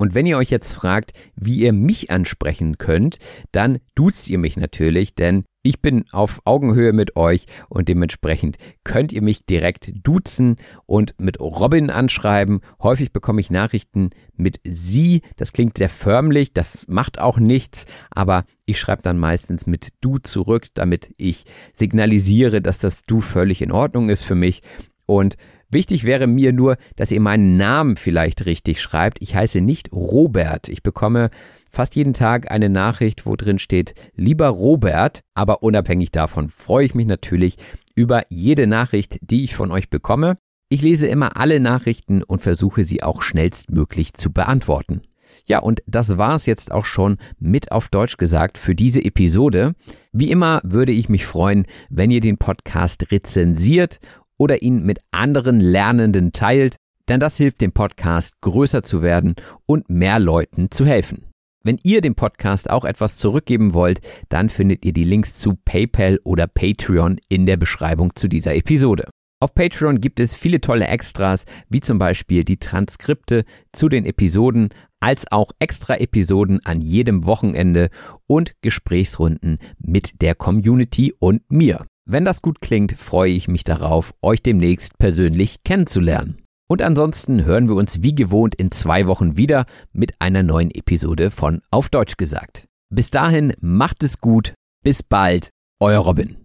Und 0.00 0.14
wenn 0.14 0.24
ihr 0.24 0.38
euch 0.38 0.50
jetzt 0.50 0.72
fragt, 0.72 1.12
wie 1.36 1.56
ihr 1.56 1.74
mich 1.74 2.10
ansprechen 2.10 2.78
könnt, 2.78 3.18
dann 3.52 3.80
duzt 3.94 4.30
ihr 4.30 4.38
mich 4.38 4.56
natürlich, 4.56 5.14
denn 5.14 5.44
ich 5.62 5.82
bin 5.82 6.04
auf 6.12 6.40
Augenhöhe 6.44 6.92
mit 6.92 7.16
euch 7.16 7.46
und 7.68 7.88
dementsprechend 7.88 8.56
könnt 8.84 9.12
ihr 9.12 9.22
mich 9.22 9.44
direkt 9.44 9.92
duzen 10.02 10.56
und 10.86 11.14
mit 11.18 11.38
Robin 11.38 11.90
anschreiben. 11.90 12.60
Häufig 12.82 13.12
bekomme 13.12 13.40
ich 13.40 13.50
Nachrichten 13.50 14.10
mit 14.36 14.60
sie. 14.64 15.22
Das 15.36 15.52
klingt 15.52 15.76
sehr 15.76 15.90
förmlich, 15.90 16.54
das 16.54 16.86
macht 16.88 17.20
auch 17.20 17.38
nichts, 17.38 17.84
aber 18.10 18.44
ich 18.64 18.78
schreibe 18.78 19.02
dann 19.02 19.18
meistens 19.18 19.66
mit 19.66 19.88
du 20.00 20.18
zurück, 20.18 20.68
damit 20.74 21.12
ich 21.18 21.44
signalisiere, 21.74 22.62
dass 22.62 22.78
das 22.78 23.02
du 23.02 23.20
völlig 23.20 23.60
in 23.60 23.72
Ordnung 23.72 24.08
ist 24.08 24.24
für 24.24 24.34
mich. 24.34 24.62
Und 25.06 25.36
Wichtig 25.72 26.02
wäre 26.02 26.26
mir 26.26 26.52
nur, 26.52 26.78
dass 26.96 27.12
ihr 27.12 27.20
meinen 27.20 27.56
Namen 27.56 27.94
vielleicht 27.94 28.44
richtig 28.44 28.80
schreibt. 28.80 29.22
Ich 29.22 29.36
heiße 29.36 29.60
nicht 29.60 29.92
Robert. 29.92 30.68
Ich 30.68 30.82
bekomme 30.82 31.30
fast 31.70 31.96
jeden 31.96 32.12
Tag 32.12 32.50
eine 32.50 32.68
Nachricht, 32.68 33.26
wo 33.26 33.36
drin 33.36 33.58
steht, 33.58 33.94
lieber 34.14 34.48
Robert, 34.48 35.20
aber 35.34 35.62
unabhängig 35.62 36.10
davon 36.10 36.48
freue 36.48 36.84
ich 36.84 36.94
mich 36.94 37.06
natürlich 37.06 37.56
über 37.94 38.22
jede 38.28 38.66
Nachricht, 38.66 39.18
die 39.22 39.44
ich 39.44 39.54
von 39.54 39.70
euch 39.70 39.90
bekomme. 39.90 40.36
Ich 40.68 40.82
lese 40.82 41.06
immer 41.06 41.36
alle 41.36 41.60
Nachrichten 41.60 42.22
und 42.22 42.40
versuche 42.40 42.84
sie 42.84 43.02
auch 43.02 43.22
schnellstmöglich 43.22 44.14
zu 44.14 44.32
beantworten. 44.32 45.02
Ja, 45.46 45.58
und 45.58 45.82
das 45.86 46.16
war's 46.16 46.46
jetzt 46.46 46.70
auch 46.70 46.84
schon 46.84 47.16
mit 47.38 47.72
auf 47.72 47.88
Deutsch 47.88 48.16
gesagt 48.16 48.58
für 48.58 48.74
diese 48.74 49.04
Episode. 49.04 49.74
Wie 50.12 50.30
immer 50.30 50.60
würde 50.62 50.92
ich 50.92 51.08
mich 51.08 51.26
freuen, 51.26 51.66
wenn 51.88 52.10
ihr 52.10 52.20
den 52.20 52.38
Podcast 52.38 53.10
rezensiert 53.10 53.98
oder 54.38 54.62
ihn 54.62 54.82
mit 54.82 55.00
anderen 55.10 55.60
Lernenden 55.60 56.32
teilt, 56.32 56.76
denn 57.08 57.20
das 57.20 57.36
hilft 57.36 57.60
dem 57.60 57.72
Podcast 57.72 58.40
größer 58.40 58.82
zu 58.82 59.02
werden 59.02 59.34
und 59.66 59.90
mehr 59.90 60.18
Leuten 60.18 60.70
zu 60.70 60.86
helfen. 60.86 61.29
Wenn 61.62 61.78
ihr 61.82 62.00
dem 62.00 62.14
Podcast 62.14 62.70
auch 62.70 62.86
etwas 62.86 63.16
zurückgeben 63.16 63.74
wollt, 63.74 64.00
dann 64.30 64.48
findet 64.48 64.82
ihr 64.86 64.94
die 64.94 65.04
Links 65.04 65.34
zu 65.34 65.56
PayPal 65.62 66.18
oder 66.24 66.46
Patreon 66.46 67.18
in 67.28 67.44
der 67.44 67.58
Beschreibung 67.58 68.16
zu 68.16 68.28
dieser 68.28 68.54
Episode. 68.54 69.10
Auf 69.42 69.54
Patreon 69.54 70.00
gibt 70.00 70.20
es 70.20 70.34
viele 70.34 70.62
tolle 70.62 70.86
Extras, 70.86 71.44
wie 71.68 71.80
zum 71.80 71.98
Beispiel 71.98 72.44
die 72.44 72.56
Transkripte 72.56 73.44
zu 73.72 73.90
den 73.90 74.06
Episoden, 74.06 74.70
als 75.00 75.30
auch 75.30 75.50
extra 75.58 75.96
Episoden 75.96 76.64
an 76.64 76.80
jedem 76.80 77.26
Wochenende 77.26 77.90
und 78.26 78.54
Gesprächsrunden 78.62 79.58
mit 79.78 80.22
der 80.22 80.34
Community 80.34 81.12
und 81.18 81.42
mir. 81.50 81.84
Wenn 82.06 82.24
das 82.24 82.40
gut 82.40 82.62
klingt, 82.62 82.92
freue 82.92 83.32
ich 83.32 83.48
mich 83.48 83.64
darauf, 83.64 84.14
euch 84.22 84.42
demnächst 84.42 84.98
persönlich 84.98 85.62
kennenzulernen. 85.62 86.42
Und 86.70 86.82
ansonsten 86.82 87.44
hören 87.44 87.68
wir 87.68 87.74
uns 87.74 88.00
wie 88.00 88.14
gewohnt 88.14 88.54
in 88.54 88.70
zwei 88.70 89.08
Wochen 89.08 89.36
wieder 89.36 89.66
mit 89.92 90.12
einer 90.20 90.44
neuen 90.44 90.70
Episode 90.70 91.32
von 91.32 91.62
Auf 91.72 91.88
Deutsch 91.88 92.16
gesagt. 92.16 92.68
Bis 92.94 93.10
dahin 93.10 93.52
macht 93.60 94.04
es 94.04 94.20
gut, 94.20 94.54
bis 94.84 95.02
bald, 95.02 95.50
euer 95.80 95.98
Robin. 95.98 96.36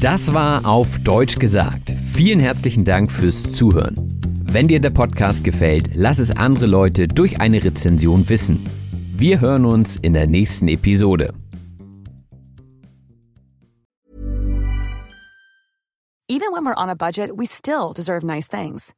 Das 0.00 0.34
war 0.34 0.66
Auf 0.66 0.98
Deutsch 1.04 1.38
gesagt. 1.38 1.92
Vielen 2.12 2.40
herzlichen 2.40 2.84
Dank 2.84 3.12
fürs 3.12 3.52
Zuhören. 3.52 3.94
Wenn 4.42 4.66
dir 4.66 4.80
der 4.80 4.90
Podcast 4.90 5.44
gefällt, 5.44 5.90
lass 5.94 6.18
es 6.18 6.36
andere 6.36 6.66
Leute 6.66 7.06
durch 7.06 7.40
eine 7.40 7.62
Rezension 7.62 8.28
wissen. 8.28 8.66
Wir 9.14 9.40
hören 9.40 9.64
uns 9.64 9.96
in 9.96 10.12
der 10.12 10.26
nächsten 10.26 10.66
Episode. 10.66 11.32
Even 16.28 16.48
when 16.52 16.64
we're 16.64 16.76
on 16.76 16.90
a 16.90 16.96
budget, 16.96 17.30
we 17.38 17.46
still 17.46 17.92
deserve 17.96 18.26
nice 18.26 18.48
things. 18.48 18.97